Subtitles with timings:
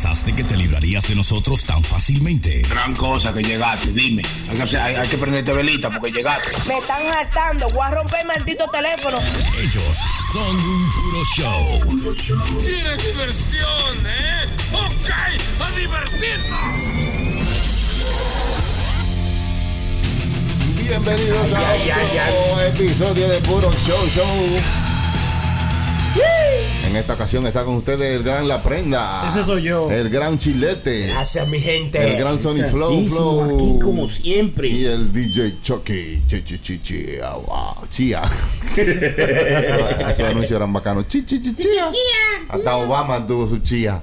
[0.00, 2.62] pensaste que te librarías de nosotros tan fácilmente?
[2.70, 4.22] Gran cosa que llegaste, dime.
[4.48, 6.52] Hay que, hacer- hay- hay que prenderte velita porque llegaste.
[6.68, 7.68] Me están hartando.
[7.70, 9.18] Voy a romper el maldito teléfono.
[9.58, 9.98] Ellos
[10.32, 11.78] son un puro show.
[12.62, 14.46] ¡Qué diversión, eh!
[14.72, 15.10] ¡Ok!
[15.66, 16.60] ¡A divertirnos!
[20.76, 24.60] Bienvenidos a otro episodio de Puro Show Show.
[26.88, 29.28] En esta ocasión está con ustedes el gran La Prenda.
[29.28, 29.90] Ese soy yo.
[29.90, 31.08] El gran Chilete.
[31.08, 32.02] Gracias, mi gente.
[32.02, 33.54] El gran Sony Flow Flow.
[33.54, 34.68] Aquí como siempre.
[34.68, 36.22] Y el DJ Chucky.
[36.26, 37.06] Chi, chi, chi, chi,
[37.46, 38.22] wow, Chía.
[38.76, 41.06] Esos anuncios eran bacanos.
[41.08, 41.90] Chi, chi, chi, chía.
[42.48, 44.02] Hasta Obama tuvo su chía.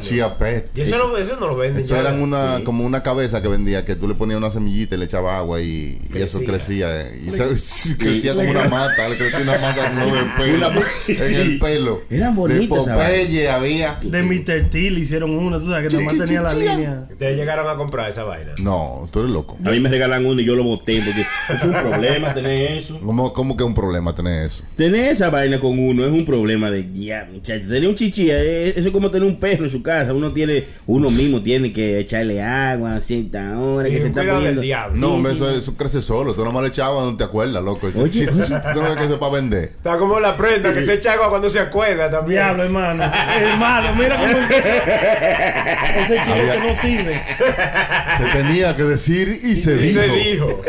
[0.00, 0.76] Chía pet.
[0.76, 2.00] Eso, no, eso no lo venden Eso ya.
[2.00, 5.04] eran una, como una cabeza que vendía, que tú le ponías una semillita y le
[5.04, 6.88] echabas agua y, y eso Crecía.
[6.88, 7.00] crecía.
[7.02, 7.22] eh.
[7.24, 10.72] Y se- crecía como una mata, le crecía una mata no de pelo,
[11.06, 11.83] en el pelo.
[12.10, 13.98] Eran bonitas De Popeye había.
[14.02, 14.70] De Mr.
[14.70, 17.06] T le hicieron una, tú sabes, que nada más tenía la línea.
[17.10, 18.52] Ustedes llegaron a comprar esa vaina.
[18.60, 19.56] No, tú eres loco.
[19.64, 21.24] A mí me regalan uno y yo lo boté porque
[21.56, 22.98] es un problema tener eso.
[23.04, 24.62] ¿Cómo, cómo que es un problema tener eso?
[24.76, 27.68] Tener esa vaina con uno es un problema de ya, muchachos.
[27.68, 30.12] Tener un chichi, eh, eso es como tener un perro en su casa.
[30.14, 34.18] Uno tiene, uno mismo tiene que echarle agua a cierta hora que Sí, se un
[34.18, 34.60] está poniendo.
[34.60, 34.96] diablo.
[34.96, 36.34] No, Sí, eso, crece solo.
[36.34, 37.88] Tú nomás le echabas, no te acuerdas, loco.
[37.96, 39.64] Oye, Tú no ves que eso es para vender.
[39.64, 41.73] Está como la prenda que se echa agua cuando se acuerda
[42.10, 42.40] también.
[42.42, 43.04] Diablo, hermano.
[43.04, 44.68] hermano, mira cómo empezó.
[44.68, 47.22] Ese chilete Había- no sirve.
[48.18, 50.00] Se tenía que decir y se Y dijo.
[50.00, 50.62] se dijo.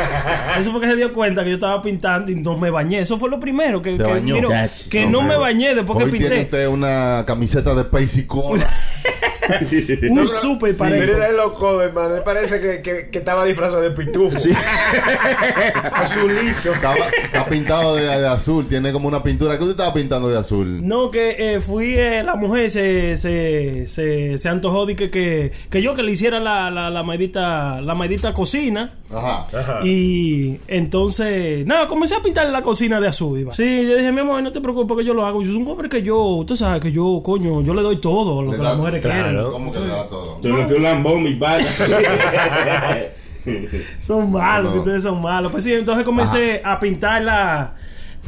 [0.60, 3.00] Eso fue que se dio cuenta que yo estaba pintando y no me bañé.
[3.00, 3.82] Eso fue lo primero.
[3.82, 4.34] Que, Te que, bañó.
[4.36, 4.48] miro,
[4.90, 6.42] que no, me bañé después que Hoy tiene pinté.
[6.44, 8.66] usted una camiseta de Pace y Cola.
[10.10, 11.12] Un súper Sí, parejo.
[11.14, 12.14] Mira el loco, hermano.
[12.14, 14.36] Me parece que, que, que estaba disfrazado de pitufo.
[15.92, 16.72] Azulito.
[16.72, 19.56] Estaba, está pintado de, de azul, tiene como una pintura.
[19.56, 20.86] ¿Qué usted estaba pintando de azul?
[20.86, 25.52] No, que eh, fui eh, la mujer se, se, se, se antojó de que, que,
[25.70, 28.94] que yo que le hiciera la, la, la maldita la maldita cocina.
[29.14, 29.46] Ajá.
[29.84, 33.38] Y entonces, nada, comencé a pintar la cocina de azul.
[33.38, 33.52] iba.
[33.52, 35.42] Sí, yo dije, mi amor, no te preocupes que yo lo hago.
[35.42, 38.42] Yo soy un hombre que yo, usted sabe que yo, coño, yo le doy todo
[38.42, 39.22] lo Le que da- las mujeres claro.
[39.24, 39.50] quieren.
[39.52, 40.38] ¿Cómo que le da todo?
[40.42, 41.64] No que un lambón, mi padre.
[44.00, 44.72] Son malos, No.
[44.72, 45.52] que ustedes son malos.
[45.52, 47.76] Pues sí, entonces comencé a pintar la,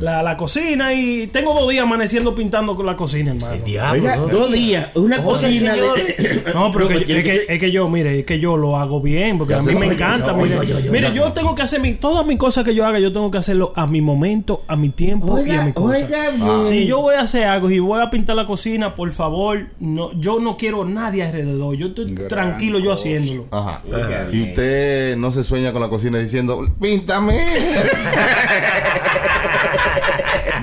[0.00, 3.56] la, la cocina y tengo dos días amaneciendo pintando con la cocina, hermano.
[3.64, 4.00] Diablo.
[4.00, 4.26] Oiga, ¿no?
[4.28, 6.42] dos días, una cocina de.
[6.54, 9.00] No, pero No, que- es, que, es que yo, mire, es que yo lo hago
[9.00, 10.34] bien, porque Ya a mí sé, me oye, encanta.
[10.34, 13.12] oye, mire, mire yo tengo que hacer mi, todas mis cosas que yo haga, yo
[13.12, 15.98] tengo que hacerlo a mi momento, a mi tiempo y a mi Oiga, cosa.
[15.98, 16.62] oiga, Ah.
[16.68, 20.12] Si yo voy a hacer algo y voy a pintar la cocina, por favor, no,
[20.18, 21.76] yo no quiero nadie alrededor.
[21.76, 23.46] Yo estoy Gran tranquilo yo haciéndolo.
[23.50, 23.82] Ajá.
[23.86, 27.38] Oiga, Y usted no se sueña con la cocina diciendo, píntame.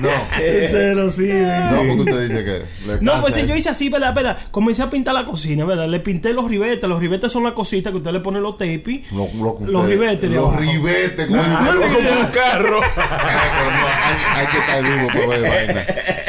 [0.00, 0.08] no.
[0.36, 2.62] Pero sí, No, porque usted dice que.
[2.92, 3.46] le No, pues ¿eh?
[3.46, 4.14] yo hice así, ¿verdad?
[4.14, 4.38] ¿verdad?
[4.50, 5.88] Comencé a pintar la cocina, ¿verdad?
[5.88, 6.88] Le pinté los ribetes.
[6.88, 9.10] Los ribetes son las cositas que usted le pone los tapis.
[9.12, 10.60] Lo- lo Los usted- ribetes de Los abajo.
[10.60, 11.26] ribetes.
[11.26, 12.80] como- Ah, un carro.
[12.96, 15.84] no, hay, hay que estar vivo para ver vaina.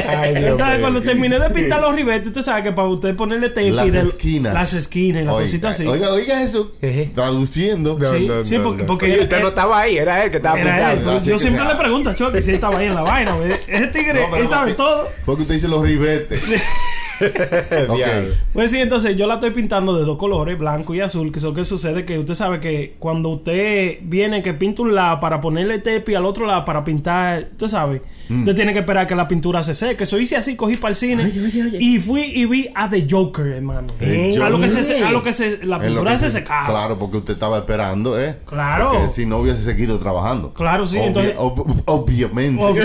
[0.09, 3.49] Ay, Dios Entonces, cuando terminé de pintar los ribetes, usted sabe que para usted ponerle
[3.49, 4.53] tape Las y de- esquinas.
[4.53, 5.85] las esquinas y las cositas así.
[5.88, 6.72] Oiga, oiga eso.
[7.13, 7.97] Traduciendo.
[7.99, 8.88] No, Sí, no, sí, no, porque- no.
[8.88, 11.11] porque Oye, era- usted no estaba ahí, era él que estaba pintando.
[11.11, 11.73] pues, yo siempre sea.
[11.73, 13.31] le pregunto a Chucky si él estaba ahí en la vaina.
[13.34, 13.51] güey.
[13.68, 15.09] Ese tigre, No, él sabe porque- todo.
[15.25, 16.56] Porque usted dice los ribetes.
[17.19, 17.95] Ok.
[17.95, 18.35] Diablo.
[18.53, 21.31] Pues sí, entonces yo la estoy pintando de dos colores, blanco y azul.
[21.31, 25.19] Que eso que sucede que usted sabe que cuando usted viene que pinta un lado
[25.19, 28.40] para ponerle tepi al otro lado para pintar, usted sabe, Mm.
[28.40, 30.04] usted tiene que esperar que la pintura se seque.
[30.04, 31.78] Eso hice así, cogí para el cine Oye, oye, oye.
[31.80, 33.88] y fui y vi a The Joker, hermano.
[34.00, 36.68] The A lo que se, a lo que se, la pintura que se se- secaba.
[36.68, 38.38] Claro, porque usted estaba esperando, ¿eh?
[38.46, 38.92] Claro.
[38.94, 40.52] Porque si no hubiese seguido trabajando.
[40.54, 42.64] Claro, sí, Obvia- entonces- ob- obviamente.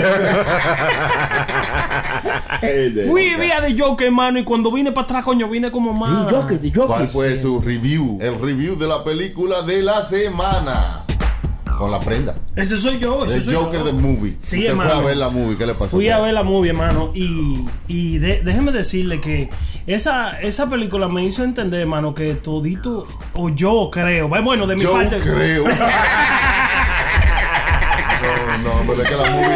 [3.07, 5.93] Fui y vi a The Joker, hermano, y cuando vine para atrás, coño, vine como
[5.93, 6.31] más.
[6.31, 7.41] Y Joker, y Joker, ¿Cuál fue sí.
[7.41, 8.19] su review?
[8.21, 10.97] El review de la película de la semana.
[11.77, 12.35] Con la prenda.
[12.55, 13.85] Ese soy yo, ese El soy Joker yo.
[13.85, 14.37] de movie.
[14.43, 14.89] Sí, Usted hermano.
[14.91, 15.57] fue a ver la movie.
[15.57, 15.89] ¿Qué le pasó?
[15.89, 19.49] Fui a ver la movie, hermano, y, y de- déjeme decirle que
[19.87, 24.83] esa, esa película me hizo entender, hermano, que todito, o yo creo, bueno, de mi
[24.83, 25.17] Yo parte.
[25.17, 25.65] creo.
[28.23, 29.47] No, no, pero es que la movie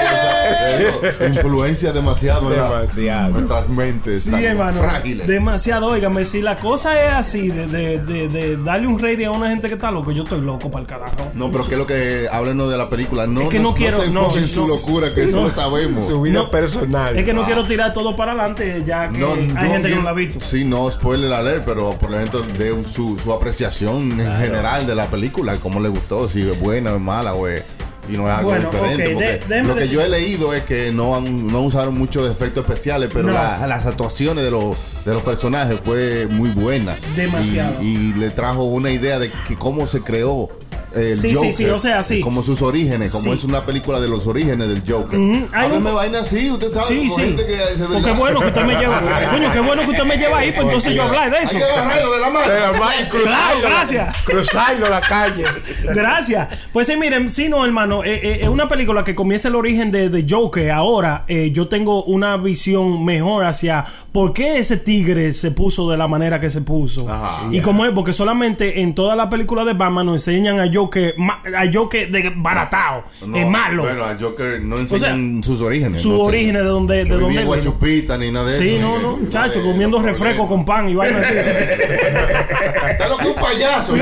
[1.27, 3.29] influencia demasiado, en Demasiado.
[3.29, 4.79] nuestras mentes Sí, tan hermano.
[4.81, 5.27] frágiles.
[5.27, 9.31] Demasiado, óigame, si la cosa es así, de, de, de, de darle un rating a
[9.31, 11.31] una gente que está loco, yo estoy loco para el carajo.
[11.33, 13.27] No, pero ¿qué es lo que háblenos de la película?
[13.27, 14.67] No, Es que no no, quiero- se no, enfoque en su no.
[14.67, 15.43] locura, que eso No.
[15.43, 16.07] lo sabemos.
[16.07, 17.17] Su vida No, personal.
[17.17, 17.45] Es que no Ah.
[17.45, 20.13] quiero tirar todo para adelante, ya que No, hay no, gente que no la ha
[20.13, 20.39] visto.
[20.43, 24.95] Sí, no spoiler la ley, pero por ejemplo, de su, su apreciación en general de
[24.95, 27.63] la película, cómo le gustó, si es buena o es mala, o es,
[28.09, 29.09] Y no es algo Bueno, diferente.
[29.13, 32.29] porque de- lo que decir- yo he leído es que no, han- no usaron muchos
[32.29, 33.33] efectos especiales, pero No.
[33.33, 36.95] la- las actuaciones de los, de los personajes fue muy buena.
[37.15, 37.81] Demasiado.
[37.81, 40.49] Y, y le trajo una idea de que cómo se creó
[40.97, 41.53] el Sí, sí, Joker.
[41.53, 42.21] sí, o sea, sí.
[42.21, 43.29] Como sus orígenes, como Sí.
[43.31, 45.17] es una película de los orígenes del Joker.
[45.19, 46.87] Ujú, hay Háblame un- vaina así, usted sabe.
[46.87, 47.21] Sí, como sí.
[47.21, 49.01] gente que se Porque bueno que usted me lleva.
[49.31, 51.57] Coño, qué bueno que usted me lleva ahí, pues entonces yo hablar de Hay eso.
[51.57, 52.51] que agarrarlo de la mano.
[52.51, 53.07] De la mano.
[53.23, 54.21] Claro, gracias.
[54.23, 55.45] Cruzarlo la calle.
[55.93, 56.47] Gracias.
[56.73, 58.03] Pues sí, miren, sí, no, hermano.
[58.03, 60.71] eh, eh, Es una película que comienza el origen de, de Joker.
[60.71, 65.97] Ahora eh, yo tengo una visión mejor hacia por qué ese tigre se puso de
[65.97, 67.09] la manera que se puso.
[67.09, 67.47] Ajá.
[67.51, 70.77] y como es, porque solamente en toda la película de Batman nos enseñan a Joker,
[71.17, 73.83] ma- a Joker de baratao, No, es malo.
[73.83, 76.01] Bueno, al Joker no enseñan sea, sus orígenes.
[76.01, 77.45] sus no orígenes de donde- de No donde vino.
[77.45, 78.87] Guachupita ni nada de Sí, eso.
[79.01, 81.33] no, no, Nada de- comiendo no, refresco con pan y vaina así.
[81.33, 83.93] Está lo que un payaso.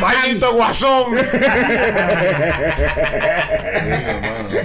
[0.00, 1.14] Maldito guasón.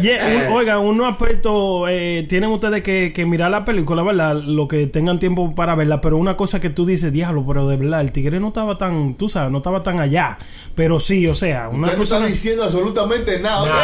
[0.01, 4.36] Yeah, un- oigan, unos aspectos, eh, tienen ustedes que, que mirar la película, ¿verdad?
[4.36, 7.77] Lo que tengan tiempo para verla, pero una cosa que tú dices, diablo, pero de
[7.77, 10.38] verdad, el tigre no estaba tan, tú sabes, no estaba tan allá.
[10.75, 13.71] Pero sí, o sea, una Usted no está diciendo absolutamente nada.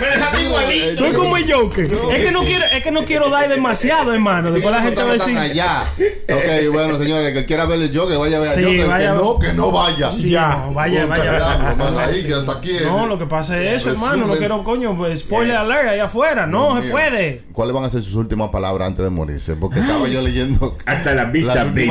[0.00, 0.86] Pero es igualito.
[0.90, 1.84] Estoy como el Joker.
[1.84, 4.50] es, que no quiero, es que no quiero dar demasiado, hermano.
[4.50, 5.36] Después la gente va a decir...
[5.38, 5.84] allá.
[6.28, 8.86] Ok, bueno, señores, el que quiera ver el Joker, vaya a ver a Sí, Joker.
[8.88, 9.24] vaya a que ver.
[9.24, 10.10] no, que no vaya.
[10.10, 11.22] Sí, no, vaya, vaya.
[11.22, 12.72] diablo, hermano, ahí, que hasta aquí.
[12.84, 14.26] No, lo que pasa es eso, hermano.
[14.26, 16.46] No quiero, coño, pues, spoiler alert ahí afuera.
[16.46, 17.42] No se puede.
[17.52, 19.54] ¿Cuáles van a ser sus últimas palabras antes de morirse?
[19.56, 20.76] Porque estaba yo leyendo.
[20.86, 21.86] Hasta la vista, baby.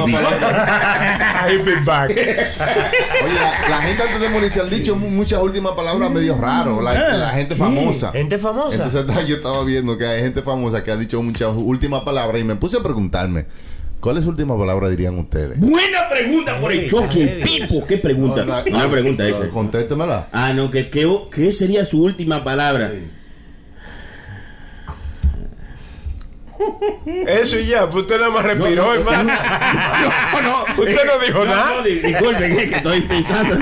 [1.50, 2.10] I'll be back.
[2.12, 6.82] Oye, la, la gente antes de morirse han dicho mu- muchas últimas palabras medio raro.
[6.82, 7.18] La, Eh.
[7.18, 8.12] la gente famosa.
[8.12, 8.86] Gente famosa.
[8.86, 12.44] Entonces yo estaba viendo que hay gente famosa que ha dicho muchas últimas palabras y
[12.44, 13.46] me puse a preguntarme,
[14.00, 15.60] ¿cuáles últimas palabras dirían ustedes?
[15.60, 17.44] Buena pregunta por el choque.
[17.44, 18.44] Pipo, ¿qué pregunta?
[18.68, 19.50] Una pregunta esa.
[19.50, 20.28] Contéstemela.
[20.32, 22.92] Ah, no, que, que, ¿qué sería su última palabra?
[27.06, 29.32] Eso y ya, pues usted nada más respiró, hermano.
[30.34, 30.66] No, no.
[30.78, 31.72] Usted no dijo nada.
[31.78, 33.58] No, di- disculpen, es que estoy pensando.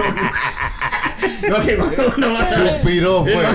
[1.48, 3.48] No, no que cuando uno va a Suspiró, pues.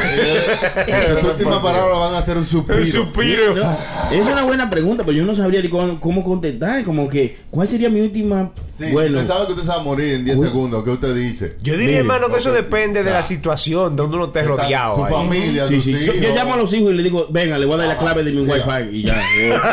[1.21, 2.79] Sus últimas palabras van a ser un suspiro.
[2.79, 3.55] El suspiro.
[3.57, 3.79] No,
[4.11, 6.85] es una buena pregunta, pero yo no sabría ni cómo, cómo contestar.
[6.85, 8.53] Como que, ¿cuál sería mi última?
[8.77, 10.85] Sí, bueno, usted sabe que usted se va a morir en 10 segundos.
[10.85, 11.57] ¿Qué usted dice?
[11.63, 14.95] Yo diría, Mire, hermano, que eso depende de la situación donde uno esté rodeado.
[14.97, 15.13] Tu ahí.
[15.13, 15.97] familia, Sí, tus sí.
[16.07, 17.99] Yo, yo llamo a los hijos y le digo, venga, le voy a dar la
[17.99, 18.55] clave de mi Mira.
[18.55, 19.21] wifi y ya.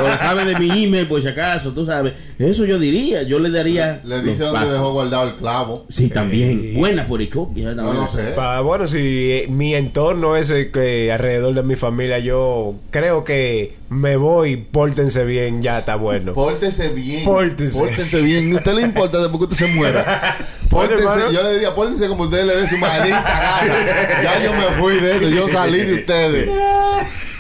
[0.01, 2.13] O, o la clave de mi email, por si acaso, tú sabes.
[2.39, 4.01] Eso yo diría, yo le daría.
[4.05, 4.71] Le dice dónde pasos.
[4.73, 5.85] dejó guardado el clavo.
[5.89, 6.73] Sí, también.
[6.75, 7.61] Buena por el choque.
[7.61, 8.31] ya, No, no sé.
[8.35, 8.97] Pa- bueno, si
[9.31, 14.57] eh, mi entorno es el que alrededor de mi familia, yo creo que me voy,
[14.57, 16.33] pórtense bien, ya está bueno.
[16.33, 17.23] Pórtese bien.
[17.25, 17.79] Pórtese.
[17.79, 18.53] Pórtese bien.
[18.53, 20.37] ¿A usted le importa después que usted se muera?
[20.69, 21.31] Bueno, hermano.
[21.31, 24.21] yo le diría, pórtense como usted le dé su maldita gana.
[24.21, 26.47] Ya yo me fui de esto, yo salí de ustedes.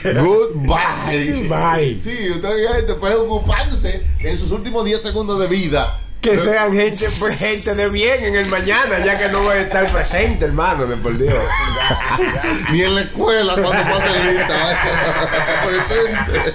[0.03, 1.47] Goodbye.
[1.47, 2.01] Bye.
[2.01, 5.99] Sí, usted gente preocupándose en sus últimos 10 segundos de vida.
[6.21, 9.61] Que sean gente, pues, gente de bien en el mañana, ya que no voy a
[9.61, 11.33] estar presente, hermano, de por Dios.
[12.73, 14.81] Ni en la escuela cuando pase lista.
[15.65, 16.53] Presente.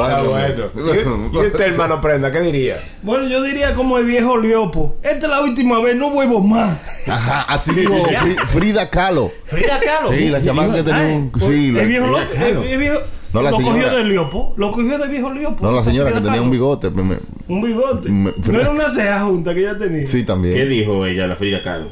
[0.00, 0.70] Ah, bueno.
[0.74, 2.76] ¿Y, y usted, hermano, prenda, qué diría?
[3.02, 4.96] Bueno, yo diría como el viejo Liopo.
[5.02, 6.76] Esta es la última vez, no vuelvo más.
[7.06, 9.30] Ajá, así dijo Fri- Frida Kahlo.
[9.44, 10.12] Frida Kahlo.
[10.12, 11.32] Sí, la chamaca que tenía un.
[11.38, 12.18] Sí, la, el viejo.
[12.18, 13.00] El, el viejo,
[13.32, 13.74] No, la lo señora.
[13.82, 14.54] cogió del Liopo.
[14.56, 15.64] Lo cogió del viejo Liopo.
[15.64, 16.90] no, la señora que tenía un bigote.
[16.90, 17.18] me- me-
[17.48, 18.08] Un bigote.
[18.10, 20.06] Me- no era una ceja junta que ella tenía.
[20.06, 20.54] Sí, también.
[20.54, 21.88] ¿Qué dijo ella, la Frida Kahlo?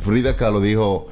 [0.00, 1.08] Frida Kahlo dijo: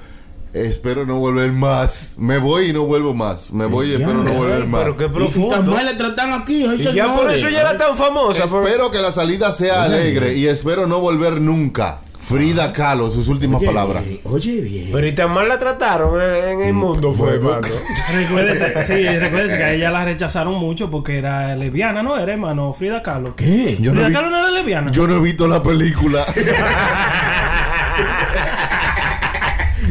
[0.53, 2.15] Espero no volver más.
[2.17, 3.51] Me voy y no vuelvo más.
[3.53, 4.83] Me voy y espero no volver más.
[4.85, 5.73] Pero qué Y tan profundo.
[5.73, 8.47] mal le tratan aquí, Y ya por eso ya era tan famosa.
[8.47, 12.01] por- Espero que la salida sea alegre y espero no volver nunca.
[12.27, 14.05] Frida Kahlo, sus últimas Oye, palabras.
[14.05, 14.89] bien, Oye, bien.
[14.93, 17.69] Pero y tan mal la trataron en, en el mundo, fue, hermano.
[18.13, 22.19] Recuérdese, sí, recuérdese que a ella la rechazaron mucho porque era lesbiana, ¿no?
[22.19, 23.37] Era hermano Frida Kahlo.
[23.37, 23.77] ¿Qué?
[23.81, 24.91] Yo no, Frida vi- Kahlo no era lesbiana.
[24.91, 26.25] yo no he visto la película.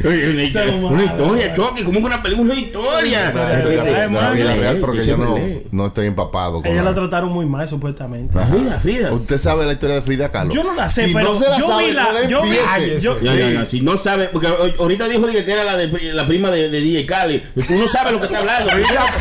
[0.06, 3.26] Una, historia, choque, como que una película, una historia.
[3.28, 3.56] historia.
[3.58, 6.62] de la- de la vida lee, real, porque que yo siempre no, no estoy empapado
[6.62, 8.38] con ella la la- trataron muy mal, supuestamente.
[8.38, 8.48] Ajá.
[8.54, 9.14] Frida, Frida.
[9.14, 10.52] Usted sabe la historia de Frida Kahlo.
[10.54, 12.42] Yo no la sé, si pero no se la yo sabe, vi la- no yo
[12.44, 13.66] vi- yo- ya.
[13.66, 16.82] Si no sabe, porque ahorita dijo que era la, de, pri- la prima de, de
[16.82, 17.42] DJ Cali.
[17.68, 18.72] Tú no sabes lo que está hablando.
[18.72, 19.14] Frida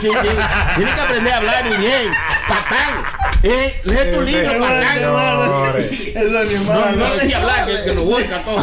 [0.00, 0.08] sí.
[0.76, 2.12] Tienes que aprender a hablar muy bien.
[2.48, 3.21] Patán.
[3.44, 4.52] Eh, lee tu libro.
[6.14, 8.62] Esa es mi No, no le dejes hablar, que, que lo busca todo.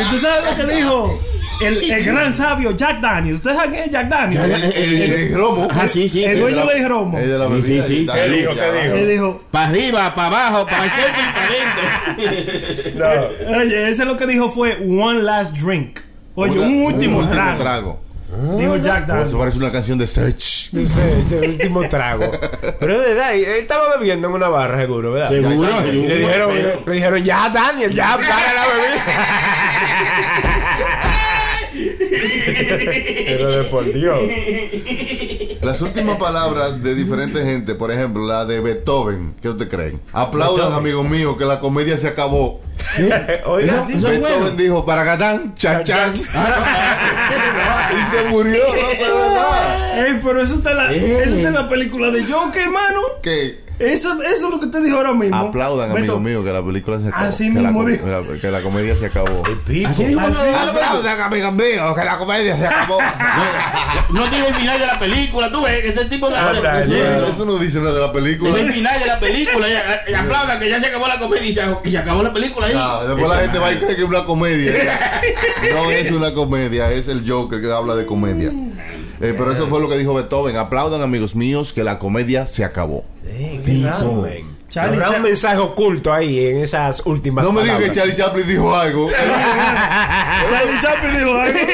[0.00, 1.20] ¿Y tú sabes lo que dijo?
[1.58, 3.36] el, el gran sabio Jack Daniels.
[3.36, 4.44] ¿Ustedes saben quién es Jack Daniels?
[4.44, 5.68] El, el- el romo.
[5.70, 6.22] Ah, sí, sí.
[6.24, 7.18] el dueño del romo.
[7.18, 7.82] El de la Sí, bebida.
[7.82, 8.02] sí, sí.
[8.02, 8.06] y.
[8.06, 8.52] ¿Qué dijo?
[8.94, 9.42] ¿Qué dijo?
[9.50, 13.32] Para arriba, para abajo, para el centro y para adentro.
[13.60, 16.00] oye, ese lo que dijo fue one last drink.
[16.34, 17.58] Oye, Una- un último un trago.
[17.62, 18.05] trago.
[18.28, 19.34] Dijo Jack Eso Daniels.
[19.34, 20.38] parece una canción de Sech.
[20.38, 22.24] Sé, ese último trago.
[22.80, 25.28] Pero es verdad, él estaba bebiendo en una barra, seguro, ¿verdad?
[25.28, 25.86] Seguro.
[25.86, 26.50] Y le dijeron,
[26.86, 29.04] le dijeron, ya, Daniel, ya, para la bebida.
[32.10, 34.18] Pero de por Dios.
[35.62, 40.00] Las últimas palabras de diferente gente, por ejemplo, la de Beethoven, ¿qué ustedes creen?
[40.12, 42.60] Aplaudan, amigos míos, que la comedia se acabó.
[43.46, 44.56] Oiga, Eso- eso es Beethoven bueno.
[44.56, 46.14] dijo, para Gatán, chan chan.
[46.14, 48.88] y se murió, ¿no?
[48.98, 50.06] Pero.
[50.06, 53.00] Ey, pero eso está, en la, eso está en la película de Joker, hermano.
[53.22, 55.36] Que Eso, eso es lo que usted dijo ahora mismo.
[55.36, 57.24] aplaudan, amigos Beto, míos, que la película se acabó.
[57.26, 58.06] Así que mismo dijo.
[58.06, 59.42] la- que la comedia se acabó.
[59.46, 60.34] Así dijo Así.
[60.68, 62.98] Aplaudan, amigos míos, que la comedia se acabó.
[64.08, 66.36] No tiene el final de la película, tú ves, este tipo de.
[66.36, 68.50] Eso- Eso, eso no dice nada de la película.
[68.56, 69.66] Es el final de la película.
[69.68, 72.32] Y, y aplaudan que ya se acabó la comedia y se, y se acabó la
[72.32, 73.08] película ahí.
[73.08, 74.72] Después la gente va y cree que es una comedia.
[75.74, 78.48] No es una comedia, es el Joker que habla de comedia.
[79.20, 80.56] Eh, pero eso fue lo que dijo Beethoven.
[80.56, 83.04] Aplaudan, amigos míos, que la comedia se acabó.
[83.66, 84.56] Qué raro, man.
[84.68, 87.92] Charlie Habrá Cha- un mensaje oculto ahí en esas últimas No me digas que.
[87.92, 89.08] Charlie Chaplin dijo algo.
[90.50, 91.58] Charlie Chaplin dijo algo.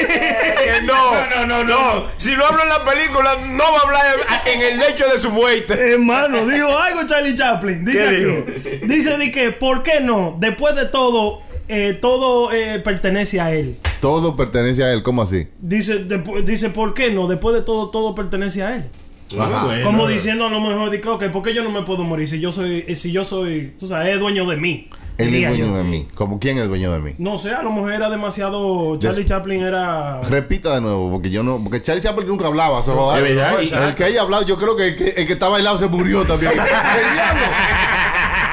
[0.63, 2.05] Que no, no, no, no.
[2.17, 4.05] Si lo hablo en la película, no va a hablar
[4.45, 5.73] en el lecho de su muerte.
[5.93, 7.83] Hermano, dijo algo Charlie Chaplin.
[7.83, 8.87] Dice ¿Qué aquí.
[8.87, 10.37] Dice de que, ¿por qué no?
[10.39, 13.77] Después de todo, eh, todo eh, pertenece a él.
[13.99, 15.47] Todo pertenece a él, ¿cómo así?
[15.59, 16.05] Dice,
[16.45, 17.27] dice, ¿por qué no?
[17.27, 18.89] Después de todo, todo pertenece a él.
[19.35, 19.67] Bueno.
[19.83, 22.27] Como diciendo a lo mejor, de que, ok, ¿por qué yo no me puedo morir
[22.27, 24.89] si yo soy, eh, si yo soy, tú sabes, es dueño de mí?
[25.15, 25.77] Él es dueño yo.
[25.77, 26.07] de mí.
[26.15, 27.11] ¿Como quién es dueño de mí?
[27.19, 28.97] No sé, a lo mejor era demasiado.
[28.99, 30.21] Charlie Des- Chaplin era.
[30.23, 31.59] Repita de nuevo, porque yo no.
[31.63, 32.81] Porque Charlie Chaplin nunca hablaba.
[32.83, 35.77] Solo, el que haya hablado, yo creo que el que, el que estaba al lado
[35.77, 36.51] se murió también.
[36.53, 37.41] ¡El diablo!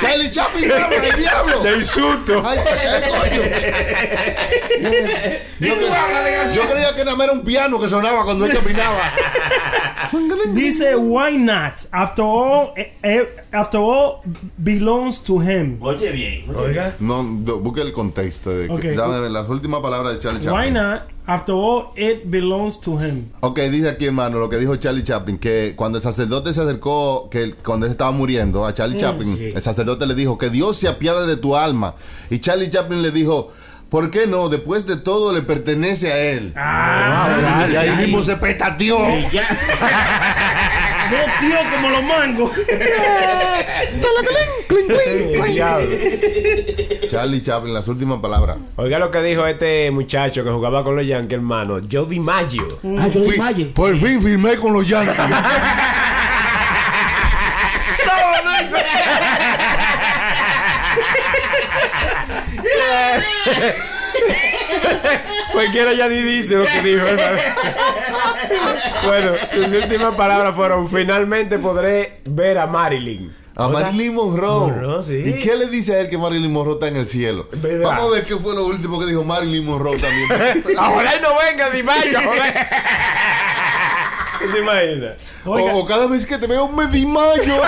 [0.00, 0.70] ¡Charlie Chaplin
[1.12, 1.60] el diablo!
[1.60, 2.42] De insulto.
[2.44, 2.58] Ay.
[5.60, 5.74] Yo,
[6.54, 9.12] yo creía que nada más era un piano que sonaba cuando él caminaba.
[10.54, 11.74] Dice, why not?
[11.92, 14.20] After all, eh, eh, after all
[14.58, 15.78] belongs to him.
[15.82, 16.56] Oye, bien.
[16.56, 16.94] Oiga.
[17.00, 18.50] No, no, busque el contexto.
[18.50, 18.96] De que- Ok.
[18.96, 20.64] dame las últimas palabras de Charlie Chaplin.
[20.64, 21.02] Why not?
[21.26, 23.26] After all, it belongs to him.
[23.40, 27.28] Ok, dice aquí, hermano, lo que dijo Charlie Chaplin, que cuando el sacerdote se acercó,
[27.30, 30.88] que cuando él estaba muriendo a Charlie Chaplin, el sacerdote le dijo, que Dios se
[30.88, 31.94] apiade de tu alma.
[32.30, 33.52] Y Charlie Chaplin le dijo,
[33.90, 34.48] ¿por qué no?
[34.48, 36.52] Después de todo le pertenece a él.
[36.56, 38.98] Ah, y ahí mismo se petateó.
[39.30, 39.42] Ya.
[41.10, 42.50] dos tíos como los mangos.
[47.10, 48.58] Charlie Chaplin, las últimas palabras.
[48.76, 51.80] Oiga lo que dijo este muchacho que jugaba con los Yankees, hermano.
[51.90, 52.78] Joe DiMaggio.
[52.98, 53.72] Ah, yo imagino.
[53.74, 55.16] por fin firmé con los Yankees.
[65.52, 67.38] Cualquiera ya ni dice lo que dijo, hermano.
[69.06, 73.34] bueno, sus últimas palabras fueron: Finalmente podré ver a Marilyn.
[73.56, 74.72] A Marilyn Monroe.
[74.72, 75.22] Monroe, sí.
[75.28, 77.48] ¿Y qué le dice a él que Marilyn Monroe está en el cielo?
[77.52, 77.90] ¿Verdad?
[77.90, 80.28] Vamos a ver qué fue lo último que dijo Marilyn Monroe también.
[80.70, 82.54] Y no venga DiMaggio, joder.
[84.52, 85.16] ¿Te imaginas?
[85.44, 87.60] O, o cada vez que te veo me desmayo.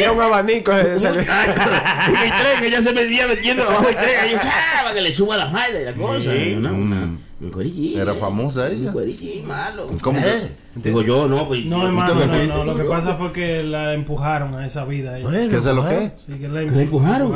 [0.00, 0.72] Tenía un abanico.
[0.72, 4.16] ese- En el tren, ella se metía metiendo abajo del tren.
[4.22, 4.34] Ahí,
[4.82, 6.30] para que le suba la falda y la cosa.
[6.56, 8.02] Una, una, un corillo.
[8.02, 8.92] Era famosa ella.
[8.92, 9.88] Un malo.
[10.02, 10.50] ¿Cómo que- ¿Eh?
[10.76, 11.64] Digo yo, no, pues.
[11.64, 12.64] No, hermano, no, no.
[12.64, 15.18] Lo que pasa fue que la empujaron a esa vida.
[15.18, 15.28] ella.
[15.48, 16.12] ¿Qué es lo que?
[16.16, 17.32] Sí, que la ¿Que le empujaron?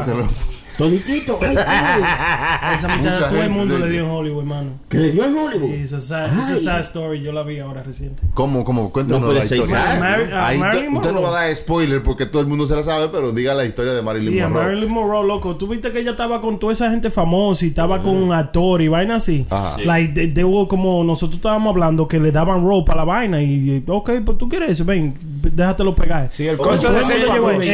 [0.77, 1.39] Toditito.
[1.43, 4.71] Ay, ay, Esa Mucha muchacha, todo el mundo le dio en Hollywood, hermano.
[4.89, 5.71] Que le dio en Hollywood.
[5.75, 7.21] It's a sad, it's a sad story.
[7.23, 8.23] Yo la vi ahora reciente.
[8.35, 8.91] ¿Cómo, cómo?
[8.91, 10.41] Cuéntanos No puede la ser historia.
[10.43, 11.23] a Ahí Marilyn usted no Monroe.
[11.33, 13.93] va a dar spoiler porque todo el mundo se la sabe, pero diga la historia
[13.93, 14.65] de Marilyn Sí, a Monroe.
[14.65, 15.57] Marilyn Monroe, loco.
[15.57, 18.83] Tú viste que ella estaba con toda esa gente famosa y estaba con un actor
[18.83, 19.47] y vaina así.
[19.51, 19.77] Ajá.
[19.77, 19.85] Sí.
[19.85, 23.47] Like, de, de- como nosotros estábamos hablando que le daban ropa a la vaina y,
[23.71, 25.15] y, ok, pues tú quieres eso, ven,
[25.53, 26.29] déjatelo pegar.
[26.31, 27.21] Sí, el costo de el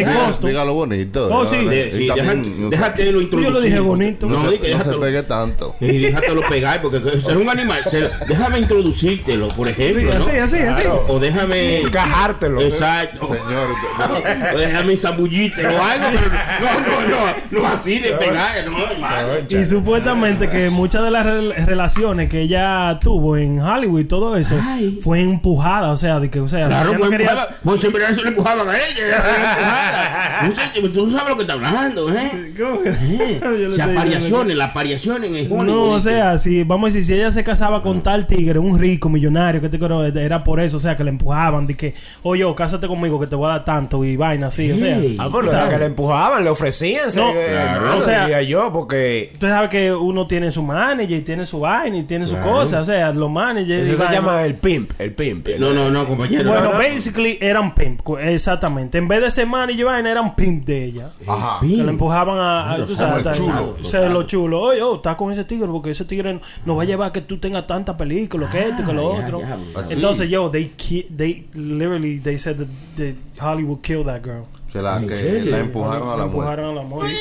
[0.05, 0.47] llegó, costo.
[0.47, 1.29] Dígalo bonito.
[1.33, 1.57] Oh, sí.
[1.57, 1.71] ¿verdad?
[1.71, 3.53] De- Y sí, también, deja- no- déjate lo introducir.
[3.53, 4.27] Yo lo dije bonito.
[4.27, 5.75] No, no, que no se pegue tanto.
[5.81, 7.83] Y déjatelo pegar, porque que ser un animal.
[7.87, 10.12] ser- déjame introducírtelo, por ejemplo.
[10.12, 10.89] Sí, así, así, así.
[11.09, 11.81] O déjame.
[11.83, 12.61] Encajártelo.
[12.61, 13.29] Exacto.
[13.35, 16.07] Señor, O déjame zambullírtelo o algo.
[16.61, 17.61] No, no, no.
[17.62, 19.59] No así de pegar, no.
[19.61, 24.37] Y supuestamente que muchas de las rel- relaciones que ella tuvo en Hollywood y todo
[24.37, 24.55] eso
[25.03, 27.57] fue empujada, o sea, de que, o sea, Claro, no quería, empujada.
[27.62, 29.25] Pues verdad se le empujaban a ella.
[30.43, 32.55] No sé, tú no sabes lo que está hablando, ¿eh?
[32.59, 35.67] ¿Cómo que- Eh, variaciones, las variaciones en Hollywood.
[35.67, 38.79] No, o sea, si vamos a decir, si ella se casaba con tal tigre, un
[38.79, 41.95] rico, millonario, que te creo, era por eso, o sea, que le empujaban, de que,
[42.23, 44.97] oye, cásate conmigo, que te voy a dar tanto y vaina así, o sea.
[45.19, 47.09] Ah, pero O sea, que le empujaban, le ofrecían.
[47.14, 47.95] No, claro.
[47.95, 51.61] o O sea- yo, porque Usted sabe que uno tiene su manager y tiene su
[51.61, 53.87] vaina y tiene su cosa, o sea, los managers.
[53.88, 55.47] y eso se llama el pimp, el pimp.
[55.59, 56.49] No, no, no, compañero.
[56.50, 56.79] Bueno, No, no.
[56.79, 58.99] basically eran pimp, exactamente.
[58.99, 61.11] En vez de ser manager y vaina, eran pimp de ella.
[61.26, 61.61] Ajá.
[61.61, 63.76] Que le empujaban a, a- tú sabes, el chulo.
[63.83, 64.61] sea, lo chulo.
[64.61, 67.21] Oye, oh, está con ese tigre porque ese tigre nos va a llevar a que
[67.21, 69.40] tú tengas tantas películas, que esto, que lo ya, otro.
[69.90, 70.73] Entonces, yo, they,
[71.16, 74.47] they literally, they said that, that Hollywood killed that girl.
[74.73, 76.37] Que la, ¿En que la empujaron a La la muerte.
[76.37, 77.17] empujaron a la muerte.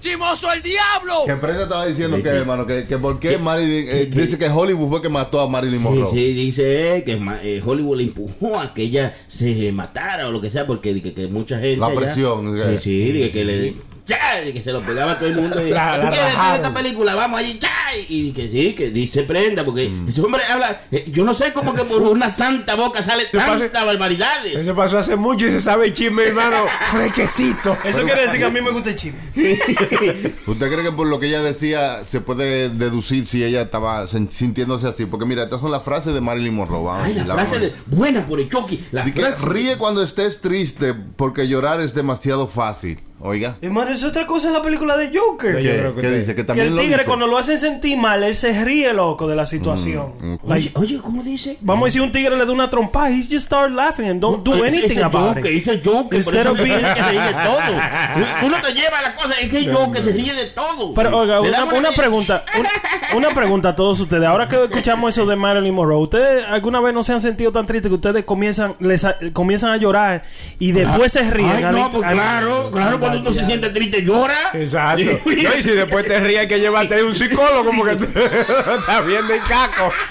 [0.00, 1.24] ¡Chimoso el diablo!
[1.26, 3.86] Que Prenda estaba diciendo que, hermano, que, que por qué Marilyn.
[3.88, 6.10] eh, dice que Hollywood fue que mató a Marilyn Sí, Monroe.
[6.10, 10.40] sí, dice eh, que eh, Hollywood le empujó a que ella se matara o lo
[10.40, 11.76] que sea, porque que, que mucha gente.
[11.76, 12.78] La allá- presión, Sí, eh.
[12.80, 13.74] sí, que, que le.
[14.08, 14.40] ¡Ya!
[14.44, 15.64] di que se lo pegaba a todo el mundo.
[15.64, 17.14] Y, La- ¿Tú la quieres ver esta película?
[17.14, 17.70] Vamos allí, ¡ya!
[18.08, 20.80] Y que sí, que dice prenda, porque ese hombre habla.
[20.90, 24.56] eh, yo no sé cómo que por una santa boca sale tantas barbaridades.
[24.56, 26.64] Eso pasó hace mucho y se sabe el chisme, hermano.
[26.90, 27.76] Fresquecito.
[27.84, 29.18] Eso quiere decir que a mí me gusta el chisme.
[30.46, 34.88] ¿Usted cree que por lo que ella decía se puede deducir si ella estaba sintiéndose
[34.88, 35.06] así?
[35.06, 36.88] Porque mira, estas son las frases de Marilyn Monroe.
[36.96, 37.72] Ay, la frase de.
[37.86, 38.86] Buena por el Chucky.
[38.92, 39.46] La frase.
[39.46, 43.00] ríe cuando estés triste porque llorar es demasiado fácil.
[43.20, 43.56] Oiga.
[43.60, 45.58] Hermano, es otra cosa en la película de Joker.
[45.60, 46.30] Yo ¿Qué, creo que qué te- dice?
[46.34, 47.06] Que Que también el lo tigre dice.
[47.06, 50.38] cuando lo hacen sentir mal, él se ríe loco de la situación.
[50.44, 51.58] Oye, oye, ¿cómo dice?
[51.60, 54.44] Vamos a decir un tigre le da una trompa, he just start laughing and don't
[54.44, 55.66] do anything ese about Joker, it.
[55.66, 57.58] ese Joker, Instead of que being- que reír de todo.
[58.40, 60.94] Tú no te llevas la cosa, es que el Joker se ríe de todo.
[60.94, 62.68] Pero oiga, una, pregunta, una,
[63.16, 64.24] una pregunta a todos ustedes.
[64.26, 67.66] Ahora que escuchamos eso de Marilyn Monroe, ¿ustedes alguna vez no se han sentido tan
[67.66, 70.22] tristes que ustedes comienzan les a- comienzan a llorar
[70.60, 71.64] y después se ríen?
[71.64, 74.38] Ay, no, pues claro, claro, cuando uno se siente triste llora.
[74.54, 75.20] Exacto.
[75.24, 78.04] No, y si después te ríes hay que llevarte a un psicólogo como que tú
[78.14, 79.92] estás viendo el caco.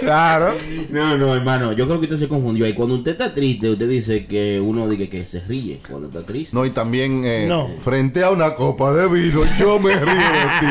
[0.00, 0.52] Claro.
[0.90, 2.72] No, no, hermano, yo creo que usted se confundió ahí.
[2.74, 6.56] Cuando usted está triste, usted dice que uno dice que se ríe cuando está triste.
[6.56, 7.68] No, y también eh, No.
[7.84, 10.66] frente a una copa de vino, yo me río de ti.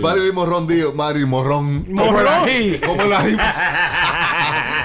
[0.00, 1.84] Marilyn Monroe dijo, Marilyn Monroe.
[1.96, 2.78] Como el ají.
[2.84, 3.18] Como la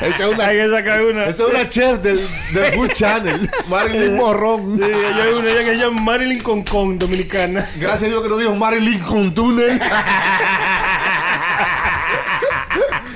[0.01, 1.25] Esa es una, Hay que sacar una.
[1.25, 2.17] esa es una chef del,
[2.53, 3.49] del Food Channel.
[3.67, 4.77] Marilyn Monroe.
[4.77, 7.67] Sí, hay una ella que se llama Marilyn Concon, dominicana.
[7.79, 9.79] Gracias a Dios que no dijo Marilyn con túnel.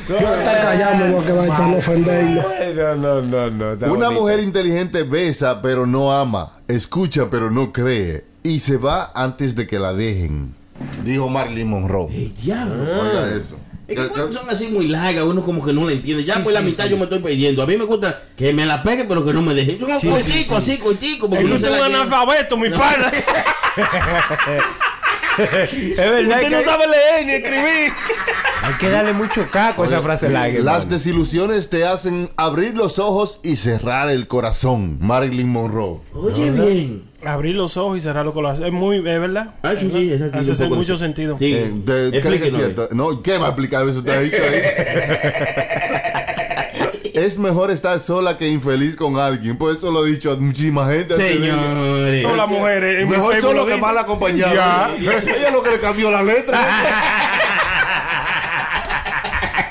[0.10, 2.44] Yo hasta callado voy a quedar para no ofenderlo.
[2.76, 3.72] No, no, no, no.
[3.74, 4.22] está Una bonito.
[4.22, 9.66] mujer inteligente besa pero no ama, escucha pero no cree y se va antes de
[9.66, 10.54] que la dejen.
[11.06, 12.14] Dijo Marilyn Monroe.
[12.14, 13.02] El diablo.
[13.02, 13.56] Oiga eso.
[13.88, 16.24] Es que cuando son así muy largas, uno como que no la entiende.
[16.24, 17.62] Ya por la mitad yo me estoy perdiendo.
[17.64, 19.78] A mí me gusta que me la pegue, pero que no me deje.
[19.78, 21.30] Yo no cortico, así, cortico.
[21.30, 23.12] porque es la un analfabeto, mi pana.
[25.36, 27.92] Es verdad Usted no que sabe leer ni escribir.
[28.62, 30.60] hay que darle mucho caco a esa frase larga.
[30.60, 34.98] Las desilusiones te hacen abrir los ojos y cerrar el corazón.
[35.02, 36.02] Marilyn Monroe.
[36.14, 37.04] Oye, bien.
[37.26, 38.68] Abrir los ojos y cerrar los corazones.
[38.68, 39.54] Es muy, es verdad.
[39.64, 41.38] Ah, sí, sí, esa sí, Hace mucho sentido.
[41.38, 41.54] Sí.
[41.54, 42.90] Eh, de- ¿Cree que es cierto?
[42.92, 44.04] No, ¿qué va a explicar eso?
[44.08, 44.62] Ha dicho ahí.
[47.14, 49.58] es mejor estar sola que infeliz con alguien.
[49.58, 51.16] Por eso lo he dicho a muchísima gente.
[51.16, 52.24] Señores.
[52.24, 53.08] Todas las mujeres.
[53.08, 54.54] Mejor solo lo que mal acompañado.
[54.54, 54.96] Ya.
[55.00, 56.60] Ella es lo que le cambió la letra.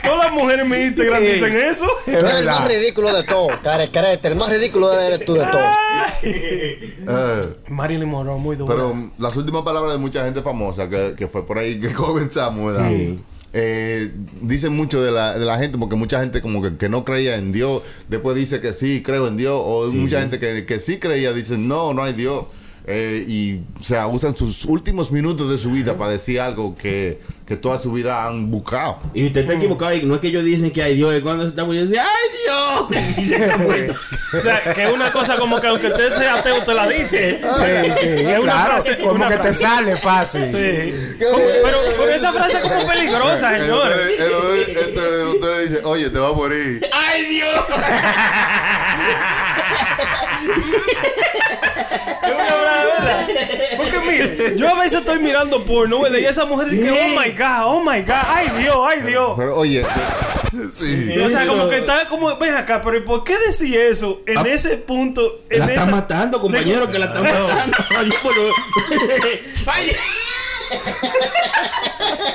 [0.03, 1.87] Todas las mujeres en mi Instagram dicen eso.
[2.07, 3.49] Es Tú eres el más ridículo de todo.
[3.51, 5.62] El más ridículo eres tú de todo.
[6.23, 8.75] Eh, Marilyn Monroe, muy dura.
[8.75, 11.88] pero mm, las últimas palabras de mucha gente famosa que, que fue por ahí que
[11.93, 12.88] comenzamos, ¿verdad?
[12.91, 13.19] Sí.
[13.55, 14.11] Eh,
[14.41, 17.37] dicen mucho de la, de la gente porque mucha gente como que, que no creía
[17.37, 20.99] en Dios después dice que sí creo en Dios o mucha gente que, que sí
[20.99, 22.47] creía dicen no no hay Dios
[22.85, 27.21] Eh, y o sea usan sus últimos minutos de su vida para decir algo que,
[27.47, 29.95] que toda su vida han buscado Y usted está equivocado.
[29.95, 31.14] y No es que ellos dicen que hay Dios.
[31.14, 31.88] Es cuando se está muriendo.
[31.90, 32.88] Dice, ¡ay, Dios!
[33.18, 33.95] Y se está muerto.
[34.37, 37.38] O sea, que es una cosa como que aunque usted sea ateo, te la dice.
[37.40, 39.61] Sí, sí, Es una claro, frase- como una que te frase.
[39.61, 40.42] sale fácil.
[40.51, 40.95] Sí.
[41.25, 44.11] Como- pero con esa frase como peligrosa, entonces
[45.35, 47.64] usted le dice oye te va a morir ¡Ay, Dios!
[52.23, 53.29] Es una verdad, ¿verdad?
[53.77, 56.19] Porque mire, yo a veces estoy mirando porno, ¿verdad?
[56.19, 59.33] Y esa mujer dice, oh my God, oh my God, ay Dios, ay Dios.
[59.37, 59.85] pero oye
[60.71, 64.21] sí O sea, como que está como, ven acá, pero ¿y por qué decir eso
[64.27, 65.43] en ese punto?
[65.49, 65.91] En La está esa...
[65.91, 67.77] matando, compañero, que la está matando.
[69.67, 69.93] ¡Ay!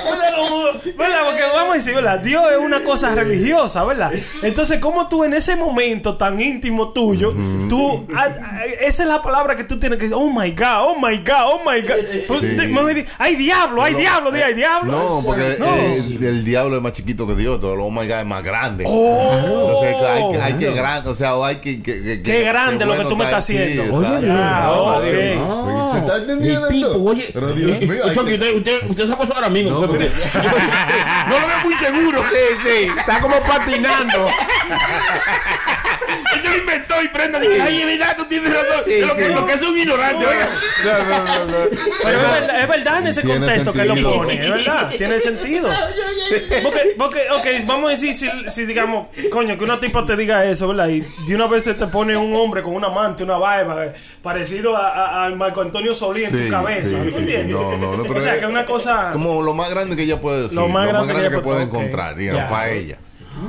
[0.06, 0.36] ¿Verdad?
[0.38, 0.64] Como-
[0.98, 1.20] ¿verdad?
[1.26, 2.20] Porque vamos a decir, ¿verdad?
[2.20, 4.12] Dios es una cosa religiosa, ¿verdad?
[4.44, 7.34] Entonces, ¿cómo tú en ese momento tan íntimo tuyo,
[7.70, 10.80] tú, ah, ah, esa es la palabra que tú tienes que decir, oh my God,
[10.82, 11.96] oh my God, oh my God.
[12.28, 12.56] Pues, Sí.
[12.58, 14.92] te- mejor di, ¡Ay, diablo, ay, diablo, di, ay, diablo!
[14.92, 15.66] No, porque No.
[15.66, 18.44] eh, el diablo es más chiquito que Dios, todo lo oh my God es más
[18.44, 18.84] grande.
[18.88, 19.32] Oh.
[19.34, 22.96] Entonces hay, que- hay que grande, o sea, hay que, que, que- Qué grande lo
[22.96, 24.02] que tú me está- estás haciendo.
[24.30, 24.72] Ah,
[25.02, 25.38] oye.
[27.34, 29.72] Pero Dios mío, hay que- usted, usted, usted sacó eso ahora mismo.
[29.72, 30.10] No, porque-
[31.28, 32.24] no lo veo muy seguro.
[32.30, 32.92] Sí, sí.
[33.00, 34.30] Está como patinando.
[36.36, 37.40] Él lo inventó y prenda.
[37.40, 38.84] Dije, ay, verdad, tú tienes razón.
[38.86, 39.34] Sí, lo, que, sí.
[39.34, 40.50] lo que es un ignorante, oiga.
[42.04, 45.70] Pero es verdad, es verdad en ese contexto que lo pone, es verdad, tiene sentido.
[46.64, 50.44] Porque, porque, ok, vamos a decir, si, si digamos, coño, que una tipa te diga
[50.46, 50.90] eso, ¿verdad?
[50.90, 53.94] Y de una vez se te pone un hombre con un amante, una barba, eh,
[54.22, 57.16] parecido a- a- al Marco Antonio Solí en Sí, tu cabeza, sí, ¿tú sí.
[57.20, 57.56] entiendes?
[57.56, 59.12] No, no, no, pero o sea, que es una cosa...
[59.14, 60.58] Como lo más grande que ella puede decir.
[60.58, 62.98] Lo más grande que puede- encontrar, digamos, para ella.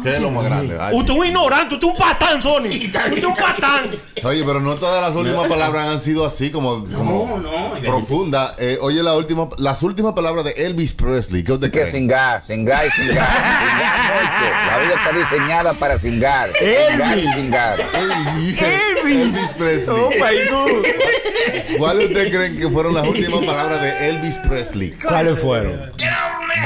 [0.02, 0.76] ¿Qué es lo más grande?
[0.80, 2.62] Ay, Usted es un ignorante, usted es un patán, Sony.
[2.68, 3.90] Usted es un patán.
[4.24, 8.54] Oye, pero no todas las últimas palabras han sido así como, como no, profunda.
[8.58, 11.44] Eh, oye, la última, las últimas palabras de Elvis Presley.
[11.44, 11.90] ¿Qué usted que cree?
[11.92, 13.28] singar, singar y singar.
[14.68, 16.50] La vida está diseñada para singar.
[16.50, 17.78] Singar y singar.
[17.80, 18.62] Elvis.
[18.62, 19.96] Elvis Presley.
[19.96, 21.78] Oh my God.
[21.78, 24.90] ¿Cuáles ustedes creen que fueron las últimas palabras de Elvis Presley?
[24.92, 25.90] ¿Cuáles fueron?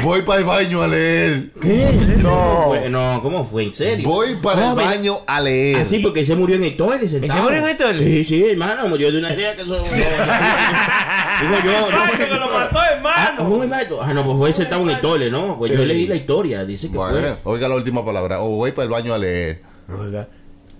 [0.02, 1.50] Voy para el baño a leer.
[2.18, 2.64] No.
[2.68, 3.64] Fue- No, ¿cómo fue?
[3.64, 4.09] ¿En serio?
[4.09, 5.78] Voy para Ah, el baño a leer.
[5.81, 7.42] Ah, sí, porque se murió en el toile sentado.
[7.42, 7.98] murió en el toile?
[7.98, 9.76] Sí, sí, hermano, murió de una idea que eso...
[9.76, 12.02] no, Digo yo, no.
[12.05, 13.46] Ay, que lo mató, Ah, hermano.
[13.48, 14.02] fue un infarto.
[14.02, 15.59] Ah, no, pues fue sentado en el toile, ¿no?
[15.59, 18.40] Pues yo leí la historia, dice que Bueno, oiga la última palabra.
[18.40, 19.62] O voy para el baño a leer.
[19.87, 20.26] fue.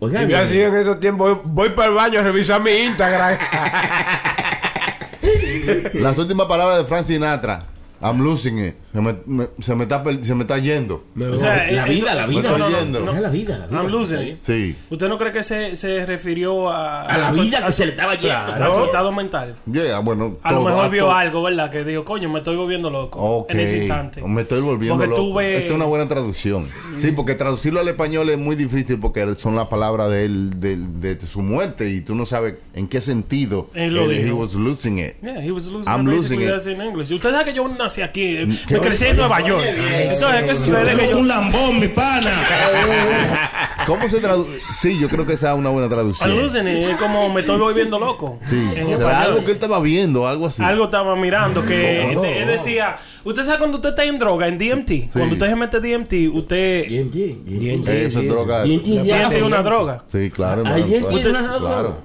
[0.01, 3.39] Oiga, Y yo así en esos tiempos voy para el baño a revisar mi Instagram.
[5.95, 7.67] Las últimas palabras de Frank Sinatra.
[8.03, 8.75] I'm losing it.
[8.93, 11.05] Se me, me- se me está, se me está yendo.
[11.17, 12.51] O sea, la eso- vida, la vida.
[12.51, 13.01] No, no, yendo.
[13.01, 13.81] la vida, la vida.
[13.83, 14.37] I'm losing it.
[14.41, 14.77] Sí.
[14.91, 17.03] ¿Usted no cree que se, se refirió a...
[17.03, 18.37] A la vida que se le estaba yendo.
[18.55, 19.57] Al resultado mental?
[19.71, 20.37] Yeah, bueno.
[20.43, 21.71] A lo todo, mejor vio algo, ¿verdad?
[21.71, 23.51] Que dijo, coño, me estoy volviendo loco Ok.
[23.53, 24.23] en ese instante.
[24.27, 25.23] Me estoy volviendo Porque loco.
[25.23, 26.69] tú ves- Esta es una buena traducción.
[26.99, 30.77] Sí, porque traducirlo al español es muy difícil porque son las palabras de él, de,
[30.77, 34.37] de su muerte y tú no sabes en qué sentido Él lo he dijo.
[34.37, 35.15] was losing it.
[35.23, 36.51] Yeah, he was losing I'm it, losing basically it.
[36.51, 37.11] that's in English.
[37.11, 38.75] Usted sabe que yo nací aquí, eh, ¿Qué?
[38.75, 39.63] me crecí en Nueva York.
[39.67, 41.11] Entonces, ¿qué sucede?
[41.11, 42.31] Yo, lambón, mi pana.
[43.87, 44.61] ¿Cómo se traduce?
[44.73, 46.31] Sí, yo creo que esa es una buena traducción.
[46.31, 48.39] it, es como me estoy volviendo loco.
[48.45, 49.11] Sí, será español.
[49.11, 50.63] algo que él estaba viendo, algo así.
[50.63, 54.49] Algo estaba mirando que No, no, él decía, usted sabe cuando usted está en droga,
[54.49, 57.85] en DMT, cuando usted se mete DMT, usted bien, bien.
[57.87, 58.63] Eso es droga.
[58.63, 60.05] DMT es una droga.
[60.07, 60.63] Sí, claro.
[60.65, 61.15] Ay, hermano, claro.
[61.15, 61.69] ¿tiene una droga?
[61.73, 61.97] Claro.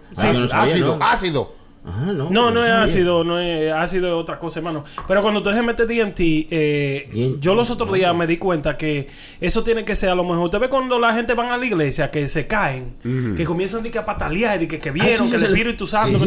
[0.52, 1.57] Ah, ácido, ácido.
[1.88, 2.30] Ah, no.
[2.30, 2.84] No, no es sabía.
[2.84, 4.84] ácido, no es ácido, es otra cosa, hermano.
[5.08, 9.08] Pero cuando usted se mete DMT, eh, yo los otros días me di cuenta que
[9.40, 10.46] eso tiene que ser a lo mejor.
[10.46, 12.96] Usted ve cuando la gente van a la iglesia que se caen,
[13.36, 15.88] que comienzan de que a patalear, de que, que vieron, Ah, sí, que el Espíritu
[15.88, 16.20] Santo.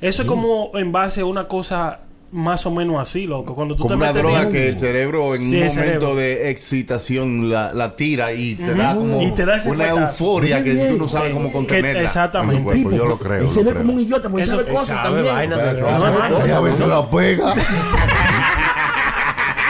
[0.00, 2.00] Eso es como en base a una cosa
[2.30, 3.54] más o menos así, loco.
[3.54, 6.14] Cuando tú Como te una metes droga que el cerebro en Sí, un momento cerebro.
[6.16, 10.74] de excitación la, la tira y te da como Y te da una euforia que
[10.74, 12.02] tú no sabes cómo contenerla.
[12.02, 12.62] exactamente.
[12.62, 13.42] Pues, pues, yo lo creo.
[13.44, 15.34] Él se ve como un idiota porque Eso- sabe cosas sabe también.
[15.34, 17.54] vaina de no, no, y a veces la pega.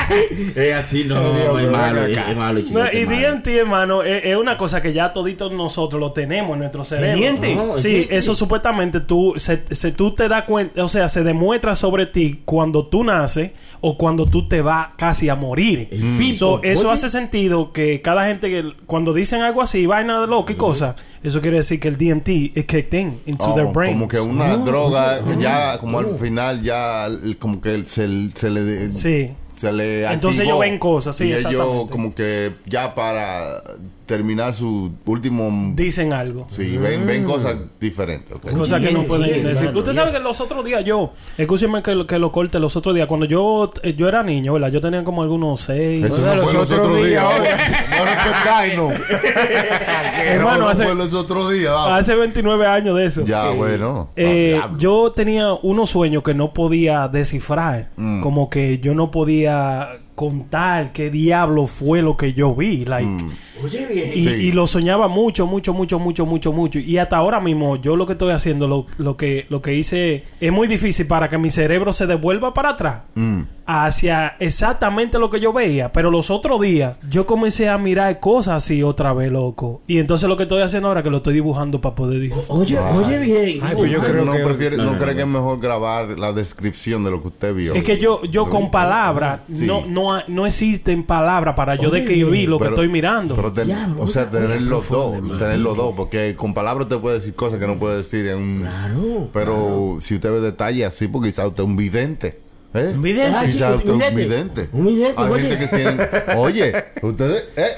[0.57, 2.79] Es así, no, es malo, es, es malo, chico.
[2.79, 3.05] No, es y.
[3.05, 7.17] DMT, hermano, es, es una cosa que ya toditos nosotros lo tenemos en nuestro cerebro.
[7.19, 7.45] DMT?
[7.57, 8.13] No, Sí, DMT.
[8.13, 12.43] eso supuestamente tú, se, se- tú te das cuenta, o sea, se demuestra sobre ti
[12.45, 15.89] cuando tú naces o cuando tú te vas casi a morir.
[16.37, 16.93] So, eso oye.
[16.93, 20.97] hace sentido que cada gente que cuando dicen algo así, vaina de loco y cosas,
[21.23, 23.95] eso quiere decir que el DMT es kicked in into Oh, their brains.
[23.95, 28.51] como que una Oh, droga ya oh, como al final ya como que se, se
[28.51, 29.31] le Sí.
[29.59, 30.63] Se le Entonces activó.
[30.63, 33.63] ellos ven cosas, sí, y ellos como que ya para
[34.09, 36.47] terminar su último Dicen algo.
[36.49, 38.37] sí ven ven cosas diferentes.
[38.55, 39.77] Cosas que no pueden sí, decir.
[39.77, 42.95] Usted sabe que los otros días yo, escúcheme que lo, que lo corte, los otros
[42.95, 44.73] días, cuando yo eh, yo era niño, ¿verdad?
[44.73, 46.05] Yo tenía como algunos seis.
[46.05, 47.25] Eso no los fue los otros otros días.
[47.43, 47.61] días,
[47.99, 48.91] No respetáis, no.
[50.25, 51.73] Hermano, no hace, fue los otros días.
[51.73, 51.99] vamos.
[52.01, 53.25] hace 29 años de eso.
[53.25, 54.11] Ya, bueno.
[54.17, 57.91] Eh, Ah, yo tenía unos sueños que no podía descifrar.
[57.97, 58.21] Mm.
[58.23, 62.85] Como que yo no podía contar qué diablo fue lo que yo vi.
[62.85, 63.31] Like, Mm.
[63.65, 64.11] Oye, bien.
[64.15, 64.35] Y, Sí.
[64.47, 66.79] y lo soñaba mucho, mucho, mucho, mucho, mucho, mucho.
[66.79, 70.25] Y hasta ahora mismo, yo lo que estoy haciendo, lo, lo que, lo que hice,
[70.41, 73.03] es muy difícil para que mi cerebro se devuelva para atrás.
[73.15, 73.43] Mm.
[73.71, 75.93] Hacia exactamente lo que yo veía.
[75.93, 79.83] Pero los otros días yo comencé a mirar cosas así otra vez, loco.
[79.87, 82.45] Y entonces lo que estoy haciendo ahora es que lo estoy dibujando para poder dibujar.
[82.49, 83.61] Oye, oye bien.
[83.63, 86.19] Ay, pues yo creo no que- prefiere, No, no, no, cree que es mejor grabar
[86.19, 87.75] la descripción de lo que usted vio.
[87.75, 89.67] Es que yo, yo con palabras, Sí.
[89.67, 92.51] no, no, no existen palabras para yo Oye, describir bien.
[92.51, 93.37] lo que Pero- estoy mirando.
[93.37, 97.17] Pero ten- o sea, tener los dos, tener los dos, porque con palabras te puede
[97.17, 98.61] decir cosas que no puede decir en un.
[98.63, 99.29] Claro.
[99.35, 102.48] Pero si usted ve detalles así, porque quizás usted es un vidente.
[102.75, 102.93] ¿Eh?
[102.95, 103.35] ¿Un vidente?
[103.35, 104.69] Ah, sí, un un vidente.
[104.73, 105.49] Un vidente, Hay oye.
[105.49, 106.09] gente que tiene.
[106.37, 107.45] Oye, ustedes.
[107.57, 107.69] ¿eh?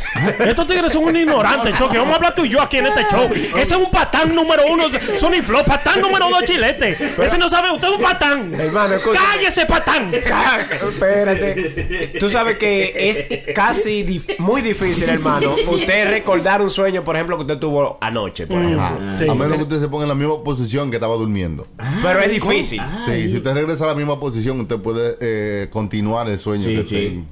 [0.41, 1.97] Estos tigres son un ignorante, choque.
[1.97, 3.31] Vamos a hablar tú y yo aquí en este show.
[3.33, 4.85] Ese es un patán número uno,
[5.17, 6.97] Sony Flow, patán número dos, chilete.
[7.23, 8.53] Ese no sabe, usted es un patán.
[8.53, 8.97] Hermano.
[9.13, 10.13] ¡Cállese, patán!
[10.13, 12.15] Espérate.
[12.19, 17.37] Tú sabes que es casi dif- muy difícil, hermano, usted recordar un sueño, por ejemplo,
[17.37, 18.89] que usted tuvo anoche, por ejemplo.
[19.17, 19.29] Sí.
[19.29, 21.67] A menos que usted se ponga en la misma posición que estaba durmiendo.
[22.03, 22.83] Pero es difícil.
[23.07, 26.77] Sí, si usted regresa a la misma posición, usted puede eh, continuar el sueño Sí,
[26.77, 27.25] que sí.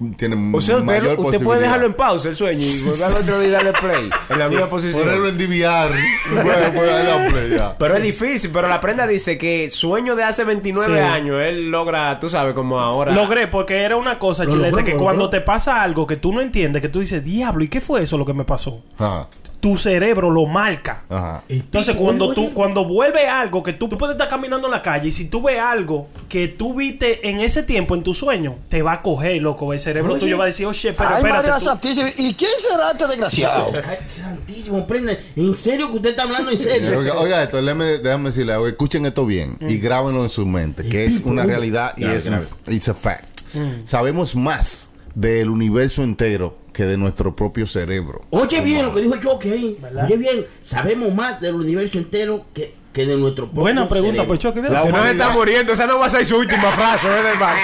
[0.00, 3.04] usted tiene O sea, usted, mayor usted puede dejarlo en pausa el sueño y volver
[3.04, 5.02] al otro día y darle play en la misma posición.
[5.02, 5.90] Ponerlo en DVR.
[6.32, 7.76] bueno, pues play ya.
[7.78, 10.98] Pero es difícil, pero la prenda dice que sueño de hace 29 Sí.
[10.98, 13.12] años, él logra, tú sabes, como ahora.
[13.12, 16.40] Logré, porque era una cosa, chilete, que lo cuando te pasa algo que tú no
[16.40, 18.82] entiendes, que tú dices, diablo, ¿y qué fue eso lo que me pasó?
[18.98, 19.28] Ajá,
[19.62, 21.04] Tu cerebro lo marca.
[21.08, 21.44] ajá.
[21.48, 25.10] Entonces, cuando tú, cuando vuelve algo que tú, tú puedes estar caminando en la calle
[25.10, 28.82] y si tú ves algo que tú viste en ese tiempo en tu sueño, te
[28.82, 29.72] va a coger, loco.
[29.72, 30.20] El cerebro Oye.
[30.20, 31.48] tuyo va a decir, oye, pero Ay, espérate.
[31.52, 32.08] Tú- Santísima.
[32.08, 33.70] ¿Y quién será este desgraciado?
[33.88, 35.20] Ay, santísimo, prende.
[35.36, 36.98] ¿En serio que usted está hablando en serio?
[36.98, 38.66] Oiga, oiga esto, déjame, déjame decirle algo.
[38.66, 42.40] Escuchen esto bien y grábenlo en su mente, que es una realidad y es un
[42.66, 43.42] it's a fact.
[43.84, 48.22] Sabemos más del universo entero que de nuestro propio cerebro.
[48.30, 49.78] Oye bien lo que dijo Choque ahí.
[50.04, 54.28] Oye bien, sabemos más del universo entero que, que de nuestro propio Buena pregunta, cerebro.
[54.28, 54.62] pues Choque.
[54.62, 54.82] La.
[54.82, 57.58] Que humanidad- está muriendo, esa no va a ser su última frase, ¿verdad, hermano?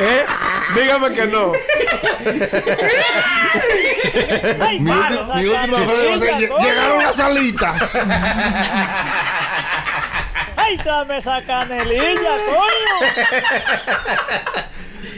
[0.00, 0.24] ¿Eh?
[0.76, 1.52] Dígame que no.
[4.80, 7.98] Mi, ulti- mi última frase va a ser, "Lle- llegaron las alitas.
[10.56, 12.96] ¡Ay, dame esa canelilla, coño!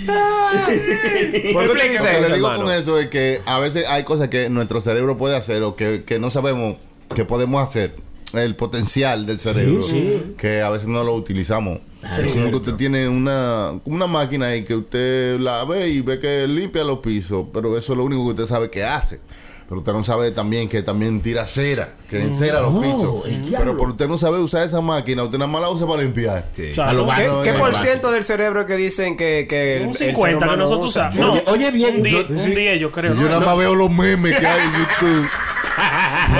[0.07, 2.65] ¿Por qué usted Lo dice que digo hermano?
[2.65, 6.03] con eso es que a veces hay cosas que nuestro cerebro puede hacer o que,
[6.05, 6.77] que no sabemos
[7.15, 7.95] que podemos hacer.
[8.33, 9.85] El potencial del cerebro,
[10.39, 11.81] que a veces no lo utilizamos.
[12.33, 16.47] Sino que usted tiene una, una máquina ahí que usted la ve y ve que
[16.47, 19.19] limpia los pisos, pero eso es lo único que usted sabe que hace.
[19.71, 23.25] Pero usted no sabe también que también tira cera, que encera los No, pisos.
[23.25, 23.59] diablo.
[23.59, 26.45] Pero por usted no sabe usar esa máquina, usted nada más la usa para limpiar.
[26.53, 26.73] Sí.
[26.73, 29.97] O sea, ¿qué- ¿Qué, por ciento del cerebro que dicen que, que el, Un el
[29.97, 31.09] ser 50 que nosotros usa?
[31.11, 31.31] usamos.
[31.31, 33.15] Oye, oye bien, un 10, yo- un 10 yo creo.
[33.15, 33.29] yo ¿no?
[33.29, 35.29] nada más veo los memes que hay en YouTube.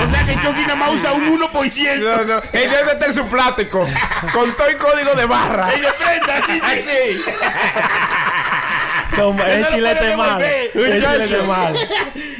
[0.03, 1.99] O sea que Chucky nada más usa un 1%.
[1.99, 2.41] No, no.
[2.53, 3.87] El dedo está en su plástico.
[4.33, 5.73] Con todo el código de barra.
[5.73, 6.61] Ella prenda así.
[6.63, 7.21] así.
[9.17, 9.33] Lo
[9.69, 10.43] chilete mal.
[10.73, 11.23] muchacho.
[11.25, 11.73] chilete mal.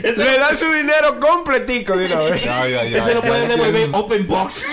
[0.03, 2.43] Le dan su dinero completico de una vez.
[2.93, 4.65] Ese lo puede ay, devolver open box.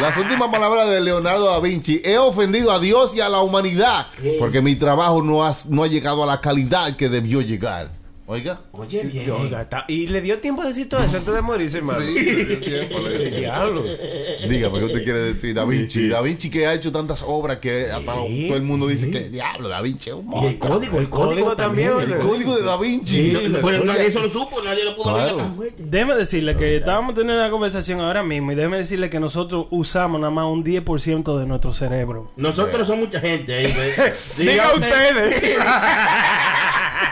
[0.00, 2.00] Las últimas palabras de Leonardo da Vinci.
[2.04, 4.06] He ofendido a Dios y a la humanidad
[4.38, 7.99] porque mi trabajo no ha, no ha llegado a la calidad que debió llegar.
[8.32, 8.60] Oiga.
[8.70, 9.28] Oye bien.
[9.32, 12.00] Oiga, está- y le dio tiempo a decir todo eso antes de morirse, hermano.
[12.00, 13.28] Sí, le dio tiempo, le.
[13.40, 13.82] Diablo.
[14.48, 15.52] Dígame, ¿qué usted quiere decir?
[15.52, 16.06] Da Vinci.
[16.08, 19.68] Da Vinci que ha hecho tantas obras que hasta todo el mundo dice que diablo,
[19.68, 20.70] Da Vinci es un Y el monstruo.
[20.76, 21.88] código, el código, código también.
[21.90, 23.16] también, El código de Da Vinci.
[23.32, 25.52] Sí, Bueno, nadie eso lo supo, nadie lo pudo Claro.
[25.58, 25.72] ver.
[25.76, 30.20] Déjeme decirle que estábamos teniendo una conversación ahora mismo y déjeme decirle que nosotros usamos
[30.20, 32.30] nada más un 10% de nuestro cerebro.
[32.36, 33.90] Nosotros somos mucha gente ahí, güey.
[34.38, 35.34] Diga ustedes.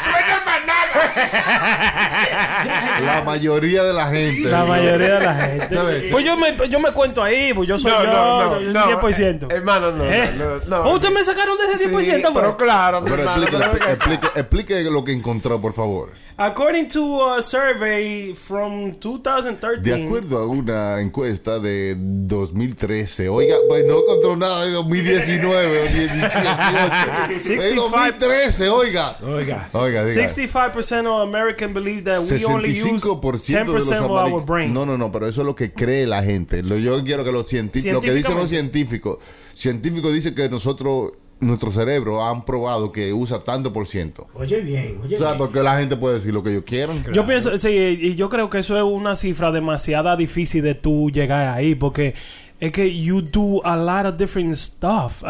[0.01, 0.78] Suena manada.
[3.05, 4.48] La mayoría de la gente.
[4.48, 5.79] La mayoría de la gente.
[6.11, 8.72] Pues yo me, yo me cuento ahí, pues yo soy No, yo, no, no, el
[8.72, 9.44] no, 10%.
[9.44, 10.31] eh, hermano, no, ¿Eh?
[10.37, 12.05] no, no, ¿O ustedes me sacaron de ese 10%?
[12.05, 12.33] Sí, pues?
[12.35, 16.11] pero claro, Pero hermano, explique, pero- explique, explique lo que encontró, por favor.
[16.40, 19.83] According to a survey from 2013.
[19.83, 25.83] De acuerdo a una encuesta de 2013, oiga, pues no encontró nada de 2019 o
[25.83, 27.33] 2018.
[27.33, 27.83] Es 65.
[27.90, 29.16] 2013, oiga.
[29.20, 29.68] Oiga.
[29.72, 30.29] Oiga, diga.
[30.29, 34.72] 65% of Americans believe that we only use 65% de los 10% of our brain.
[34.72, 36.62] No, no, no, pero eso es lo que cree la gente.
[36.62, 39.18] Lo, yo quiero que los científicos, lo que dicen los científicos,
[39.55, 44.27] científicos dicen que nosotros, nuestro cerebro han probado que usa tanto por ciento.
[44.35, 45.38] Oye bien, oye O sea, bien.
[45.38, 47.03] porque la gente puede decir lo que ellos quieran.
[47.12, 51.11] Yo pienso, sí, y yo creo que eso es una cifra demasiado difícil de tú
[51.11, 52.14] llegar ahí, porque
[52.61, 55.22] es que you do a lot of different stuff.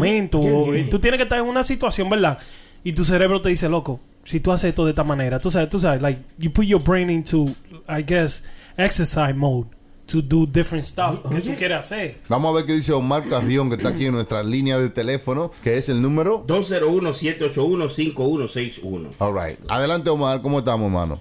[0.00, 0.30] Bien.
[0.76, 2.38] y tú tienes que estar en una situación, ¿verdad?
[2.84, 5.68] Y tu cerebro te dice, loco, si tú haces esto de esta manera, tú sabes,
[5.68, 7.46] tú sabes, like, you put your brain into,
[7.88, 8.44] I guess,
[8.76, 9.66] exercise mode.
[10.10, 12.20] To do different stuff que tú quieres hacer.
[12.28, 15.52] Vamos a ver qué dice Omar Carrión, que está aquí en nuestra línea de teléfono,
[15.62, 19.10] que es el número 201-781-5161.
[19.18, 19.58] All right.
[19.68, 21.20] Adelante, Omar, ¿cómo estamos, mano?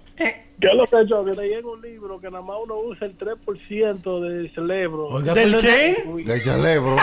[0.62, 3.08] Yo lo que he hecho, que leí en un libro que nada más uno usa
[3.08, 5.22] el 3% del cerebro.
[5.22, 6.04] ¿Del qué?
[6.26, 6.98] Del cerebro.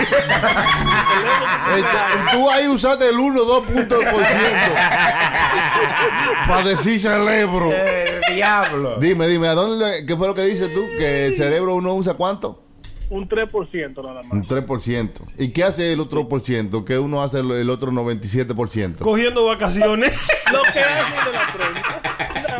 [1.74, 4.74] Este, Tú ahí usaste el 1, 2 puntos por ciento.
[6.48, 7.70] Para decir cerebro.
[7.72, 8.98] Eh, diablo.
[9.00, 10.82] Dime, dime, ¿a dónde, ¿qué fue lo que dices tú?
[10.98, 12.62] ¿Que el cerebro uno usa cuánto?
[13.08, 14.32] Un 3% nada más.
[14.32, 15.10] Un 3%.
[15.38, 16.84] ¿Y qué hace el otro por ciento?
[16.84, 18.98] ¿Qué uno hace el, el otro 97%?
[18.98, 20.12] Cogiendo vacaciones.
[20.52, 21.95] Lo que hace de la prensa.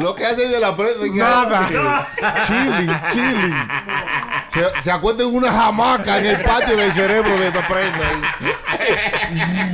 [0.01, 1.01] Lo que hace de la prensa.
[1.13, 2.07] Nada.
[2.47, 3.57] Chilling, chilling.
[4.49, 8.39] Se, se acuesta en una hamaca en el patio del cerebro de la prenda.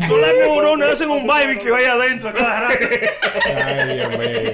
[0.09, 2.87] Todas las neuronas hacen un baby que vaya adentro a cada rato.
[3.45, 4.53] Ay, Dios mío.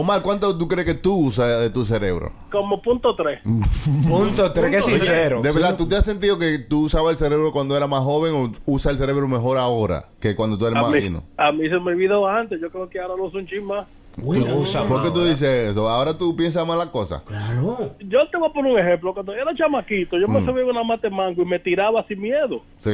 [0.00, 2.32] Omar, ¿cuánto tú crees que tú usas de tu cerebro?
[2.50, 3.40] Como punto 3.
[4.08, 5.40] Punto tres, que sincero.
[5.42, 8.34] De verdad, ¿tú te has sentido que tú usabas el cerebro cuando era más joven
[8.34, 11.22] o usas el cerebro mejor ahora que cuando tú eres A más mí, fino?
[11.36, 12.60] a mí se me olvidó antes.
[12.60, 13.86] Yo creo que ahora lo uso un chin más.
[14.22, 15.88] ¿Por qué tú dices eso?
[15.88, 17.22] ¿Ahora tú piensas más las cosas?
[17.22, 17.76] Claro.
[18.00, 19.12] Yo te voy a poner un ejemplo.
[19.12, 20.46] Cuando yo era chamaquito, yo me Mm.
[20.46, 22.62] subía en una mate mango y me tiraba sin miedo.
[22.78, 22.90] Sí.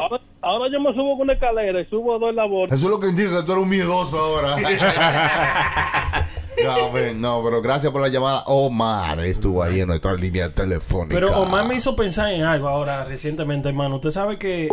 [0.00, 2.74] Ahora, ahora yo me subo con una escalera y subo a dos labores.
[2.74, 4.56] Eso es lo que indica que tú eres un miedoso ahora.
[6.64, 8.42] no, no, pero gracias por la llamada.
[8.46, 11.14] Omar estuvo ahí en nuestra línea telefónica.
[11.14, 13.96] Pero Omar me hizo pensar en algo ahora recientemente, hermano.
[13.96, 14.68] Usted sabe que.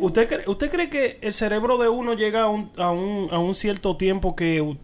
[0.00, 3.38] ¿Usted cree, usted cree que el cerebro de uno llega a un, a un, a
[3.38, 4.78] un cierto tiempo que u-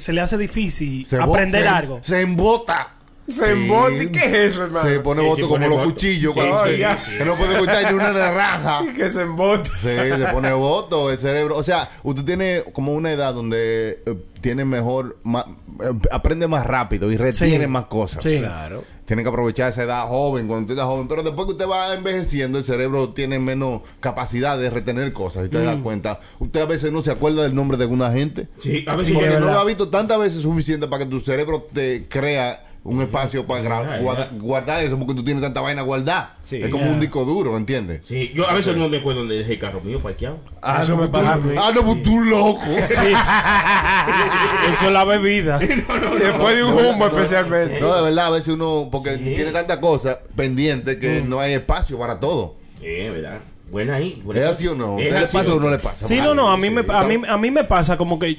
[0.00, 2.00] se le hace difícil Se aprender se- algo?
[2.02, 2.94] Se embota.
[3.28, 4.10] Se embote.
[4.10, 4.88] ¿Qué es eso, hermano?
[4.88, 5.90] Se pone Sí, voto sí, como los voto.
[5.90, 6.34] cuchillos.
[6.34, 8.82] Sí, cuando sí, se- sí, que no puede escuchar ni una naranja.
[8.96, 9.70] Que se embote.
[9.80, 11.56] Sí, se pone voto el cerebro.
[11.56, 15.46] O sea, usted tiene como una edad donde eh, tiene mejor, ma-
[15.80, 17.66] eh, aprende más rápido y retiene Sí.
[17.70, 18.24] más cosas.
[18.24, 18.40] Sí.
[18.40, 18.82] Claro.
[19.12, 21.06] Tiene que aprovechar esa edad joven, cuando usted está joven.
[21.06, 25.42] Pero después que usted va envejeciendo, el cerebro tiene menos capacidad de retener cosas.
[25.42, 25.66] Si usted Mm.
[25.66, 28.48] da cuenta, usted a veces no se acuerda del nombre de alguna gente.
[28.56, 31.20] Sí, a veces Porque yo- no lo ha visto tantas veces suficiente para que tu
[31.20, 33.98] cerebro te crea un espacio para
[34.32, 36.34] guardar eso, porque tú tienes tanta vaina guardada.
[36.42, 36.56] Sí.
[36.60, 38.00] es como un disco duro, ¿entiendes?
[38.04, 40.38] Sí, yo a veces no me acuerdo dónde dejé el carro mío parqueado.
[40.60, 41.54] Ah, Eso no, me pues pasa a tú, mí.
[41.56, 42.60] ah, no, pues tú loco.
[42.88, 43.12] Sí.
[44.72, 45.58] Eso es la bebida.
[46.18, 47.80] Después de un humo, especialmente.
[47.80, 51.98] No, de verdad, a veces uno, porque tiene tanta cosa pendiente que no hay espacio
[51.98, 52.56] para todo.
[52.80, 53.40] Sí, ¿verdad?
[53.70, 54.20] Buena ahí.
[54.24, 54.98] buena ¿Es así o no?
[54.98, 56.06] Es ¿Usted le así, pasa o no le pasa?
[56.06, 56.50] Sí, no, no.
[56.50, 58.36] A mí, me, a, mí, a mí me pasa como que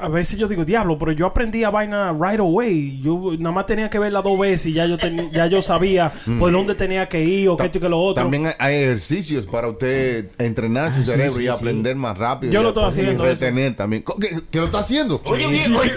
[0.00, 3.00] a veces yo digo, diablo, pero yo aprendí a vaina right away.
[3.02, 6.12] Yo nada más tenía que verla dos veces y ya yo, ten- ya yo sabía
[6.38, 8.22] por dónde tenía que ir o qué esto y que lo otro.
[8.22, 12.52] También hay, ejercicios para usted entrenar su cerebro y aprender más rápido.
[12.52, 13.24] Yo y lo estoy haciendo Y eso.
[13.24, 14.04] retener también.
[14.20, 15.20] ¿Qué, qué lo está haciendo?
[15.24, 15.92] Oye, bien, oye.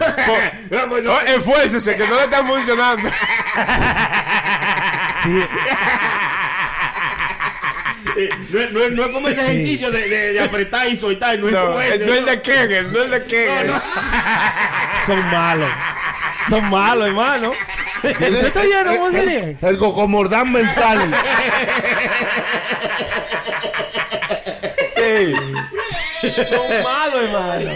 [1.04, 3.08] No, esfuércese, que no le están funcionando.
[3.08, 3.12] Eh,
[8.52, 11.38] no, es- no, es- no es como ese ejercicio de, de, de apretar y soltar,
[11.40, 12.06] no es No, como ese.
[12.06, 13.72] no es de Kegel, no es de Kegel.
[15.08, 15.70] Son malos.
[16.50, 17.52] Son malos, hermano.
[18.04, 19.56] ¿Usted está lleno cómo sería?
[19.62, 21.10] El cocomordán mental.
[26.22, 27.70] Son malos, hermano.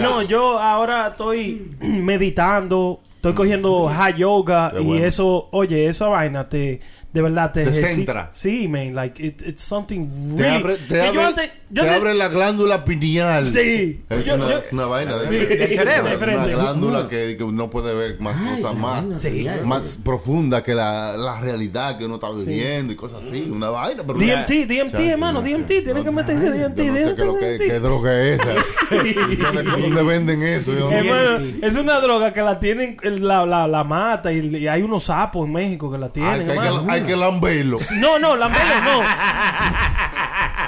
[0.00, 5.04] No, yo ahora estoy meditando, estoy cogiendo high yoga Qué y bueno.
[5.04, 6.80] eso, oye, esa vaina te
[7.14, 8.28] de verdad te, centra.
[8.32, 11.88] Sí, man, like it- it's something Te really abre, te abre, yo antes yo te
[11.88, 13.52] ne- abre la glándula pineal.
[13.54, 14.00] Sí.
[14.10, 15.16] Es Yo- una, yo- es una vaina.
[15.18, 16.34] de- Sí, del cerebro.
[16.34, 19.46] Una, glándula que, que uno puede ver más cosas más, Sí.
[19.64, 23.48] más profunda que la, la realidad que uno está viviendo y cosas así.
[23.50, 24.02] Una vaina.
[24.04, 25.46] Pero DMT, DMT, Chacho, hermano, no.
[25.46, 26.92] DMT, tienen que meterse DMT, Yo
[27.26, 28.54] no sé DMT, qué, droga es esa.
[29.78, 30.72] ¿Dónde, venden eso?
[30.76, 34.82] Yo- Hermano, es una droga que la tienen, la, la, la mata y, y hay
[34.82, 37.78] unos sapos en México que la Hay tienen, que, hay que, lamberlo.
[37.98, 39.02] No, no, la melo no.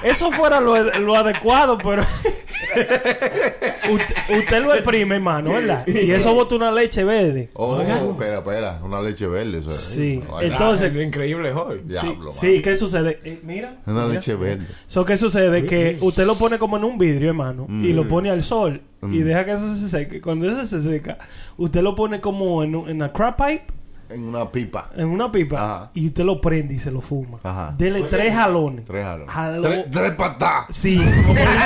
[0.09, 2.03] Eso fuera lo, lo adecuado, pero
[3.91, 5.87] usted, usted lo exprime, hermano, ¿verdad?
[5.87, 7.51] Y eso bota una leche verde.
[7.55, 8.81] Oh, espera, espera.
[8.85, 9.59] Una leche verde.
[9.59, 9.77] Eso es.
[9.77, 10.23] Sí.
[10.43, 11.81] Entonces, Lo increíble hoy.
[11.85, 12.61] Diablo, sí.
[12.63, 13.21] ¿qué sucede?
[13.25, 13.79] Eh, mira.
[13.87, 14.15] Una mira.
[14.15, 14.67] leche verde.
[14.87, 15.65] So, ¿qué sucede?
[15.65, 17.97] Que usted lo pone como en un vidrio, hermano, y Mm.
[17.97, 20.21] lo pone al sol y deja que eso se seque.
[20.21, 21.19] Cuando eso se seca,
[21.57, 23.67] usted lo pone como en, un- en una crab pipe,
[24.09, 24.91] En una pipa.
[24.97, 25.91] en una pipa, Ajá.
[25.95, 27.39] y usted lo prende y se lo fuma.
[27.43, 27.75] Ajá.
[27.77, 28.85] Dele tres jalones.
[28.85, 29.35] Tres jalones.
[29.35, 30.67] Jalo- Tres, tres patas.
[30.71, 30.97] Sí.
[31.27, 31.57] como dice-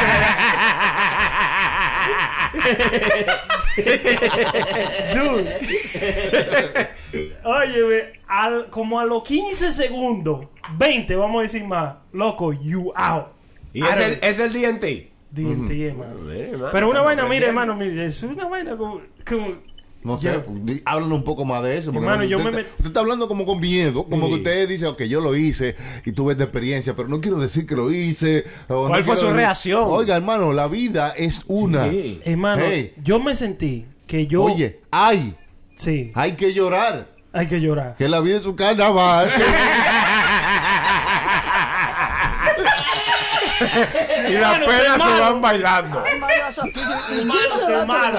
[5.15, 5.61] Dude.
[7.45, 10.47] Óyeme, al, como a los 15 segundos,
[10.79, 13.27] 20, vamos a decir más, loco, you out.
[13.73, 15.11] Y es el, es el DNT.
[15.33, 16.15] DMT, hermano.
[16.73, 19.47] Pero una vaina, mire, hermano, mire, es una vaina como, como
[20.03, 21.93] No sé, pues, háblanos un poco más de eso.
[21.93, 24.27] porque Hermano, no- yo usted, me usted- met- usted está hablando como con miedo, como
[24.27, 24.33] Sí.
[24.33, 27.67] que usted dice, ok, yo lo hice y tuve esta experiencia, pero no quiero decir
[27.67, 28.45] que lo hice.
[28.69, 29.85] o ¿Cuál no fue su decir- reacción?
[29.87, 31.91] Oiga, hermano, la vida es una.
[31.91, 32.21] Sí.
[32.25, 32.95] Hermano, Hey.
[33.03, 34.43] yo me sentí que yo.
[34.45, 35.37] Oye, hay,
[35.77, 37.09] Sí, hay que llorar.
[37.33, 37.97] hay que llorar.
[37.97, 39.31] Que la vida es un carnaval.
[44.29, 46.03] Y las penas se van bailando.
[46.59, 48.19] Hermano, qué malo,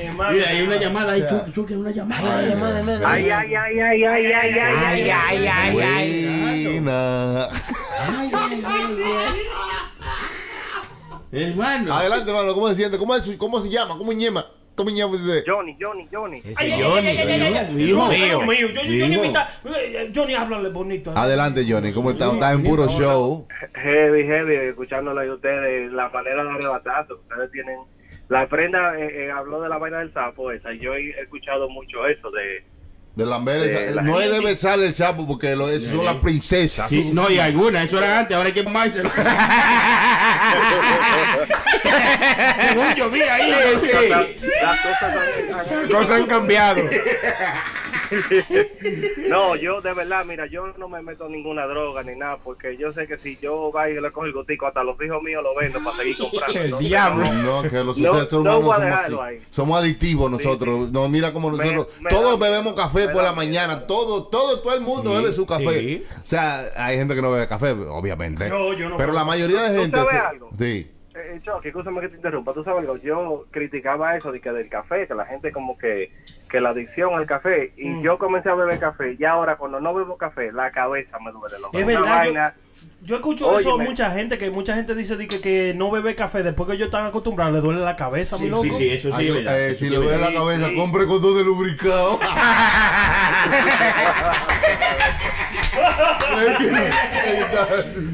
[0.00, 0.32] Hermano.
[0.32, 2.38] Mira, hay una llamada ahí, Chucky, Chucky, hay una llamada.
[2.38, 6.64] Ay, ay, ay, ay, ay, ay, ay, ay, ay, ay.
[6.66, 7.48] Buena.
[11.32, 11.94] Hermano.
[11.94, 12.96] Adelante, hermano, ¿cómo se siente?
[12.98, 13.98] ¿Cómo, es- cómo se llama?
[13.98, 14.46] ¿Cómo ñema?
[14.76, 15.44] ¿Cómo ñema usted?
[15.46, 16.42] Johnny, Johnny, Johnny.
[16.56, 17.82] Ay, ay, ay, ay, ay, ay, ay.
[17.82, 18.38] Hijo Hijo mío.
[18.74, 19.32] Johnny,
[19.76, 21.12] eh, Johnny, háblale bonito.
[21.16, 22.32] Adelante, Johnny, ¿cómo está?
[22.32, 23.46] Está en puro show.
[23.84, 27.14] Heavy, heavy, escuchándolo de ustedes, la manera de arrebatazo.
[27.28, 27.76] Ustedes tienen.
[28.28, 30.72] La prenda eh, eh, habló de la vaina del sapo esa.
[30.72, 32.64] y Yo he escuchado mucho eso de.
[33.14, 35.92] De Lambert, Sí, esa- la no es de gente- besar el sapo porque lo, esas
[35.94, 36.88] son las princesas.
[36.88, 39.08] Sí, no, y alguna, eso era antes, ahora hay que márselo.
[42.68, 43.88] Según yo vi ahí, Las sí.
[44.62, 46.82] las cosas han- cosas han cambiado.
[49.28, 52.92] No, yo de verdad, mira, yo no me meto ninguna droga ni nada, porque yo
[52.92, 55.54] sé que si yo vaya y le cojo el gotico, hasta los hijos míos lo
[55.54, 56.58] vendo para seguir comprando.
[56.58, 57.24] El Entonces, diablo.
[57.32, 59.34] No, que los No, no humanos voy a somos dejarlo así.
[59.36, 59.42] ahí.
[59.50, 60.90] Somos adictivos nosotros.
[60.92, 61.88] No, mira como nosotros.
[62.02, 63.86] me todos da bebemos café por da la mañana.
[63.86, 65.80] Todo, todo, todo el mundo Sí, bebe su café.
[65.80, 66.04] sí.
[66.22, 68.48] O sea, hay gente que no bebe café, obviamente.
[68.48, 69.96] Yo- yo no Pero la mayoría de ¿Tú gente.
[69.96, 70.50] sabes sí- algo?
[70.58, 70.90] Sí.
[71.16, 72.52] Eh, escúchame que te interrumpa.
[72.52, 76.10] Tú sabes algo, yo criticaba eso de que del café, que la gente como que,
[76.54, 78.02] que la adicción al café, y Mm.
[78.02, 81.58] yo comencé a beber café, y ahora cuando no bebo café, la cabeza me duele.
[81.58, 81.76] loco.
[81.76, 82.54] Es verdad, vaina-
[83.02, 83.90] Yo escucho eso a Óyeme.
[83.90, 87.04] mucha gente, que mucha gente dice que, que no bebe café después que ellos están
[87.06, 88.62] acostumbrados, le duele la cabeza, mi Sí, loco.
[88.62, 89.58] sí, sí, eso sí Ay, es verdad.
[89.60, 90.74] eh, eso si sí le duele la cabeza, sí.
[90.76, 92.18] compre condón de lubricado.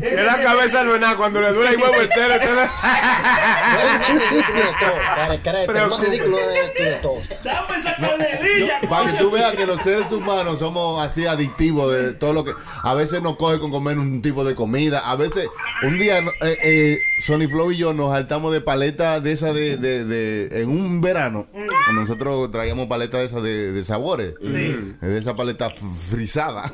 [0.03, 1.17] En la cabeza no es nada.
[1.17, 2.35] Cuando le duele el huevo entero,
[5.89, 7.15] más ridículo de todo.
[7.45, 12.13] Dame esa coledilla, Para que tú veas que los seres humanos somos así adictivos de
[12.13, 12.53] todo lo que.
[12.83, 15.01] A veces nos coge con comer un tipo de comida.
[15.11, 15.49] A veces,
[15.83, 19.77] un día, eh, eh, Sony Flow y yo nos saltamos de paleta de esa de,
[19.77, 24.35] de, de- En un verano, cuando nosotros traíamos paleta de esas de, de sabores.
[24.41, 24.95] Sí.
[25.01, 25.71] De esa paleta
[26.11, 26.73] frisada.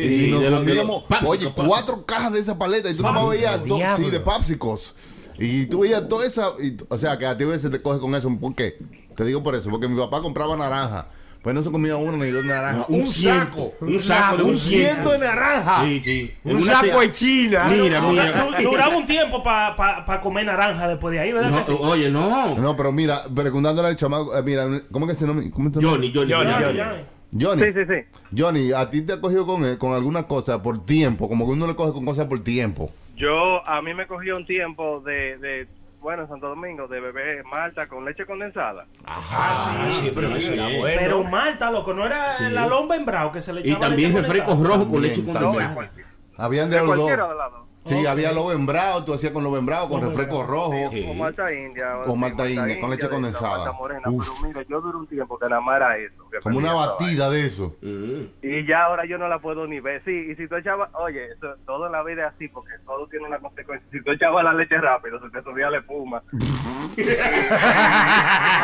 [0.00, 2.90] Sí, sí, nos de lo- de comíamos, los papsicos, oye, cuatro cajas de esa paleta.
[2.90, 3.96] Y tú no veías, diablo.
[4.04, 4.94] sí, de papsicos.
[5.38, 6.50] Y tú veías toda esa.
[6.62, 8.28] y- o sea, que a ti a veces te coge con eso.
[8.38, 8.78] ¿Por qué?
[9.16, 9.70] Te digo por eso.
[9.70, 11.08] Porque mi papá compraba naranja.
[11.42, 12.86] Pues no se comía uno ni dos naranjas.
[12.88, 13.72] Un saco.
[13.80, 15.82] Un saco de Un ciento de naranja.
[15.84, 16.34] Sí, sí.
[16.44, 17.64] En Un una saco de China.
[17.68, 18.44] Mira, mira.
[18.62, 21.50] Du- Duraba un tiempo para pa, pa comer naranja después de ahí, ¿verdad?
[21.50, 21.76] No, que sí?
[21.80, 22.54] oye, no.
[22.56, 25.42] No, pero mira, preguntándole al chamaco, eh, mira, ¿cómo que se llama?
[25.52, 25.90] ¿Cómo es tu nombre?
[25.90, 26.78] Johnny, Johnny, Johnny, Johnny.
[26.78, 27.02] Johnny.
[27.38, 27.62] Johnny.
[27.62, 28.18] Sí, sí, sí.
[28.36, 31.52] Johnny, a ti te ha cogido con, eh, con alguna cosa por tiempo, como que
[31.52, 32.90] uno le coge con cosas por tiempo.
[33.16, 35.68] Yo, a mí me cogió un tiempo de, de
[36.00, 38.84] bueno, en Santo Domingo, de beber malta con leche condensada.
[39.06, 40.84] Ah, sí, pero eso era bueno.
[40.84, 44.10] Pero Malta, loco, no era la lomba en bravo que se le Y echaba también
[44.10, 45.90] leche refrescos rojos con leche También, No, condensada.
[46.38, 46.96] Habían de de los dos.
[46.96, 47.66] cualquiera de lado.
[47.84, 50.90] Sí, había lobo embrado, tú hacías con lobo embrado, con refresco rojo.
[51.06, 51.94] Con malta india.
[52.04, 53.72] Con malta india, con leche de- condensada.
[53.72, 54.02] morena.
[54.08, 54.28] Uf.
[54.40, 56.14] Pero mira, yo duré un tiempo que nada más era eso.
[56.42, 57.76] Como una batida de eso.
[57.82, 58.22] Mm.
[58.42, 60.00] Y ya ahora yo no la puedo ni ver.
[60.04, 63.06] Sí, y si tú echabas, oye, eso, todo en la vida es así, porque todo
[63.08, 63.86] tiene una consecuencia.
[63.90, 66.22] Si tú echabas la leche rápido, se te subía la espuma.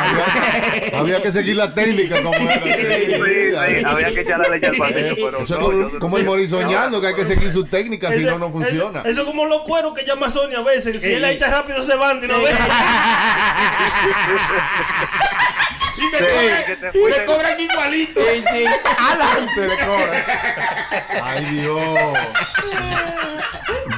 [0.08, 2.52] había, había que seguir la técnica como era.
[2.62, 5.98] Sí, sí, había que echar la leche al vacío, pero Eso es no, como, yo-
[5.98, 9.02] como el morisoñando, que hay que seguir su técnica, si no, no funciona.
[9.09, 11.00] Eso es como los cueros que llama Sonia a veces.
[11.02, 12.54] Si él la echa rápido, se van de una vez.
[15.98, 18.20] Y me Sí, cobran- te me cobran igualito.
[18.20, 20.24] Adelante le cobran.
[21.24, 22.18] Ay, Dios.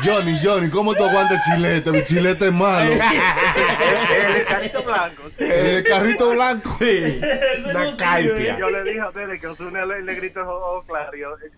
[0.02, 1.90] Johnny, Johnny, ¿cómo tú aguantas chilete?
[1.92, 2.90] Mi chilete es malo.
[2.90, 3.00] el,
[4.36, 5.22] el carrito blanco.
[5.36, 5.44] sí.
[5.44, 6.76] El carrito blanco.
[6.80, 8.58] Ese Una caipia.
[8.58, 11.10] Yo le dije a ustedes que Osuna le, le gritó ojo claro.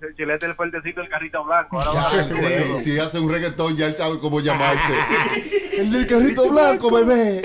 [0.03, 1.81] El chilete el fuertecito, el carrito blanco.
[1.81, 4.93] Ahora va a Ya, sí, si hace un reggaetón, ya él sabe cómo llamarse.
[5.73, 7.41] El del carrito blanco, bebé.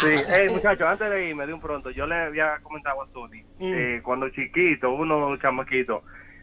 [0.00, 3.44] Sí, hey, muchachos, antes de irme de un pronto, yo le había comentado a Tony,
[3.60, 6.02] eh, cuando chiquito, uno chamaquito,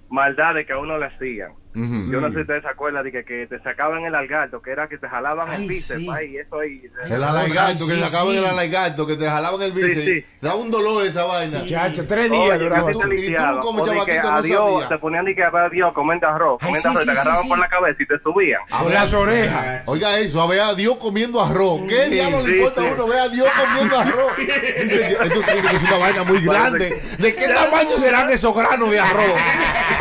[0.10, 1.52] maldades que a uno le hacían.
[1.80, 4.72] Yo no sé si ustedes se acuerdan de que, que te sacaban el algarto, que
[4.72, 6.10] era que te jalaban Ay, el bíceps sí.
[6.10, 6.82] ahí, eso ahí.
[7.06, 8.38] El alaigato, que sí, te sacaban sí.
[8.40, 9.74] el alaigato, que te jalaban el.
[9.76, 11.64] Te daba un dolor esa vaina.
[11.68, 12.88] Chacho, tres días duraba.
[12.88, 14.90] te tú- y tú como O de que chamaquito no adiós, sabías.
[14.90, 17.70] te ponían de que adiós, comenta arroz, sí, arroz, te sí, agarraban sí, por la
[17.70, 18.62] cabeza y te subían.
[18.72, 19.82] Con las orejas.
[19.86, 21.82] Oiga eso, a ver a Dios comiendo arroz.
[21.88, 22.88] ¿Qué diablo le sí, importa sí.
[22.88, 24.32] a uno ver a Dios comiendo arroz?
[24.40, 27.02] Esto tiene que ser una vaina muy grande.
[27.20, 29.26] ¿De qué tamaño serán esos granos de arroz?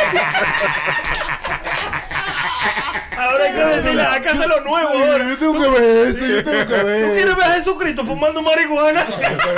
[3.19, 5.25] Ahora hay que decirle, hay que hacerlo nuevo ahora.
[5.27, 7.15] Yo tengo que ver eso, yo tengo que ¿Tú ver.
[7.15, 9.07] quieres ver a Jesucristo fumando marihuana?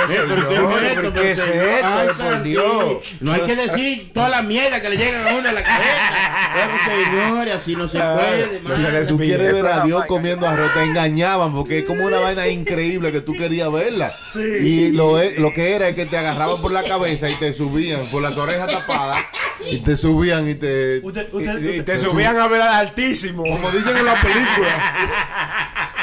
[0.07, 1.98] pero ¿qué es esto?
[2.39, 2.97] Dios.
[3.19, 6.51] No hay que decir toda la mierda que le llega a uno a la cabeza.
[6.55, 8.61] Pero, señores, así no se puede.
[8.61, 12.19] no se Tú quieres ver a Dios comiendo arroz, te engañaban porque es como una
[12.19, 14.11] vaina increíble que tú querías verla.
[14.35, 18.05] Y lo, lo que era es que te agarraban por la cabeza y te subían
[18.07, 19.19] por las orejas tapadas
[19.65, 20.99] y te subían y te.
[21.03, 23.43] Usted, usted, Y te subían a ver al altísimo.
[23.43, 24.95] Como dicen en la película.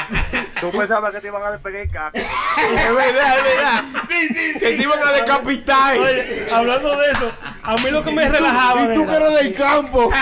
[0.61, 2.17] Tú pensabas que te iban a despegar el caco.
[2.17, 3.83] Es verdad, es verdad.
[4.07, 5.97] Sí, sí, Que te iban a decapitar.
[5.97, 7.31] Oye, hablando de eso,
[7.63, 8.83] a mí lo que me relajaba.
[8.83, 10.11] Y tú que era- eres del campo.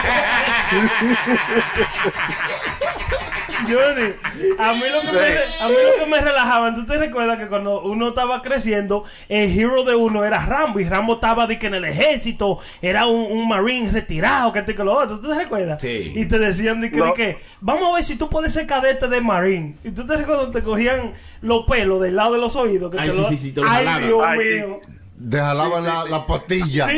[3.68, 4.14] Johnny,
[4.60, 7.48] a mí, lo que me, a mí lo que me relajaba, ¿tú te recuerdas que
[7.48, 11.68] cuando uno estaba creciendo, el hero de uno era Rambo y Rambo estaba de que
[11.68, 15.36] en el ejército era un, un marine retirado, que este que lo otro, ¿tú te
[15.36, 15.82] recuerdas?
[15.82, 16.14] Sí.
[16.16, 17.06] Y te decían de que, No.
[17.08, 19.76] de que, vamos a ver si tú puedes ser cadete de marine.
[19.84, 22.92] Y tú te recuerdas te cogían los pelos del lado de los oídos.
[22.92, 23.86] Que Ay, te sí, lo- sí, sí, te lo Ay.
[24.06, 24.38] Dios Ay,
[25.18, 25.22] sí.
[25.22, 25.30] mío.
[25.32, 26.88] Te jalaban la, la pastilla.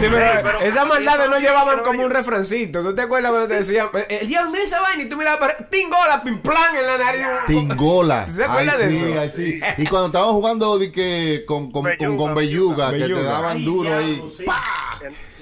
[0.00, 2.82] Pero pero- esas maldades no llevaban como un refrancito.
[2.82, 5.40] ¿Tú te acuerdas cuando te decían, eh, el diablo, mira esa vaina y tú mirabas
[5.40, 7.26] para tingola, pim plan en la nariz?
[7.46, 8.26] Tingola.
[8.28, 9.18] ¿Se acuerdan Ay, de sí, eso?
[9.20, 9.60] ay, sí.
[9.78, 13.96] Y cuando estábamos jugando de que con, con, con, con Belluga, que te daban duro
[13.96, 14.12] ahí.
[14.16, 14.44] diablo, sí.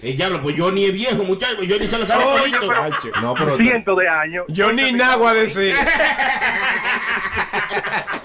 [0.03, 1.63] El diablo, pues yo ni es viejo, muchacho.
[1.65, 2.71] Yo ni se lo sabe todito.
[3.21, 3.57] No, pero.
[3.57, 4.45] Cientos de años.
[4.49, 5.75] Yo ni nagua decir.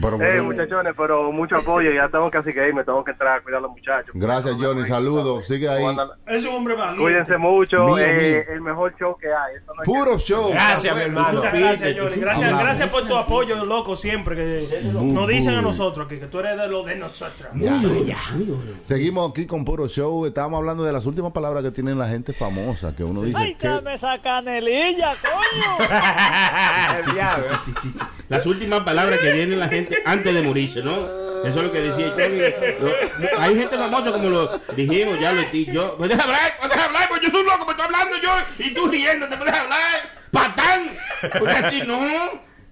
[0.00, 1.90] pero Eh, muchachones, pero mucho apoyo.
[1.92, 4.10] Ya tengo casi que irme, tengo que entrar a cuidar a los muchachos.
[4.14, 4.86] Gracias, Johnny.
[4.86, 5.46] Saludos.
[5.46, 5.84] Sigue ahí.
[6.26, 7.02] Es un hombre valiente.
[7.02, 7.84] Cuídense mucho.
[7.84, 8.54] Mío, eh, mío.
[8.54, 9.56] el mejor show que hay.
[9.56, 10.50] Eso no hay Puro show.
[10.50, 11.32] Gracias, mi hermano.
[11.32, 12.16] Muchas gracias, Johnny.
[12.16, 14.36] Gracias, gracias por tu apoyo, loco, siempre.
[14.36, 17.50] Que nos dicen a nosotros que, que tú eres de lo de nosotros.
[18.86, 20.26] Seguimos aquí con Puro Show.
[20.26, 22.94] Estábamos hablando de las últimas palabras que tienen la gente famosa.
[22.94, 23.68] Que uno dice Ay, que.
[23.92, 25.88] esa canelilla, coño.
[28.28, 31.22] Las últimas palabras que viene la gente antes de morirse, ¿no?
[31.44, 32.86] Eso es lo que decía yo.
[32.86, 35.96] Lo- hay gente famosa como lo dijimos, ya lo di yo.
[35.98, 36.54] ¿Me deja hablar?
[36.62, 37.08] ¿Me deja hablar?
[37.08, 40.12] Pues yo soy un loco, me estoy hablando yo y tú riéndote, ¿me deja hablar?
[40.30, 40.88] ¡Patán!
[41.38, 41.98] Porque así no.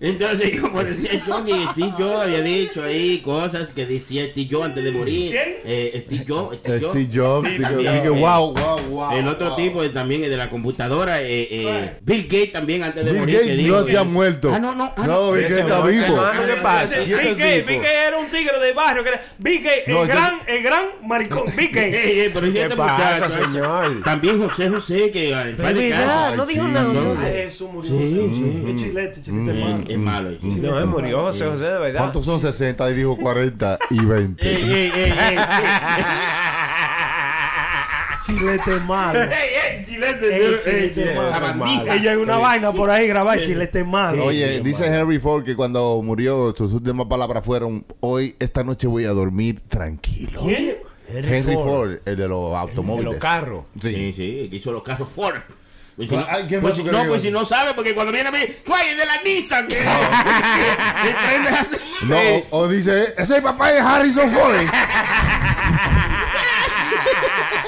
[0.01, 4.65] Entonces, como decía yo, que Steve Jobs había dicho ahí cosas que decía Steve Jobs
[4.67, 5.31] antes de morir.
[5.31, 5.49] ¿Quién?
[5.65, 6.57] Eh, Steve Jobs.
[6.57, 6.91] Steve Jobs.
[6.93, 7.49] Steve Jobs.
[7.49, 7.69] Steve Jobs.
[7.69, 9.13] también, eh, wow, wow, wow.
[9.19, 9.57] el otro wow.
[9.57, 13.21] tipo eh, también es de la computadora, eh, eh, Bill Gates también antes de Bill
[13.21, 13.35] morir.
[13.37, 14.53] Gates que dijo no se ha muerto.
[14.55, 14.93] Ah, no, no.
[14.97, 16.23] ah, No, Bill Gates está vivo.
[16.47, 17.03] ¿qué pasa?
[17.03, 17.67] ¿Y este Big Gay, tipo?
[17.69, 19.03] Big Gay era un tigre de barrio.
[19.03, 21.45] Que era, Big Gay, el No, gran, el gran maricón.
[21.59, 24.03] Ey, ey, pero ¿y ¿Qué este pasa, muchacho, señor?
[24.03, 26.37] También José José, que verdad, descanse.
[26.37, 27.17] no dijo nada.
[27.21, 27.91] Jesús murió.
[27.91, 29.85] Sí, Sí, Es chilete, chilete Eh, malo.
[29.93, 30.31] Es malo.
[30.41, 30.47] sí.
[30.61, 32.01] No, él murió José José, de verdad.
[32.01, 32.91] ¿Cuántos son 60?
[32.91, 34.49] Y dijo 40 y 20.
[34.49, 35.37] Ey, ey, ey, ey,
[38.27, 39.19] Chilete malo.
[39.87, 40.93] chilete.
[41.95, 44.27] Ella hay una vaina por ahí grabada, chilete malo.
[44.27, 49.05] Oye, dice Henry Ford que cuando murió sus últimas palabras fueron hoy, esta noche voy
[49.07, 50.43] a dormir tranquilo.
[50.45, 50.77] ¿Quién?
[51.13, 51.95] Henry, Ford.
[52.05, 53.05] el de los De automóviles.
[53.13, 53.65] los carros.
[53.81, 53.93] Sí.
[53.95, 55.35] Sí, sí, que hizo los carros Ford.
[56.01, 58.11] Pues si no, Ay, ¿quién pues más si, no, pues si no sabe, porque cuando
[58.11, 59.69] viene a mí, ¡Ay, es de la Nissan!
[59.69, 59.85] que- que
[61.27, 61.77] prendes así.
[62.03, 62.17] No,
[62.51, 64.55] o, o dice, ese es el papá de Harrison Ford.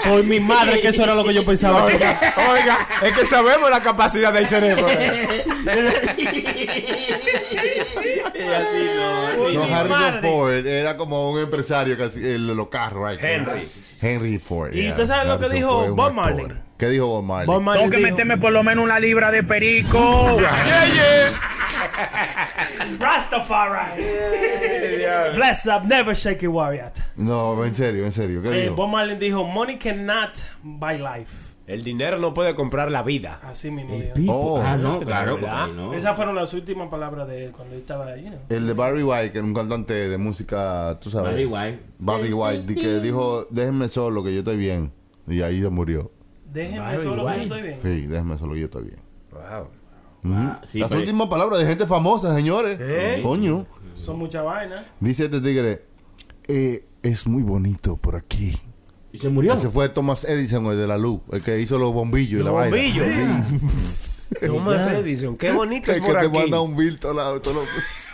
[0.05, 1.91] Por mi madre, que eso era lo que yo pensaba.
[1.93, 2.18] era.
[2.51, 4.87] Oiga, es que sabemos la capacidad del cerebro.
[9.55, 10.20] No, Harrison madre.
[10.30, 13.11] Ford era como un empresario que hacía el de los carros.
[13.11, 13.22] right?
[13.22, 13.68] Henry.
[14.00, 14.72] Henry Ford.
[14.74, 14.90] ¿Y yeah.
[14.90, 16.12] usted sabe lo que dijo Bob.
[16.12, 16.46] Marley?
[16.78, 17.46] ¿Qué dijo Bob Marley?
[17.46, 20.36] Bob Marley Tengo que dijo, meterme por lo menos una libra de perico.
[20.40, 21.40] Yeah, yeah.
[22.98, 24.03] Rastafari.
[25.34, 26.92] Bless up, never shake it, warrior.
[27.16, 28.42] No, en serio, en serio.
[28.42, 28.74] ¿Qué Eh, dijo?
[28.76, 31.51] Bob Marley dijo, money cannot buy life.
[31.72, 33.40] El dinero no puede comprar la vida.
[33.42, 33.96] Así mismo.
[34.28, 34.60] Oh.
[34.62, 35.38] ah, no, claro,
[35.74, 35.94] no.
[35.94, 38.24] Esas fueron las últimas palabras de él cuando él estaba ahí.
[38.24, 38.40] Know.
[38.50, 41.30] El de Barry White, que era un cantante de música, tú sabes.
[41.30, 41.78] Barry White.
[41.98, 44.92] Barry White, que dijo, déjenme solo, que yo estoy bien.
[45.26, 46.12] Y ahí se murió.
[46.52, 47.78] Déjenme Barry solo que yo estoy bien.
[47.80, 49.00] Sí, déjenme solo, que yo estoy bien.
[49.30, 49.68] Wow.
[50.24, 52.78] Ah, sí, Las pero- últimas palabras de gente famosa, señores.
[52.80, 53.20] ¿Eh?
[53.22, 53.64] Coño.
[53.96, 54.84] Son muchas vainas.
[55.00, 55.84] Dice este tigre,
[56.48, 58.52] eh, es muy bonito por aquí.
[59.12, 59.52] Y se murió.
[59.54, 62.46] Ese fue Thomas Edison, el de la luz, el que hizo los bombillos y Los
[62.46, 62.76] la vaina.
[62.76, 63.06] bombillos.
[63.06, 64.36] Sí.
[64.46, 66.38] Thomas Edison, qué bonito es que por te aquí.
[66.38, 67.66] manda un bill todo lado, todo lo-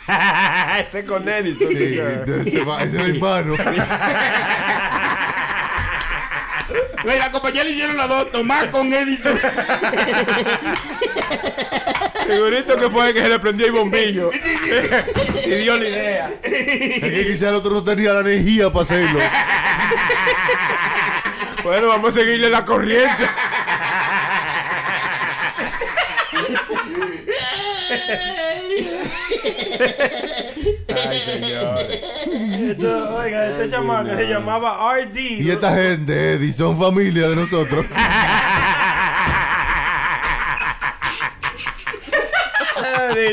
[0.85, 1.69] Ese con Edison.
[1.69, 2.03] Sí, ese
[2.43, 3.55] es el hermano.
[7.05, 9.39] La compañía le hicieron las dos, Tomás con Edison.
[12.29, 14.31] Segurito que fue el que se le prendió el bombillo.
[15.47, 16.31] y dio la idea.
[16.43, 19.19] Es que quizá el otro no tenía la energía para hacerlo.
[21.65, 23.25] Bueno, vamos a seguirle la corriente.
[31.09, 32.01] Ay, señores.
[32.71, 35.17] Esto, oiga, este chamaco se llamaba RD.
[35.17, 37.87] Y esta gente, Eddie, son familia de nosotros.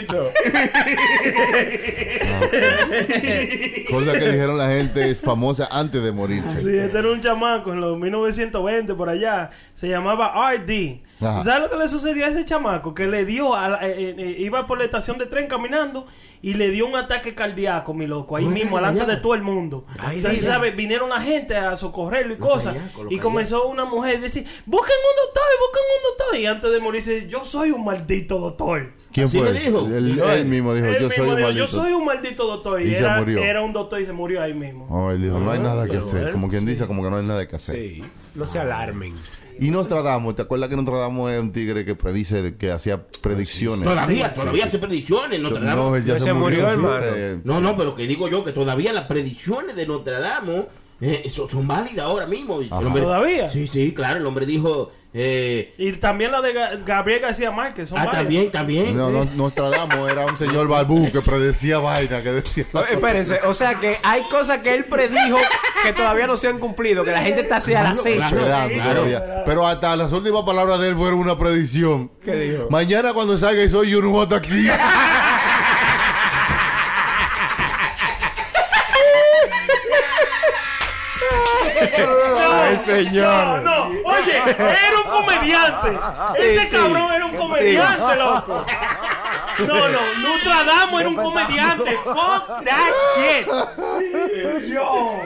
[3.89, 6.61] Cosa que dijeron la gente es famosa antes de morirse.
[6.61, 9.51] Sí, este era un chamaco en los 1920 por allá.
[9.73, 11.01] Se llamaba RD.
[11.21, 11.43] Ajá.
[11.45, 12.93] ¿Sabes lo que le sucedió a ese chamaco?
[12.93, 16.05] Que le dio, a la- eh, eh, iba por la estación de tren caminando
[16.41, 19.85] y le dio un ataque cardíaco, mi loco, ahí mismo, delante de todo el mundo.
[20.13, 20.31] Mira.
[20.41, 20.75] ¿sabes?
[20.75, 22.75] Vinieron la gente a socorrerlo y Los cosas.
[23.09, 26.39] Y comenzó una mujer a decir, busquen un doctor, busquen un doctor.
[26.39, 28.91] Y antes de morirse, yo soy un maldito doctor.
[29.15, 29.53] ¿Quién Así fue?
[29.53, 29.87] le dijo.
[29.87, 30.45] Él, Dijo él él.
[30.45, 31.65] mismo dijo, Él yo mismo soy un dijo, maldito.
[31.65, 32.81] yo soy un maldito doctor.
[32.81, 33.39] Y, Y se era, murió.
[33.43, 34.87] era un doctor y se murió ahí mismo.
[34.89, 36.31] Oh, él dijo, no hay nada que hacer.
[36.33, 37.75] Como quien dice, como que no hay nada que hacer.
[37.77, 38.03] Sí,
[38.35, 39.13] no se alarmen.
[39.57, 43.83] Y Nostradamus, ¿te acuerdas que Nostradamus es un tigre que predice, que hacía predicciones?
[43.83, 45.39] Todavía, todavía hace predicciones.
[45.39, 45.75] Notre Dame.
[45.81, 46.59] No, él ya No se, se murió.
[46.63, 47.05] murió, sí, hermano.
[47.15, 50.65] eh, No, no, pero que digo yo que todavía las predicciones de Notre Dame
[50.99, 52.55] eh, son, son válidas ahora mismo.
[52.69, 53.47] Hombre- ¿Todavía?
[53.47, 54.19] Sí, sí, claro.
[54.19, 54.91] El hombre dijo.
[55.17, 57.87] Eh, Y también la de Ga- Gabriel García Márquez.
[57.87, 58.21] Son ah, varias.
[58.23, 58.97] también, también.
[58.97, 62.65] No, no, Nostradamus era un señor barbú que predecía vaina, que decía...
[62.91, 65.37] Espérense, o sea que hay cosas que él predijo
[65.83, 68.17] que todavía no se han cumplido, que la gente está así al acecho.
[68.17, 68.39] claro.
[68.39, 69.43] Esperando todavía.
[69.45, 72.11] Pero hasta las últimas palabras de él fueron una predicción.
[72.21, 72.67] ¿Qué dijo?
[72.69, 74.67] Mañana cuando salga y soy yo no voy a estar aquí.
[81.77, 83.61] Ay, señor.
[83.61, 85.89] No, no, oye, era un comediante.
[86.37, 86.75] Ese Sí, sí.
[86.75, 88.65] cabrón era un comediante, loco.
[89.59, 91.97] No, no, Nostradamus era un comediante.
[92.03, 93.47] Fuck that shit.
[94.67, 95.21] Yo.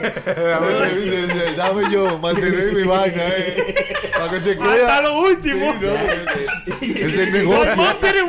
[1.56, 4.10] Dame yo, mantener mi vaina, eh.
[4.16, 5.00] Para que se Hasta crea.
[5.00, 5.72] lo último.
[5.72, 7.74] Sí, no, ese- ese es el negocio.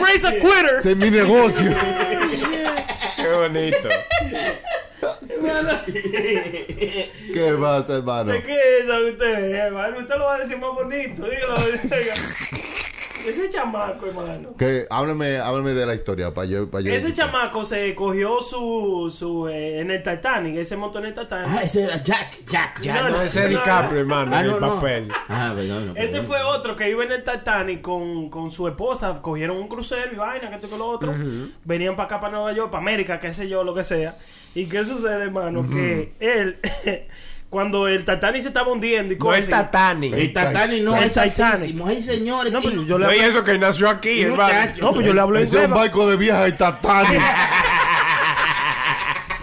[0.04, 0.76] raise a quitter.
[0.80, 1.72] Ese es mi negocio.
[3.16, 3.90] Qué bonito.
[7.34, 8.32] ¿Qué pasa, hermano?
[8.32, 10.00] ¿De qué es eso usted, hermano?
[10.00, 11.24] Usted lo va a decir más bonito.
[11.24, 12.61] Dígalo.
[13.28, 14.50] Ese chamaco, hermano.
[14.58, 16.94] Que hábleme, hábleme de la historia para yo, para yo.
[16.94, 21.48] Ese chamaco se cogió su, su eh, en el Titanic, ese moto en el Titanic.
[21.50, 22.44] Ah, ese era Jack.
[22.46, 22.82] Jack.
[22.82, 24.00] Ya No, no, ese es no, DiCaprio, no.
[24.00, 24.76] hermano, Ah, en no, el no.
[24.76, 25.10] papel.
[25.30, 25.86] Ah, perdón.
[25.88, 26.26] no, Este perdón.
[26.26, 30.16] fue otro que iba en el Titanic con, con su esposa, cogieron un crucero y
[30.16, 31.14] vaina, que esto que lo otro.
[31.64, 34.16] Venían para acá, para Nueva York, para América, qué sé yo, lo que sea.
[34.54, 35.66] ¿Y qué sucede, hermano?
[35.70, 36.58] Que él,
[37.52, 39.66] cuando el Titanic se estaba hundiendo y No es cosas.
[39.66, 40.14] Titanic.
[40.14, 41.40] El Titanic no El es Titanic.
[41.42, 41.86] altísimo.
[41.88, 42.52] Ay, señores.
[42.52, 44.44] No, pero yo le hablé, eso que nació aquí, hermano.
[44.54, 44.82] Muchacho.
[44.82, 45.68] no, pues yo le hablo Ese es inglés.
[45.68, 47.22] un barco de vieja y Titanic.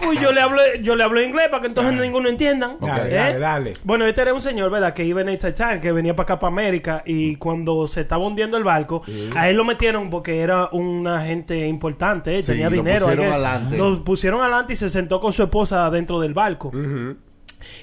[0.01, 2.77] Pues yo le hablo, yo le hablo inglés para que entonces ninguno entiendan.
[2.79, 3.15] Dale, ¿Eh?
[3.15, 3.73] dale, dale.
[3.83, 4.93] Bueno, este era un señor, ¿verdad?
[4.93, 8.25] Que iba en el Titanic, que venía para acá, para América, y cuando se estaba
[8.25, 9.03] hundiendo el barco,
[9.35, 12.43] a él lo metieron porque era una gente importante, ¿eh?
[12.43, 13.05] Sí, tenía lo dinero.
[13.07, 13.33] pusieron I guess.
[13.45, 13.77] adelante.
[13.77, 16.71] Lo pusieron adelante y se sentó con su esposa dentro del barco.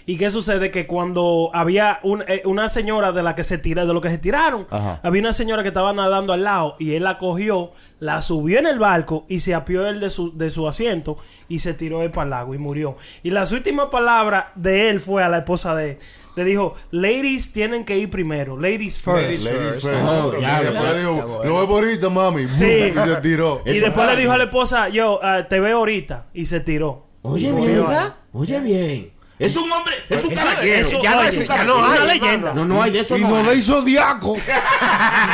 [0.07, 0.71] ¿Y qué sucede?
[0.71, 4.11] Que cuando había un- eh, una señora de la que se tira, de lo que
[4.11, 5.01] se tiraron, Ajá.
[5.03, 8.67] había una señora que estaba nadando al lado y él la cogió, la subió en
[8.67, 11.17] el barco y se apió él de su, de su asiento
[11.49, 12.97] y se tiró él para el lago y murió.
[13.23, 15.99] Y las últimas palabras de él fue a la esposa de él.
[16.37, 19.23] Le dijo, ladies tienen que ir primero, ladies first.
[19.23, 19.83] Ladies Ladies first.
[19.87, 20.03] first.
[20.07, 22.47] Oh, Y ya, después le dijo, lo por ahorita, mami.
[22.49, 22.65] Sí.
[22.95, 23.63] Y se tiró.
[23.65, 26.27] y Eso después le dijo a la esposa, yo ah, te veo ahorita.
[26.35, 27.07] Y se tiró.
[27.23, 27.87] Oye bien.
[28.35, 29.13] Oye bien.
[29.39, 30.87] Es un hombre, es un Eso- caballero.
[30.89, 32.53] eso- Ya no es- ya es no una hay, leyenda.
[32.55, 33.19] No, no hay de eso.
[33.19, 34.33] Y no no le hizo diaco.
[34.33, 34.41] Un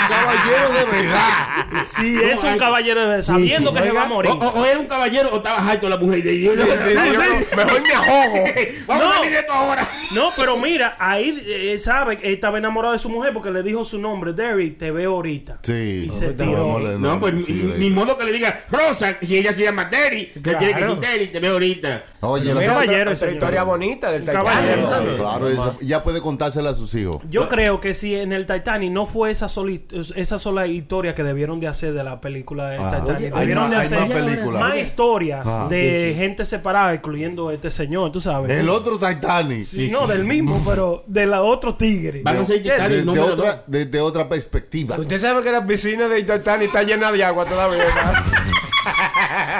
[0.08, 1.66] caballero de verdad.
[1.96, 3.76] Sí, es un hay- caballero de- sabiendo sí.
[3.76, 4.30] que se va a morir.
[4.32, 6.32] O, o- o era un caballero o estaba harto la mujer de.
[6.34, 8.44] Mejor me ahogo.
[8.86, 9.10] Vamos No.
[9.10, 9.88] a salir de esto ahora.
[10.12, 13.62] No, pero mira, ahí eh, sabe que él estaba enamorado de su mujer porque le
[13.62, 15.58] dijo su nombre, Derry, te veo ahorita.
[15.62, 16.06] Sí.
[16.08, 16.98] Y se No, tiró.
[16.98, 20.74] No, pues ni, modo que le diga Rosa, si ella se llama Derry, que tiene
[20.74, 22.02] que decir Derry, te veo ahorita.
[22.20, 23.34] Oye, Un caballero, otra señor.
[23.34, 23.91] historia bonita.
[24.00, 24.24] Del.
[24.24, 24.86] Titanic.
[24.86, 25.16] Claro.
[25.16, 27.18] Claro, eso ya puede contársela a sus hijos.
[27.30, 29.84] Yo creo que si en el Titanic no fue esa, soli-
[30.16, 33.00] esa sola historia que debieron de hacer de la película de Ah.
[33.00, 34.60] Titanic, hay debieron más- de hay hacer más películas.
[34.62, 34.80] más Oye.
[34.80, 35.66] historias Ah.
[35.68, 38.50] de gente separada, incluyendo este señor, tú sabes.
[38.50, 39.64] El otro Titanic.
[39.64, 42.22] Sí, no, del mismo, pero de la otro tigre.
[42.24, 44.96] Van a ser Titanic de, de número otra, de, de otra perspectiva.
[44.98, 47.78] Usted sabe que la piscina de Titanic está llena de agua todavía.
[47.84, 48.14] ¿verdad?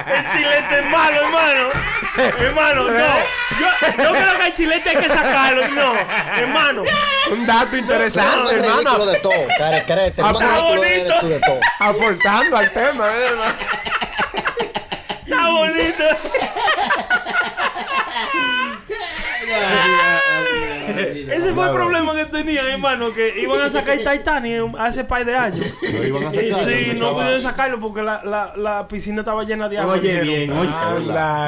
[0.07, 1.68] El chilete es malo, hermano.
[2.38, 3.16] hermano, no.
[3.59, 5.95] Yo, yo creo que el chilete hay que sacarlo, no.
[6.36, 6.84] Hermano.
[7.30, 9.07] Un dato interesante, hermano.
[9.07, 11.28] de todo, está bonito.
[11.28, 11.61] de todo.
[11.78, 13.55] Aportando al tema, ¿eh, hermano?
[15.24, 16.05] Está bonito.
[21.31, 25.35] Ese fue el problema que tenían, hermano, que iban a sacar Titanic hace par de
[25.37, 25.66] años.
[25.93, 29.20] Lo iban a Y sacar, sí, no estaba- pudieron sacarlo porque la, la, la piscina
[29.20, 29.95] estaba llena de agua.
[29.95, 30.27] Oye, dijeron.
[30.29, 30.70] bien, oye.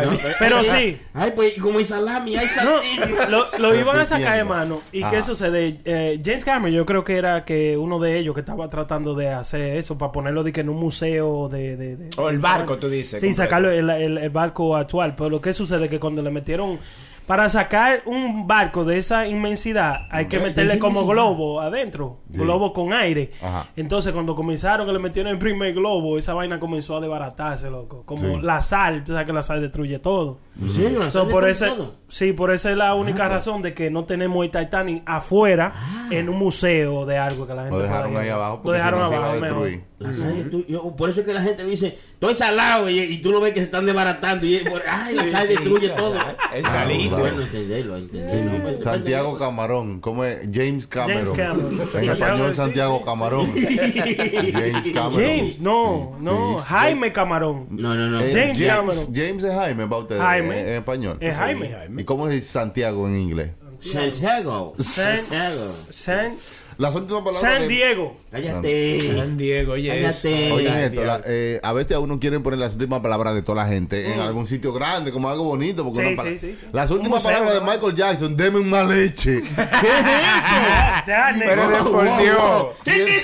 [0.05, 1.01] No, Pero sí.
[1.14, 3.14] Ay, pues como hay salami, hay No, salami.
[3.31, 4.81] lo, lo iban a sacar, hermano.
[4.93, 5.77] ¿Y qué sucede?
[5.85, 9.29] Eh, James Cameron, yo creo que era que uno de ellos que estaba tratando de
[9.31, 11.77] hacer eso para ponerlo de que en un museo de.
[11.77, 13.43] de- de- O el barco, tú dices, Sí, completo.
[13.43, 15.14] sacarlo el, el- el barco actual.
[15.16, 16.79] Pero lo que sucede es que cuando le metieron.
[17.27, 22.18] Para sacar un barco de esa inmensidad, hay que meterle como globo adentro.
[22.29, 23.33] Globo con aire.
[23.41, 23.68] Ajá.
[23.77, 28.03] Entonces, cuando comenzaron que le metieron el primer globo, esa vaina comenzó a desbaratarse, loco.
[28.05, 28.43] Como Sí.
[28.43, 30.39] la sal, tú sabes que la sal destruye todo.
[30.61, 31.00] ¿En serio?
[31.00, 31.96] ¿La So, por ese, todo?
[32.09, 35.72] sí, por esa es la única razón de que no tenemos el Titanic afuera
[36.11, 39.40] en un museo de algo que la gente Lo dejaron ahí abajo Lo dejaron abajo
[39.40, 39.70] mejor.
[39.98, 43.30] La sal yo- por eso es que la gente dice, estoy salado y, y tú
[43.32, 44.44] lo ves que se están desbaratando.
[44.44, 46.14] Y, por- ay, la sal destruye todo.
[46.52, 47.16] El Ah, salito.
[47.16, 47.22] claro.
[47.36, 48.62] Bueno, entenderlo, entenderlo.
[48.62, 50.46] Pues, Santiago Camarón, ¿cómo es?
[50.52, 51.24] James Cameron.
[51.24, 51.80] James Cameron.
[51.94, 53.05] En español, Sí, Santiago sí.
[53.05, 53.46] Camarón.
[53.55, 55.12] James Cameron.
[55.12, 56.64] James, no, no, Sí.
[56.66, 57.66] Jaime Camarón.
[57.70, 58.20] No, no, no.
[58.20, 59.05] Eh, James James, Cameron.
[59.14, 60.43] James es Jaime para ustedes Jaime.
[60.53, 61.18] En, en español.
[61.20, 61.74] Es Jaime.
[61.99, 63.51] ¿Y cómo es Santiago en inglés?
[63.80, 64.74] Santiago.
[64.78, 65.72] San, Santiago.
[65.90, 66.36] San,
[66.79, 67.41] Las últimas palabras.
[67.41, 68.16] San de- Diego.
[68.31, 69.01] Cállate.
[69.16, 69.89] San Diego, oye.
[69.91, 70.47] Cállate.
[70.49, 70.55] eso.
[70.57, 73.43] Oigan Ay, esto, la- eh, a veces a uno quieren poner las últimas palabras de
[73.43, 75.85] toda la gente en algún sitio grande, como algo bonito.
[75.85, 76.66] Porque Sí, sí, sí, sí.
[76.72, 77.66] Las últimas palabras de ¿no?
[77.70, 79.43] Michael Jackson, deme una leche.
[79.43, 79.64] ¿Qué es eso?
[81.07, 81.85] That Pero de nigga.
[81.85, 82.66] por Dios.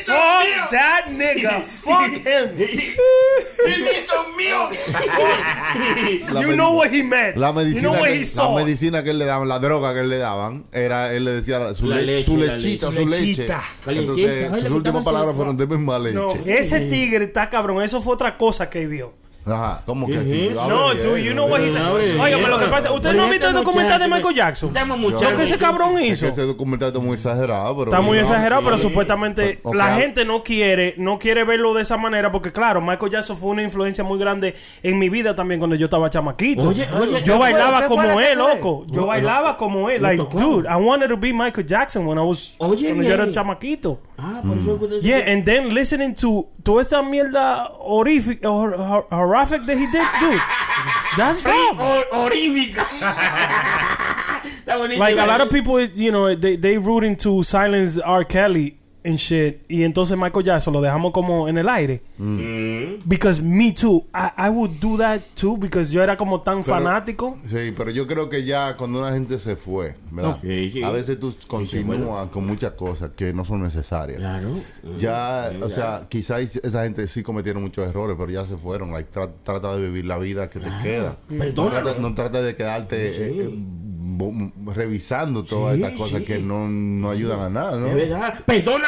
[0.05, 1.65] Fuck that nigga.
[1.83, 2.57] Fuck him.
[6.33, 7.37] La You medi- know what he meant.
[7.37, 8.55] La You medicina, know what que, he la saw.
[8.57, 11.75] medicina que él le daban, la droga que él le daban, era, él le decía
[11.75, 13.01] su, La le- leche, su la lechita, leche.
[13.03, 13.40] su leche.
[13.85, 14.31] Calientita.
[14.31, 16.15] Entonces, sus últimas palabras fueron, deme más leche.
[16.15, 17.83] No, ese tigre está cabrón.
[17.83, 19.13] Eso fue otra cosa que vio.
[19.47, 20.47] Ajá, ¿cómo que ¿Qué sí?
[20.47, 20.61] es eso?
[20.61, 21.91] Hable No, dude, you know what he said.
[21.93, 22.51] Oiga, bien.
[22.51, 24.69] lo que pasa, ¿usted no ha visto el documental de Michael Jackson?
[24.69, 25.35] Estamos Lo muchachos.
[25.35, 26.27] que ese cabrón hizo.
[26.27, 27.91] ese documental está muy exagerado, pero...
[27.91, 32.31] Está muy exagerado, pero supuestamente la gente no quiere, no quiere verlo de esa manera,
[32.31, 35.87] porque claro, Michael Jackson fue una influencia muy grande en mi vida también cuando yo
[35.87, 36.63] estaba chamaquito.
[36.63, 38.85] Oye, oye, ¿qué yo bailaba ¿Qué fue como él, loco.
[38.89, 40.03] Yo bailaba como él.
[40.03, 43.15] ¿Lo Like, dude, I wanted to be Michael Jackson when I was Oye, cuando yo
[43.15, 44.01] era chamaquito.
[44.23, 49.07] Ah, por eso es Yeah, and then listening to toda esta mierda horrific, hor, hor-
[49.11, 50.41] horrific that he did, dude.
[51.17, 51.77] That's dumb.
[51.79, 52.85] Hor- Horífica.
[54.67, 54.99] Está.
[54.99, 58.25] Like a lot of people, you know, they they rooting to silence R.
[58.25, 59.63] Kelly and shit.
[59.69, 62.03] Y entonces Michael Jackson lo dejamos como en el aire.
[62.19, 63.01] Mm.
[63.07, 64.05] Because me too.
[64.15, 67.39] I, I would do that too because yo era como tan Pero- fanático.
[67.47, 70.37] Sí, pero yo creo que ya cuando una gente se fue, ¿verdad?
[70.43, 70.83] Sí, sí.
[70.83, 74.19] A veces tú continúas con muchas cosas que no son necesarias.
[74.19, 74.51] Claro.
[74.99, 78.93] Ya, Mm, o sea, quizás esa gente sí cometieron muchos errores, pero ya se fueron.
[78.93, 81.17] Like, tra- trata de vivir la vida que te queda.
[81.29, 81.83] No Perdónalo.
[81.83, 86.25] trata, no trata de quedarte eh, eh, revisando todas Sí, estas cosas sí.
[86.25, 87.87] que no, no ayudan a nada, ¿no?
[87.89, 88.41] Es verdad.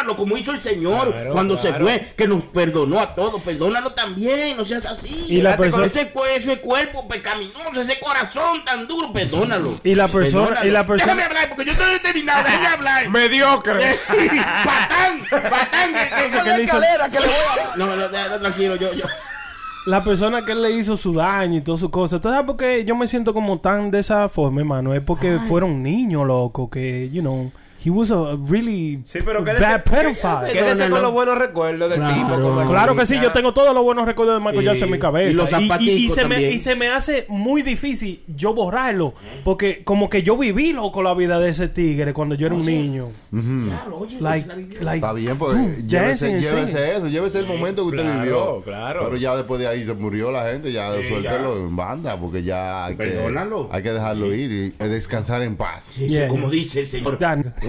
[0.02, 3.40] Perdónalo como hizo el Señor Claro, cuando se fue, que nos perdonó a todos.
[3.42, 5.26] Perdónalo también, no seas así.
[5.28, 9.78] Y la persona- ese, ese cuerpo pecaminoso, ese corazón tan duro, perdónalo.
[9.84, 10.68] Y la persona- Perdónalo.
[10.68, 13.08] y la persona- Déjame hablar, porque yo estoy determinado, déjame hablar.
[13.10, 13.96] Mediocre.
[14.64, 15.20] ¡Patán!
[15.30, 15.92] ¡Patán!
[15.94, 16.80] que- que- Eso que le hizo-
[17.76, 18.08] No, no, no,
[18.40, 19.04] tranquilo, yo, yo.
[19.86, 22.20] La persona que él le hizo su daño y todas sus cosas.
[22.20, 24.94] ¿Tú sabes por qué yo me siento como tan de esa forma, hermano?
[24.94, 27.50] Es porque fueron niños, loco, que, you know,
[27.84, 30.52] he was a really Sí, pero bad quédese, pedophile.
[30.52, 32.14] quédese con los buenos recuerdos del Claro.
[32.14, 32.40] tipo.
[32.40, 34.64] como Claro que sí, yo tengo todos los buenos recuerdos de Michael.
[34.64, 35.30] Jackson en mi cabeza.
[35.30, 36.52] Y los zapaticos se me, también.
[36.52, 39.14] y se me hace muy difícil yo borrarlo.
[39.44, 42.64] Porque como que yo viví loco la vida de ese tigre cuando yo era un
[42.64, 43.08] niño.
[43.30, 44.48] Claro, oye, Like,
[44.80, 48.62] like, Está bien, pues dude, llévese, llévese eso, llévese el momento que usted Claro, vivió.
[48.62, 49.00] claro.
[49.04, 51.64] Pero ya después de ahí se murió la gente, ya Sí, suéltelo ya.
[51.64, 53.68] en banda, porque ya hay que, Perdónalo.
[53.72, 55.84] hay que dejarlo ir y descansar en paz.
[55.84, 56.28] Sí, sí, Yeah.
[56.28, 57.18] como dice el Señor.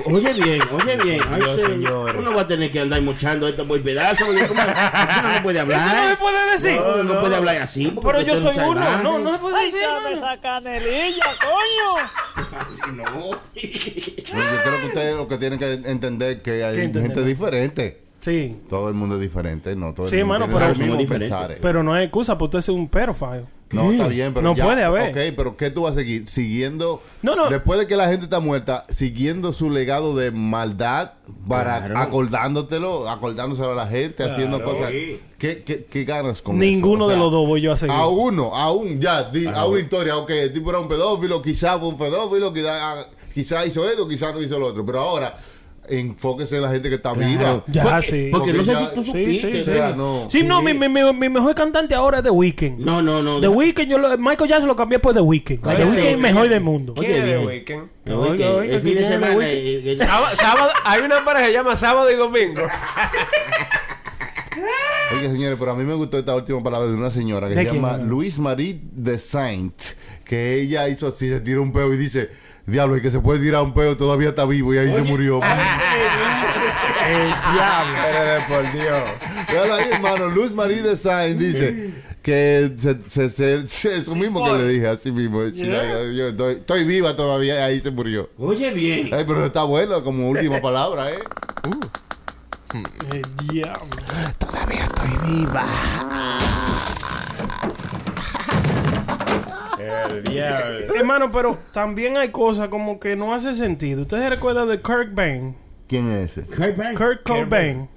[0.06, 1.22] Oye bien, oye bien.
[1.30, 1.72] Ay, Dios, señor.
[1.72, 2.16] señor.
[2.18, 4.28] Uno va a tener que andar mochando esto por pedazos.
[4.30, 5.80] Así no se puede hablar.
[5.80, 6.76] Eso no se puede decir.
[6.76, 7.94] No, no puede hablar así.
[8.02, 8.82] Pero yo soy es uno.
[8.82, 9.04] salvaje.
[9.04, 9.82] No, no se puede decir.
[9.82, 10.28] Dame hermano.
[10.28, 12.10] esa canelilla, coño.
[12.70, 13.04] Así no.
[13.04, 18.03] No, yo creo que ustedes lo que tienen que entender que hay gente diferente.
[18.24, 18.58] Sí.
[18.70, 21.30] Todo el mundo es diferente, no todo el Sí, mundo tiene pero- Somos diferentes.
[21.30, 21.58] pensares.
[21.62, 23.46] Pero no hay excusa para usted ser un pedophile.
[23.72, 25.10] No, está bien, pero No ya- puede haber.
[25.10, 26.28] Ok, pero ¿qué tú vas a seguir?
[26.28, 27.02] Siguiendo...
[27.24, 27.50] No, no.
[27.50, 31.14] Después de que la gente está muerta, siguiendo su legado de maldad
[31.48, 31.98] para Claro.
[32.00, 34.92] acordándotelo, acordándoselo a la gente, haciendo cosas...
[35.40, 37.06] ¿Qué, qué, qué ganas con Ninguno eso?
[37.06, 37.96] O de sea, los dos voy yo a seguir.
[37.96, 41.42] A uno, a un, ya, di- a una historia, ok, el tipo era un pedófilo,
[41.42, 45.36] quizá fue un pedófilo, quizá, quizá hizo esto, quizá no hizo lo otro, pero ahora
[45.90, 47.64] enfóquese en la gente que está viva.
[47.68, 48.30] Ya, Porque- sí.
[48.32, 49.52] Porque no sé si tú supiste.
[49.54, 50.28] sí, O sea, no.
[50.30, 52.80] Sí, no, mi, mi, mi, mi mejor cantante ahora es The Weeknd.
[52.80, 53.40] No, no, no.
[53.42, 55.62] The Weeknd, yo lo, Michael Jackson lo cambié por The Weeknd.
[55.62, 55.68] The.
[55.70, 56.94] Weeknd es el mejor del mundo.
[56.98, 57.26] Oye, ¿Quién es
[57.66, 57.90] bien.
[58.06, 58.40] The Weeknd?
[58.72, 60.06] El fin de ¿quién es semana.
[60.06, 62.62] Sábado, sábado- hay una pareja que se llama sábado y domingo.
[65.18, 67.66] Oye, señores, pero a mí me gustó esta última palabra de una señora que ¿De
[67.66, 67.98] se llama?
[67.98, 69.74] Luis Marie de Saint,
[70.24, 72.30] que ella hizo así, se tira un peo y dice,
[72.66, 75.42] diablo, el que se puede tirar un peo todavía está vivo y ahí se murió.
[77.06, 77.98] El diablo.
[78.12, 79.04] Pero por Dios.
[79.52, 81.92] Véalo ahí, hermano, Luis Marie dice
[82.22, 85.42] que se, se, se- se- eso mismo que le dije, así mismo.
[85.44, 88.30] Yo estoy, estoy viva todavía y ahí se murió.
[88.38, 89.10] Oye, bien.
[89.14, 91.20] Ay, pero está bueno como última palabra, ¿eh?
[93.12, 93.86] El diablo.
[100.10, 100.96] El diablo.
[100.96, 104.02] Hermano, pero también hay cosas como que no hace sentido.
[104.02, 105.56] ¿Ustedes recuerdan de Kirk Bain?
[105.88, 106.48] ¿Quién es ese?
[106.48, 106.96] Kurt Cobain.
[106.96, 107.90] Kurt Cobain.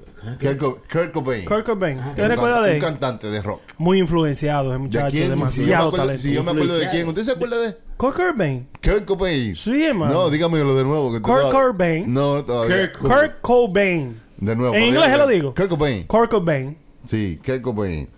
[0.59, 1.45] Co- Kurt Cobain.
[1.45, 1.99] Kurt Cobain.
[1.99, 2.83] Un ¿Ustedes recuerdan canta- de Un él?
[2.83, 3.61] cantante de rock.
[3.79, 5.23] Muy influenciado ese ¿De muchacho, quién?
[5.23, 6.23] Si yo me demasiado acuerdo- talento.
[6.23, 8.69] Si yo me acuerdo de quién, ¿usted se acuerda de Kurt Cobain.
[8.83, 9.57] Kurt Cobain?
[9.57, 10.13] Sí, hermano.
[10.13, 11.13] No, dígamelo de nuevo.
[11.13, 12.13] que Kurt Cobain.
[12.13, 12.93] No, todavía.
[12.93, 14.21] Kurt Cobain.
[14.39, 14.75] De nuevo.
[14.75, 15.55] En inglés se lo digo.
[15.55, 16.03] Kurt Cobain.
[16.07, 16.77] Kurt Cobain.
[17.07, 18.09] Sí, Kurt Cobain.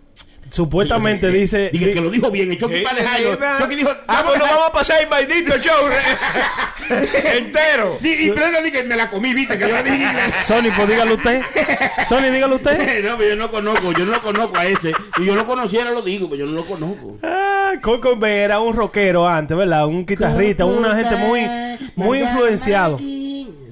[0.51, 1.71] Supuestamente dice.
[1.73, 2.51] Dije que lo dijo bien.
[2.51, 3.39] El Chucky para dejarlo.
[3.59, 3.91] Chucky dijo.
[4.07, 5.75] Ah, pues vamos a pasar el maldito show
[7.37, 7.99] entero.
[8.01, 10.35] Sí, y pero no dije, me la comí, viste, que yo dije inglés.
[10.45, 11.43] Sony, pues dígalo usted.
[12.09, 12.79] Sony, dígalo usted.
[13.09, 14.93] No, pero yo no conozco, yo no lo conozco a ese.
[15.19, 17.19] Y yo lo conociera, lo digo, pero yo no lo conozco.
[17.23, 19.87] Ah, Cobain era un rockero antes, ¿verdad?
[19.87, 21.43] Un guitarrista, una gente muy,
[21.97, 22.99] muy influenciado.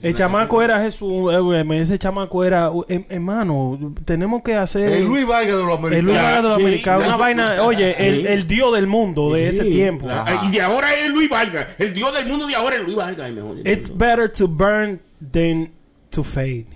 [0.02, 4.88] El chamaco era Jesús, eh, güey, ese chamaco era, eh, hermano, tenemos que hacer...
[4.88, 6.22] El Luis Vargas de los El Luis americanos.
[6.22, 10.06] Vargas de los americanos, una vaina, oye, el, el dios del mundo de ese tiempo.
[10.44, 11.68] Y de ahora es Luis Vargas.
[11.78, 13.30] El dios del mundo de ahora es Luis Vargas.
[13.64, 15.00] It's better to burn
[15.32, 15.70] than
[16.10, 16.66] to fade.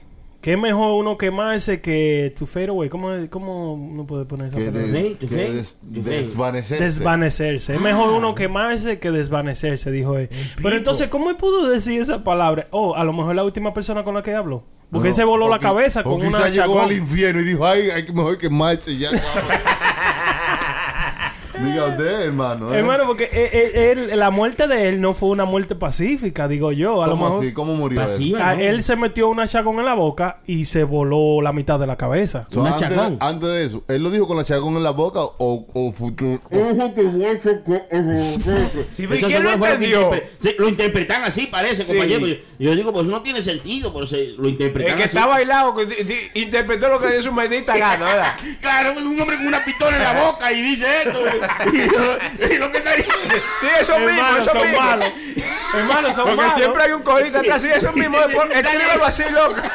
[0.41, 2.89] Que es mejor uno quemarse que to fade away.
[2.89, 4.83] ¿Cómo, cómo uno puede poner esa palabra?
[5.19, 6.83] que des- desvanecerse.
[6.85, 7.75] Desvanecerse.
[7.75, 10.31] Es mejor uno quemarse que desvanecerse, dijo él.
[10.63, 12.69] Pero entonces, ¿cómo él pudo decir esa palabra?
[12.71, 14.65] Oh, a lo mejor la última persona con la que habló.
[14.91, 17.91] Porque él se voló la cabeza o con una llegó al infierno y dijo, ay,
[17.91, 19.11] hay que mejor quemarse ya.
[21.65, 22.73] Diga usted, hermano.
[22.75, 22.79] ¿eh?
[22.79, 26.73] Hermano, porque eh, eh, él- la muerte de él no fue una muerte pacífica, digo
[26.73, 27.03] yo.
[27.03, 27.53] A lo ¿Cómo mejor así?
[27.53, 28.07] ¿Cómo murió él?
[28.07, 28.61] Pasiva, a ¿no?
[28.63, 31.97] él se metió una chacón en la boca y se voló la mitad de la
[31.97, 32.47] cabeza.
[32.51, 33.17] So, Una antes, chacón.
[33.21, 35.93] antes de eso, ¿él lo dijo con la chacón en la boca o, o?
[38.95, 40.11] Sí, pero ¿y Eso quién lo seguro fue que entendió?
[40.59, 41.89] Lo interpretan así, parece, Sí.
[41.93, 42.27] compañero.
[42.27, 45.17] Yo, yo digo, pues no tiene sentido, pero se lo interpretan El que así.
[45.17, 48.33] está bailado, que di- di- interpretó lo que le dio su maldita gana, ¿verdad?
[48.61, 51.21] Claro, un hombre con una pistola en la boca y dice esto.
[51.73, 53.35] y, lo- y lo que está diciendo.
[53.61, 54.81] Sí, eso mismo, Hermano, eso son mismo.
[54.81, 55.13] malos.
[55.75, 56.55] Hermano, son Porque malos.
[56.55, 58.19] siempre hay un codito atrás, sí, eso mismo.
[58.19, 59.57] Sí, sí, sí, Escríbelo así, loco.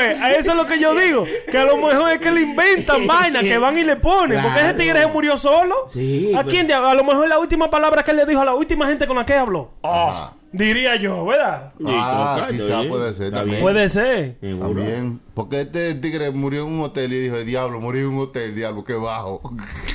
[0.00, 1.24] Eh, a eso es lo que yo digo.
[1.50, 4.40] Que a lo mejor es que le inventan vainas que van y le ponen.
[4.42, 4.78] Porque ese Claro.
[4.78, 5.86] tigre se murió solo.
[5.92, 6.66] Sí, ¿A pero- quién?
[6.66, 6.88] diablo?
[6.88, 9.16] A lo mejor la última palabra que él le dijo a la última gente con
[9.16, 9.72] la que habló.
[9.82, 11.72] Oh, diría yo, ¿verdad?
[11.86, 13.60] Ah, quizá puede ser también.
[13.60, 14.36] Puede ser.
[14.40, 15.20] También.
[15.34, 18.84] Porque este tigre murió en un hotel y dijo, diablo, morí en un hotel, diablo,
[18.84, 19.40] qué bajo.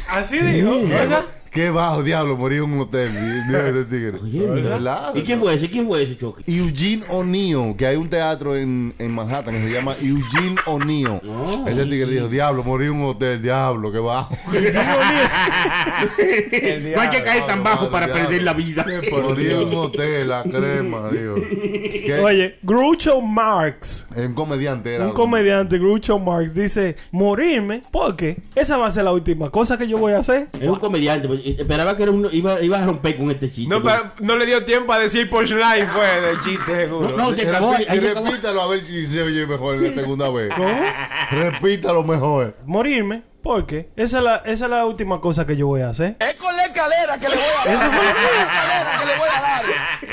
[0.10, 0.72] Así dijo.
[0.88, 1.26] ¿verdad?
[1.54, 3.12] Qué bajo, diablo, morí en un hotel.
[3.14, 4.18] Este tigre.
[4.24, 4.70] Oye, mira.
[4.70, 5.12] ¿Verdad?
[5.16, 5.70] ¿Y quién fue ese?
[5.70, 6.44] ¿Quién fue ese choque?
[6.48, 11.20] Eugene O'Neill, que hay un teatro en, en Manhattan que se llama Eugene O'Neill.
[11.24, 14.36] No, Ese tigre dijo, diablo, morí en un hotel, diablo, qué bajo.
[16.96, 18.24] no hay que caer tan bajo para Diablo.
[18.24, 18.86] perder la vida.
[19.12, 21.36] morí en un hotel, la crema, digo.
[22.24, 24.08] Oye, Groucho Marx.
[24.16, 25.06] es un comediante era.
[25.08, 29.88] Un comediante, Groucho Marx, dice: Morirme, porque esa va a ser la última cosa que
[29.88, 30.50] yo voy a hacer.
[30.60, 31.28] Es un comediante.
[31.44, 33.70] Pues, Esperaba que era uno, iba, iba a romper con este chiste.
[33.74, 37.10] No, pero no le dio tiempo a decir punchline, fue del chiste, seguro.
[37.10, 37.74] No, no, se acabó.
[37.74, 38.26] Repi- Ahí se acabó.
[38.28, 40.50] repítalo a ver si se oye mejor la segunda vez.
[41.32, 42.56] Repítalo mejor.
[42.66, 46.16] Morirme, porque esa es la, esa es la última cosa que yo voy a hacer.
[46.20, 46.64] Es correcto.
[46.74, 47.76] escalera que le voy a dar.
[47.76, 49.64] Eso fue lo que escalera que le voy a dar.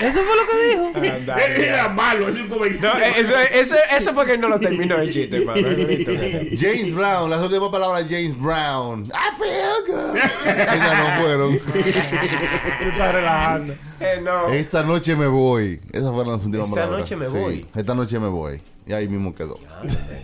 [0.01, 1.63] Eso fue lo que dijo.
[1.63, 2.99] Era malo, es un comentario.
[2.99, 7.31] No, eh, eso, eso, eso fue que no lo terminó el chiste, que- James Brown,
[7.31, 9.07] las últimas palabras de James Brown.
[9.07, 10.17] I feel good.
[10.17, 11.59] Esas no fueron.
[11.59, 13.75] Tú estás relajando.
[14.01, 14.49] Eh, no.
[14.49, 15.81] Esta noche me voy.
[15.93, 17.01] Esas fueron las últimas Esta palabras.
[17.01, 17.67] noche me Sí, voy.
[17.75, 18.63] Esta noche me voy.
[18.87, 19.59] Y ahí mismo quedó.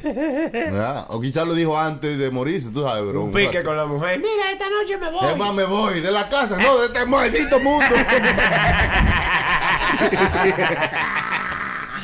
[0.02, 1.06] ¿Verdad?
[1.10, 3.24] O quizás lo dijo antes de morirse, tú sabes, bro.
[3.24, 4.18] Un pique con la mujer.
[4.18, 5.30] Mira, esta noche me voy.
[5.30, 7.84] Es más, me voy de la casa, no, de este maldito mundo.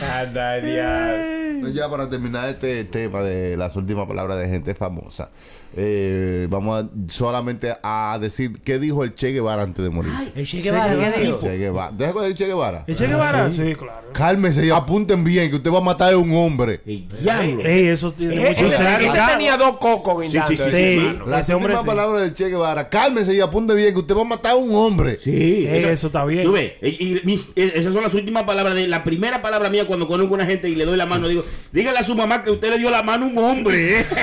[0.02, 1.68] Anda, diablo.
[1.68, 5.30] ya para terminar este tema de las últimas palabras de gente famosa,
[5.74, 10.12] eh, vamos a solamente a decir qué dijo el Che Guevara antes de morir.
[10.34, 11.38] El Che Guevara, ¿qué dijo?
[11.40, 11.90] Che Guevara.
[11.92, 12.84] ¿Deja con el Che Guevara?
[12.86, 13.50] ¿El Che Guevara?
[13.52, 14.02] Sí, claro.
[14.12, 16.80] Cálmese y apunten bien que usted va a matar a un hombre.
[16.86, 17.64] El diablo.
[17.64, 18.66] Ey, eso tiene mucho ese-
[19.06, 20.48] ese tenía dos cocos guindando.
[20.48, 20.70] Sí, sí, sí,
[21.00, 21.52] sí.
[21.54, 21.86] últimas sí.
[21.86, 22.88] palabras del Che Guevara.
[22.88, 25.18] Cálmese y apunte bien que usted va a matar a un hombre.
[25.18, 26.44] Sí, Ey, eso está bien.
[26.44, 29.70] Tú ves, y- y mis- eh, esas son las últimas palabras de la primera palabra
[29.70, 31.28] mía cuando conozco a una gente y le doy la mano.
[31.28, 34.00] Digo, dígale a su mamá que usted le dio la mano a un hombre.
[34.00, 34.04] ¿eh?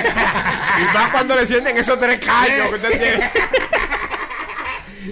[0.80, 3.30] Y más cuando le sienten esos tres callos que usted tiene.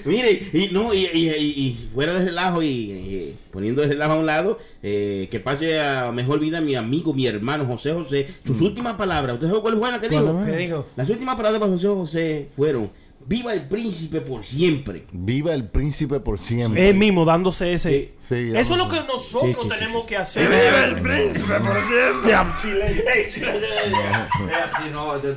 [0.05, 4.13] Mire, y no, y, y- y- y fuera de relajo y, y poniendo el relajo
[4.13, 8.29] a un lado, eh, que pase a mejor vida mi amigo, mi hermano José José.
[8.45, 10.43] Sus últimas palabras, ¿usted sabe cuál fue la que dijo?
[10.45, 10.87] ¿Qué dijo?
[10.95, 12.91] Las últimas palabras de José José fueron:
[13.29, 15.05] Viva el príncipe por siempre.
[15.13, 16.89] Viva el príncipe por siempre.
[16.89, 18.15] Él mismo dándose ese.
[18.19, 20.09] Sí, Eso es lo que nosotros Sí, sí, sí, tenemos sí.
[20.09, 20.51] que hacer.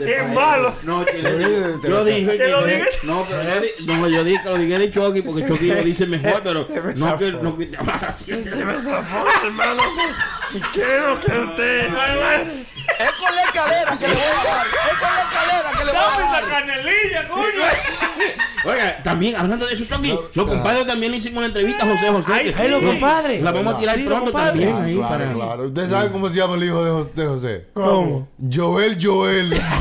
[0.05, 0.73] Es malo.
[0.83, 2.85] No, Chile, yo dije que lo no, dije?
[3.03, 5.83] no, pero yo di- no, yo dije que lo dijera el Chucky porque Chucky lo
[5.83, 6.65] dice mejor, pero
[6.95, 7.69] no que no que
[8.01, 8.31] así.
[8.31, 8.45] Es
[13.19, 14.65] por la escalera que le voy a dar.
[14.67, 16.43] Es por la escalera que le voy a dar.
[16.49, 17.45] canelilla, coño!
[18.63, 22.09] Oiga, también hablando de eso, Chucky, los compadres también le hicimos una entrevista a José
[22.09, 22.31] José.
[22.33, 23.41] Ay, sí, los compadres.
[23.41, 24.75] La vamos a tirar Sí, pronto también.
[24.75, 25.63] ahí Claro, para- claro.
[25.67, 27.65] ¿Usted sabe cómo se llama el hijo de, Jo- de José?
[27.73, 28.27] ¿Cómo?
[28.53, 29.59] Joel Joel.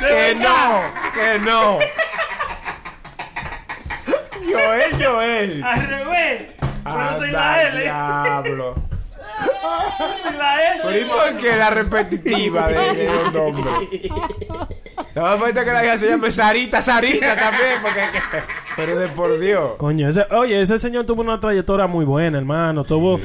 [0.00, 0.82] Que no,
[1.14, 1.78] que no.
[4.52, 5.64] Joel, Joel.
[5.64, 6.42] Al revés.
[6.84, 7.82] Pero Anda, la L.
[7.82, 8.74] diablo.
[10.22, 11.00] Sin la S.
[11.00, 13.66] ¿Y por qué la repetitiva de, de los nombres?
[15.14, 18.00] No me falta que la hija se llame Sarita, Sarita también, porque...
[18.76, 19.72] Pero de por Dios.
[19.76, 22.84] Coño, ese, oye, ese señor tuvo una trayectoria muy buena, hermano.
[22.84, 23.18] Tuvo,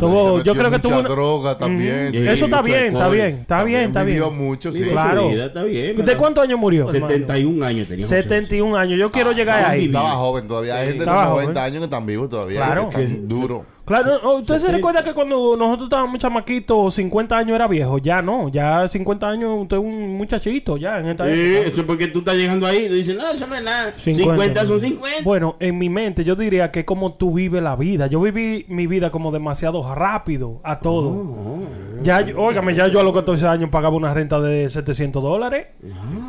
[0.00, 2.10] tuvo yo creo que tuvo una- droga también.
[2.12, 4.16] Sí, Eso está bien, está bien, está bien, está bien.
[4.16, 4.82] Vivió mucho, sí.
[4.82, 5.28] Claro.
[5.28, 6.04] vida, está bien.
[6.04, 6.88] ¿De cuántos años murió?
[6.90, 8.28] 71 años tenía José José.
[8.28, 8.98] 71 años.
[8.98, 9.84] Yo quiero llegar estaba ahí.
[9.86, 10.74] Estaba joven todavía.
[10.76, 11.58] Hay gente de Estaba 90 joven.
[11.58, 12.56] años que están vivos todavía.
[12.64, 12.90] Claro.
[12.90, 13.64] que están duro.
[13.88, 17.98] Claro, oh, ¿usted se recuerda que cuando nosotros estábamos chamaquitos, 50 años era viejo?
[17.98, 21.68] Ya no, ya 50 años usted es un muchachito, ya en esta Sí, época.
[21.68, 23.92] eso es porque tú estás llegando ahí y dices, no, eso no es nada.
[23.96, 24.32] 50.
[24.34, 25.16] 50, son 50.
[25.24, 28.06] Bueno, en mi mente yo diría que es como tú vives la vida.
[28.06, 31.08] Yo viví mi vida como demasiado rápido a todo.
[31.08, 31.58] Oh,
[32.02, 35.66] Ya, yo- óigame, ya yo a los 14 años pagaba una renta de 700 dólares.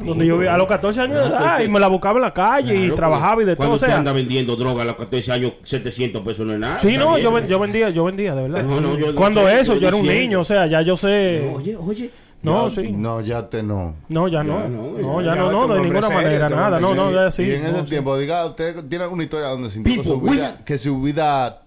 [0.03, 2.73] donde yo a los 14 años de Ah, y me la buscaba en la calle
[2.75, 3.57] y Claro, trabajaba y de todo.
[3.57, 6.59] Cuando O usted sea, anda vendiendo droga a los 14 años, 700 pesos no es
[6.59, 6.79] nada.
[6.79, 7.23] sí, no, bien.
[7.23, 8.63] yo, ven- yo vendía, yo vendía, de verdad.
[8.63, 10.21] No, no, yo no Cuando sé, eso, yo yo era un diciendo.
[10.27, 11.43] niño, o sea, ya yo sé.
[11.45, 12.11] No, Oye, oye.
[12.41, 12.91] No, Ya- sí.
[12.93, 13.95] No, ya te no.
[14.07, 14.59] No, ya no.
[14.61, 16.79] Ya No, no, ya ya no, no, de ninguna serio, manera, nada.
[16.79, 17.43] No, no, ya así.
[17.43, 17.85] y en ese sí.
[17.87, 20.13] tiempo, diga, usted tiene alguna historia donde sintió que Pipo,
[20.77, 21.61] su vida,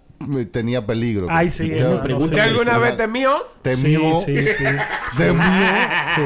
[0.50, 1.26] tenía peligro.
[1.30, 2.34] Ay, sí, Usted hermano, pregunta- sí.
[2.34, 3.46] ¿Usted alguna vez temió?
[3.62, 4.22] Temió.
[4.26, 4.64] Sí, sí, sí.
[5.16, 5.42] Temió.
[6.16, 6.22] Sí.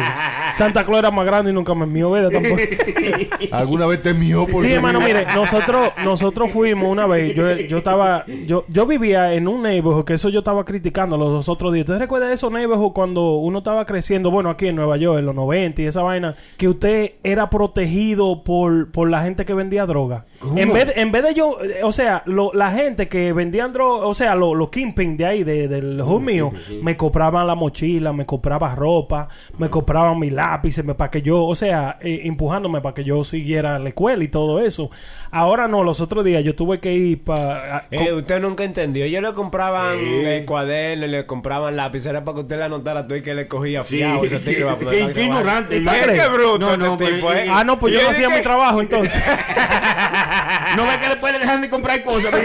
[0.55, 2.31] Santa Claus era más grande y nunca me envió, ¿verdad?
[2.31, 2.57] Tampoco.
[3.53, 8.25] ¿Alguna vez temió por Sí, hermano, mire, nosotros, nosotros fuimos una vez, yo, yo estaba,
[8.47, 11.85] yo, yo vivía en un neighborhood, que eso yo estaba criticando los otros días.
[11.89, 15.27] ¿Usted recuerda de esos neighborhood cuando uno estaba creciendo, bueno, aquí en Nueva York, en
[15.27, 19.85] los 90 y esa vaina, que usted era protegido por, por la gente que vendía
[19.87, 20.25] droga?
[20.57, 24.15] En vez, en vez de yo, o sea, lo- la gente que vendían droga, o
[24.15, 26.51] sea, lo- los kingpin de ahí, de, del hood mío,
[26.83, 29.29] me compraban la mochila, me compraban ropa,
[29.59, 33.23] me compraban mis lápices, me- para que yo, o sea, eh, empujándome para que yo
[33.25, 34.91] siguiera la escuela y todo eso.
[35.31, 37.87] Ahora no, los otros días yo tuve que ir para...
[37.91, 39.05] Eh, usted nunca entendió.
[39.05, 42.07] Ellos le compraban el cuaderno, le compraban lápiz.
[42.07, 44.25] Era para que usted le anotara todo y que le cogía Sí, fiado.
[44.25, 45.19] ese qué- qué- a qué grabar.
[45.19, 47.47] ignorante, ¿Qué, bruto No, no, este tipo, eh?
[47.51, 49.23] ah, no, pues yo no hacía mi trabajo entonces.
[50.77, 52.33] No ve que le puede dejar de comprar cosas.
[52.33, 52.39] no-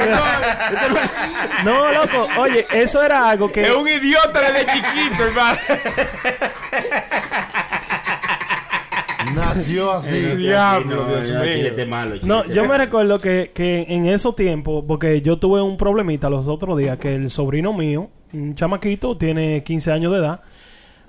[1.63, 3.61] no, loco, oye, eso era algo que...
[3.67, 5.57] Es un idiota desde chiquito, hermano.
[9.35, 10.19] Nació así.
[10.19, 11.53] Diablo, No, Dios no, mío.
[11.53, 15.61] chilete malo, No, chilete yo me recuerdo que, que en esos tiempos, porque yo tuve
[15.61, 20.19] un problemita los otros días, que el sobrino mío, un chamaquito, tiene 15 años de
[20.19, 20.41] edad,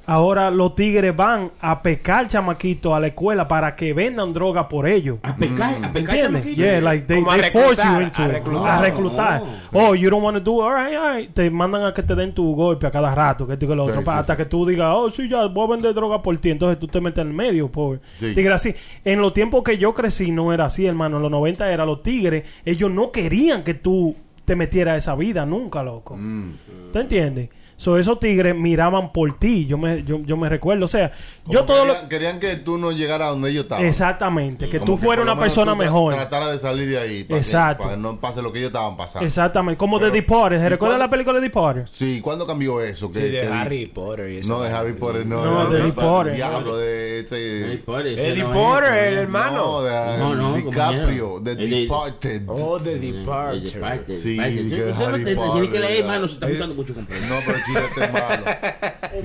[0.07, 4.89] Ahora los tigres van a pescar chamaquitos a la escuela para que vendan droga por
[4.89, 5.19] ellos.
[5.23, 6.43] A pecar, a pecar ¿Entiendes?
[6.43, 6.63] chamaquito.
[6.63, 8.33] Yeah, like they, force you reclutar, into a it.
[8.33, 8.69] reclutar.
[8.69, 9.43] A reclutar.
[9.73, 10.65] Oh, you don't want to do it.
[10.65, 11.33] All right, all right.
[11.33, 13.75] Te mandan a que te den tu golpe a cada rato, que esto y que
[13.77, 16.21] lo otro, Sí, sí, hasta que tú digas, oh, sí, ya voy a vender droga
[16.21, 16.51] por ti.
[16.51, 18.01] Entonces tú te metes en el medio, pobre.
[18.19, 18.35] Sí.
[18.35, 18.75] Tigre así.
[19.05, 21.17] En los tiempos que yo crecí no era así, hermano.
[21.17, 22.45] En los 90 era los tigres.
[22.65, 26.17] Ellos no querían que tú te metieras a esa vida nunca, loco.
[26.17, 26.55] Mm.
[26.93, 27.49] ¿Te entiendes?
[27.83, 29.67] So, esos tigres miraban por ti.
[29.67, 30.85] Yo me, yo, yo me recuerdo.
[30.85, 31.11] O sea,
[31.47, 31.93] yo todo lo...
[31.95, 33.85] querían, querían que tú no llegaras a donde ellos estaban.
[33.85, 34.69] Exactamente.
[34.69, 36.15] Que Como tú fueras una persona mejor.
[36.15, 37.25] Tratara de salir de ahí.
[37.25, 37.83] Para Exacto.
[37.83, 39.27] Que, para que no pase lo que ellos estaban pasando.
[39.27, 39.79] Exactamente.
[39.79, 40.61] Como Pero- de The Potter.
[40.61, 41.85] ¿Se ¿y recuerda la película de The Potter?
[41.91, 43.11] Sí, ¿cuándo cambió eso?
[43.11, 44.49] Que- Sí, de que- Harry Potter y eso.
[44.49, 45.45] No, de Harry Potter, no.
[45.45, 46.35] No, de Harry Potter.
[46.37, 49.57] Diablo, de ese Eddie Potter, el hermano.
[49.57, 52.43] No, de No, no, DiCaprio, de Departed.
[52.47, 53.61] Oh, The Departure.
[53.73, 56.95] Departed, Sí, Usted no Harry te- Potter, tiene que leer, hermano, se está gustando mucho
[56.95, 57.21] comprar.
[57.23, 58.13] No, pero el chiste es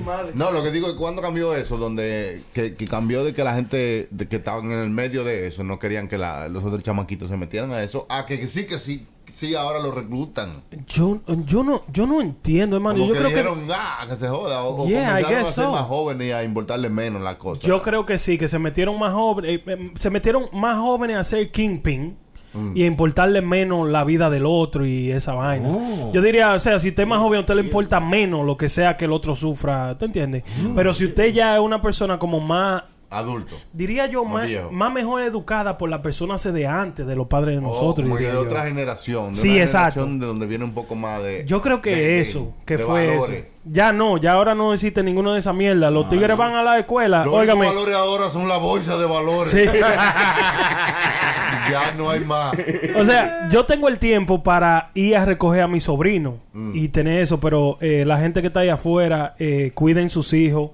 [0.04, 0.28] malo.
[0.34, 3.54] No, lo que digo es cuando cambió eso, donde que, que cambió de que la
[3.54, 6.82] gente de que estaban en el medio de eso no querían que la- los otros
[6.82, 10.62] chamaquitos se metieran a eso, a que sí, que sí, sí ahora lo reclutan.
[10.86, 12.98] Yo, yo, no, yo no entiendo, hermano.
[13.00, 13.36] Como Yo que creo que...
[13.36, 14.62] dijeron, ah, que se joda.
[14.64, 15.72] O, o Yeah, I comenzaron a ser so.
[15.72, 17.66] más jóvenes y a importarle menos la cosa.
[17.66, 21.16] Yo creo que sí, que se metieron más jóvenes, eh, eh, se metieron más jóvenes
[21.16, 22.16] a ser kingpin
[22.58, 22.72] Mm.
[22.76, 25.68] y importarle menos la vida del otro y esa vaina.
[25.70, 26.10] Oh.
[26.12, 28.56] Yo diría, o sea, si usted es más joven, a usted le importa menos lo
[28.56, 30.44] que sea que el otro sufra, ¿te entiendes?
[30.62, 30.74] Mm.
[30.74, 33.54] Pero si usted ya es una persona como más Adulto.
[33.72, 34.70] diría yo Más más, viejo.
[34.70, 38.04] más mejor educada por la persona hace de antes de los padres de O nosotros.
[38.06, 38.46] como diría de yo.
[38.46, 39.30] otra generación.
[39.32, 40.00] De Sí, una exacto.
[40.00, 41.44] generación De donde viene un poco más de.
[41.46, 43.38] Yo creo que de- de- eso, que fue valores.
[43.44, 43.48] eso.
[43.70, 45.90] Ya no, ya ahora no existe ninguno de esa mierda.
[45.90, 47.66] Los tigres van a la escuela, Los óigame.
[47.66, 49.50] valores ahora son la bolsa de valores.
[49.52, 49.64] Sí.
[51.70, 52.54] ya no hay más.
[52.96, 56.70] O sea, yo tengo el tiempo para ir a recoger a mi sobrino Mm.
[56.74, 60.70] y tener eso, pero eh, la gente que está ahí afuera, eh, cuiden sus hijos.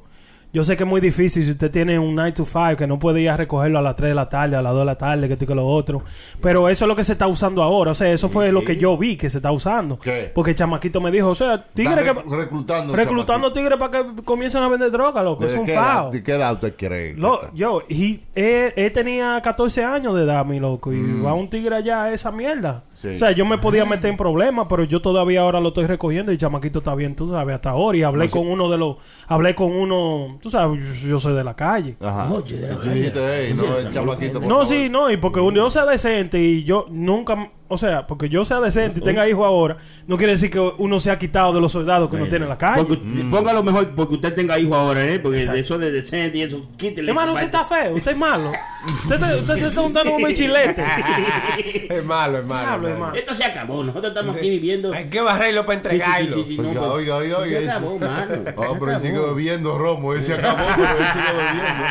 [0.55, 2.99] Yo sé que es muy difícil si usted tiene un 9 to 5 que no
[2.99, 4.95] puede ir a recogerlo a las 3 de la tarde, a las 2 de la
[4.97, 6.03] tarde, que esto y que lo otro.
[6.41, 7.91] Pero eso es lo que se está usando ahora.
[7.91, 9.99] O sea, eso fue lo que yo vi que se está usando.
[9.99, 10.31] ¿Qué?
[10.35, 12.13] Porque el chamaquito me dijo, o sea, tigre que...
[12.15, 12.95] rec- reclutando.
[12.95, 15.45] Reclutando tigres para que comiencen a vender droga, loco.
[15.45, 16.11] Es ¿De un fao.
[16.13, 17.15] ¿De qué edad usted quiere?
[17.15, 21.51] Lo- yo, he- él, él tenía 14 años de edad, mi loco, y va un
[21.51, 22.85] tigre allá a esa mierda.
[23.11, 23.15] Sí.
[23.17, 26.33] O sea, yo me podía meter en problemas, pero yo todavía ahora lo estoy recogiendo
[26.33, 27.99] y el chamaquito está bien, tú sabes, hasta ahora.
[27.99, 28.97] Y hablé con uno de los,
[29.29, 31.97] hablé con uno, tú sabes, yo, yo soy de la calle.
[32.01, 32.33] Ajá.
[32.33, 33.47] Oye, de la Tú dijiste, calle.
[33.49, 34.33] "Ey, no, el chamaquito.
[34.41, 34.67] por No, favor".
[34.67, 38.45] sí, no, y porque un- yo sea decente y yo nunca, o sea, porque yo
[38.45, 41.61] sea decente y tenga hijos ahora, no quiere decir que uno se ha quitado de
[41.61, 42.85] los soldados que uno tiene en la calle.
[42.85, 45.19] Porque, Póngalo mejor porque usted tenga hijo ahora, ¿eh?
[45.19, 47.11] Porque eso de decente y eso, quítele.
[47.11, 48.51] Hermano, usted está feo, usted es malo.
[49.05, 50.85] Usted, te- usted se está untando como el chilete.
[51.89, 53.13] Es malo, es malo.
[53.15, 53.83] Esto se acabó.
[53.85, 54.93] Nosotros estamos aquí viviendo.
[54.93, 56.35] Hay que barrerlo para Sí, sí, sí, entregarlo.
[56.35, 57.71] sí, sí, no, Oiga, pues, oiga, oiga, oiga, Se eso.
[57.73, 58.35] acabó, mano.
[58.57, 60.15] Oh, Se pero él sigue bebiendo romo.
[60.15, 61.85] Él se acabó, pero él sigue bebiendo.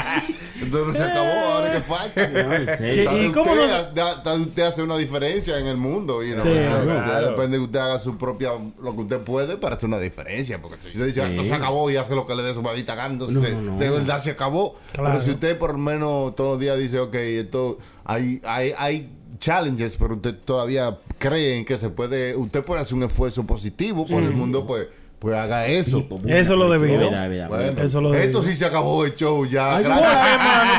[0.61, 2.27] Entonces no se acabó, ahora que falta.
[2.27, 3.21] No, en serio.
[3.23, 6.23] ¿Y cómo no- usted hace una diferencia en el mundo.
[6.23, 7.29] Y no, Sí, Usted- claro.
[7.31, 8.51] Depende que usted haga su propia,
[8.81, 10.61] lo que usted puede para hacer una diferencia.
[10.61, 12.61] Porque si usted dice, "Ah, esto se acabó y hace lo que le dé su
[12.61, 13.77] maldita gana, No, no, no.
[13.77, 14.75] de verdad se acabó.
[14.93, 15.09] Claro.
[15.11, 19.09] Pero si usted por lo menos todos los días dice, ok, esto, hay, hay, hay
[19.39, 24.05] challenges, pero usted todavía cree en que se puede, usted puede hacer un esfuerzo positivo
[24.05, 24.87] por el mundo, pues,
[25.23, 26.03] pues haga eso.
[26.03, 27.09] Pues, Eso lo debido.
[27.47, 27.81] Bueno.
[27.81, 28.51] Eso lo esto digo.
[28.51, 29.77] sí se acabó el show ya.
[29.77, 30.09] Ay, Gracias.
[30.11, 30.71] Joder, hermano,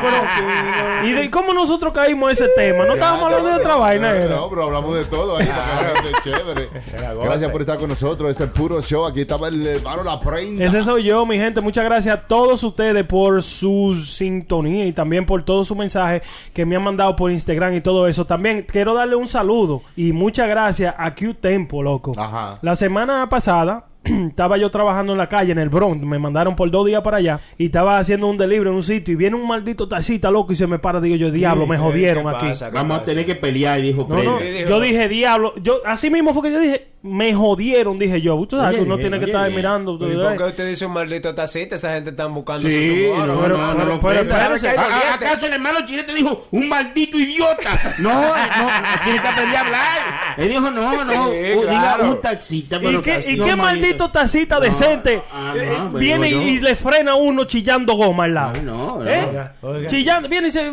[1.01, 2.85] pero- ¿Y de cómo nosotros caímos a ese tema?
[2.85, 5.47] No estábamos hablando de otra no, vaina, no, pero hablamos de todo ahí
[6.23, 6.69] chévere.
[7.23, 8.29] Gracias por estar con nosotros.
[8.29, 9.07] Este es puro show.
[9.07, 10.63] Aquí estaba el hermano La Prenda.
[10.63, 11.59] Ese soy yo, mi gente.
[11.59, 16.21] Muchas gracias a todos ustedes por su sintonía y también por todo su mensaje
[16.53, 18.25] que me han mandado por Instagram y todo eso.
[18.25, 22.11] También quiero darle un saludo y muchas gracias a Q Tempo, loco.
[22.15, 22.59] Ajá.
[22.61, 23.85] La semana pasada
[24.29, 26.01] estaba yo trabajando en la calle, en el Bronx.
[26.01, 29.13] Me mandaron por dos días para allá y estaba haciendo un delivery en un sitio
[29.13, 31.01] y viene un maldito taxista, loco, y se me para.
[31.01, 32.47] Digo yo, diablo, me ¿Qué jodieron aquí.
[32.71, 34.65] Vamos a tener que pelear, dijo No, no, Freddy.
[34.67, 35.53] yo dije diablo.
[35.61, 38.35] Yo, así mismo fue que yo dije, me jodieron, dije yo.
[38.47, 39.95] Tú sabes Oye, que uno tiene que estar mirando.
[39.95, 41.75] ¿Y por qué usted dice un maldito tacita?
[41.75, 44.41] Esa gente está buscando Sí, su no, pero- no, no, pero- lo pero ofenda.
[44.41, 44.69] espérese.
[44.69, 47.69] ¿A- a- ¿Acaso el hermano chilete dijo un maldito idiota?
[47.99, 49.99] No, no, tiene que aprender a hablar.
[50.37, 52.77] Él dijo, no, no, diga un taxista.
[52.81, 53.55] ¿Y qué, qué
[53.97, 56.41] maldito tacita decente ah, eh, pues viene yo.
[56.41, 58.53] y le frena a uno chillando goma al lado?
[58.55, 59.07] Ay, no, no.
[59.07, 59.49] ¿Eh?
[59.61, 59.89] Oiga.
[59.89, 60.71] Chillando, viene y dice...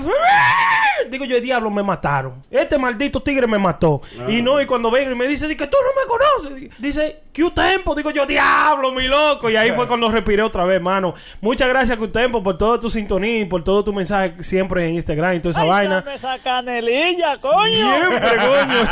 [1.11, 2.45] Digo yo, diablo, me mataron.
[2.51, 4.01] Este maldito tigre me mató.
[4.21, 4.31] Ah.
[4.31, 6.79] Y no, y cuando ven y me dice, di que tú no me conoces.
[6.79, 7.95] Dice, ¿qué tempo?
[7.95, 9.51] Digo yo, diablo, mi loco.
[9.51, 11.15] Y ahí fue cuando respiré otra vez, mano.
[11.41, 14.95] Muchas gracias, Q Tempo, por toda tu sintonía y por todo tu mensaje siempre en
[14.95, 16.03] Instagram y toda esa vaina.
[16.03, 17.97] Dame esa canelilla, coño.
[17.97, 18.89] Siempre, coño.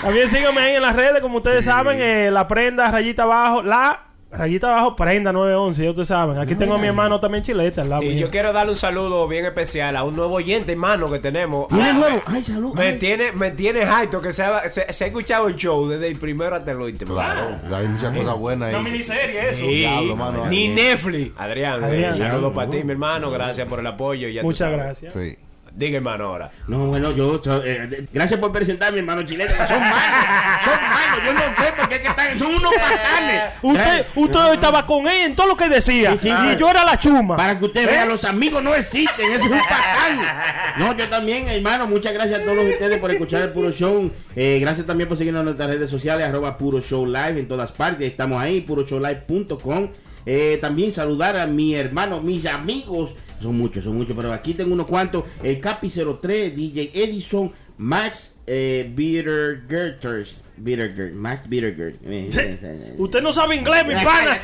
[0.02, 4.13] También síganme ahí en las redes, como ustedes saben, eh, la prenda, rayita abajo, la
[4.38, 6.38] Allí abajo, prenda 911, ya ustedes saben.
[6.38, 8.02] Aquí tengo a mi hermano también chileta al lado.
[8.02, 8.18] Y mío.
[8.26, 11.68] yo quiero darle un saludo bien especial a un nuevo oyente, hermano, que tenemos.
[11.68, 12.22] ¿Tiene Ah, nuevo?
[12.26, 12.74] Ay, salud.
[12.74, 12.98] Me ay.
[12.98, 16.16] tiene, me tiene alto que se ha, se, se ha escuchado el show desde el
[16.16, 17.14] primero hasta el último.
[17.14, 18.84] Claro, hay muchas cosas buenas Una ahí.
[18.84, 19.64] miniserie, eso.
[19.64, 20.74] Sí, Diablo, mano, ni ahí.
[20.74, 21.32] Netflix.
[21.36, 22.10] Adrián, Adrián.
[22.10, 23.30] eh, saludo para ti, mi hermano.
[23.30, 24.28] Gracias por el apoyo.
[24.28, 25.12] Ya Muchas gracias.
[25.12, 25.36] Sí.
[25.76, 26.50] Diga, hermano, ahora.
[26.68, 27.40] No, bueno, yo.
[27.64, 29.50] eh, gracias por presentarme, hermano chileno.
[29.50, 30.24] Son malos.
[30.64, 31.24] Son malos.
[31.24, 32.38] Yo no sé por qué es que están.
[32.38, 33.42] Son unos patanes.
[33.60, 36.12] Usted, usted estaba con él en todo lo que decía.
[36.12, 36.56] Sí, sí, y sí.
[36.58, 37.36] yo era la chuma.
[37.36, 40.20] Para que usted vea, los amigos no existen, ese es un patán.
[40.78, 44.12] No, yo también, hermano, muchas gracias a todos ustedes por escuchar el Puro Show.
[44.36, 47.72] Eh, gracias también por seguirnos en nuestras redes sociales, arroba Puro Show Live en todas
[47.72, 48.08] partes.
[48.08, 49.88] Estamos ahí, puroshowlive.com.
[50.26, 53.14] Eh, también saludar a mi hermano, mis amigos.
[53.40, 55.24] Son muchos, son muchos, pero aquí tengo unos cuantos.
[55.42, 60.44] El Capi 03, DJ Edison, Max eh, Bittergerters.
[60.56, 61.96] Bitterger, Max Bitterger.
[62.04, 64.38] Eh, Usted no sabe inglés, mi pana.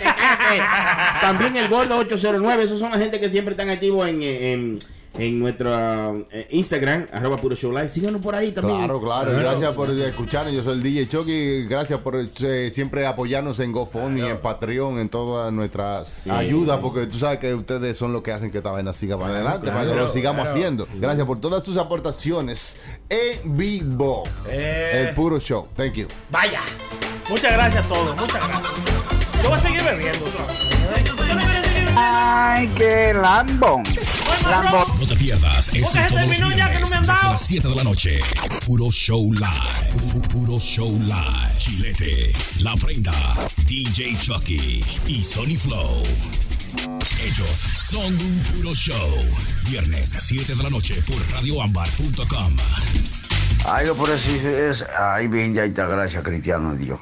[1.20, 2.62] También el Gordo 809.
[2.62, 4.78] Esos son la gente que siempre están activos en, en,
[5.18, 7.88] en nuestro eh, Instagram, arroba puro show live.
[7.88, 8.78] Síganos por ahí también.
[8.78, 9.32] Claro, claro.
[9.32, 10.54] Gracias por escucharnos.
[10.54, 11.66] Yo soy el DJ Chucky.
[11.66, 17.18] Gracias por eh, siempre apoyarnos en GoFundMe, en Patreon, en todas nuestras ayudas, porque tú
[17.18, 19.94] sabes que ustedes son los que hacen que esta vaina siga para adelante, para que
[19.94, 20.86] lo sigamos haciendo.
[20.94, 22.78] Gracias por todas tus aportaciones
[23.08, 24.24] en vivo.
[24.48, 25.06] Eh.
[25.08, 25.66] El puro show.
[25.76, 26.06] Thank you.
[26.30, 26.60] Vaya.
[27.28, 28.20] Muchas gracias a todos.
[28.20, 28.74] Muchas gracias.
[29.42, 30.26] Yo voy a seguir bebiendo.
[31.96, 33.82] Ay, qué lambón.
[34.42, 37.84] No te pierdas este se todos los no viernes han desde las 7 de la
[37.84, 38.20] noche.
[38.66, 40.00] Puro Show Live.
[40.12, 41.58] Pu- Puro Show Live.
[41.58, 43.12] Chilete, La Prenda,
[43.66, 46.02] DJ Chucky y Sony Flow.
[47.22, 49.10] Ellos son un puro show.
[49.68, 52.56] Viernes 7 de la noche por radioambar.com.
[53.66, 54.86] Ay, por eso es.
[54.98, 57.00] Ay, bien, ya está, gracias, cristiano Dios.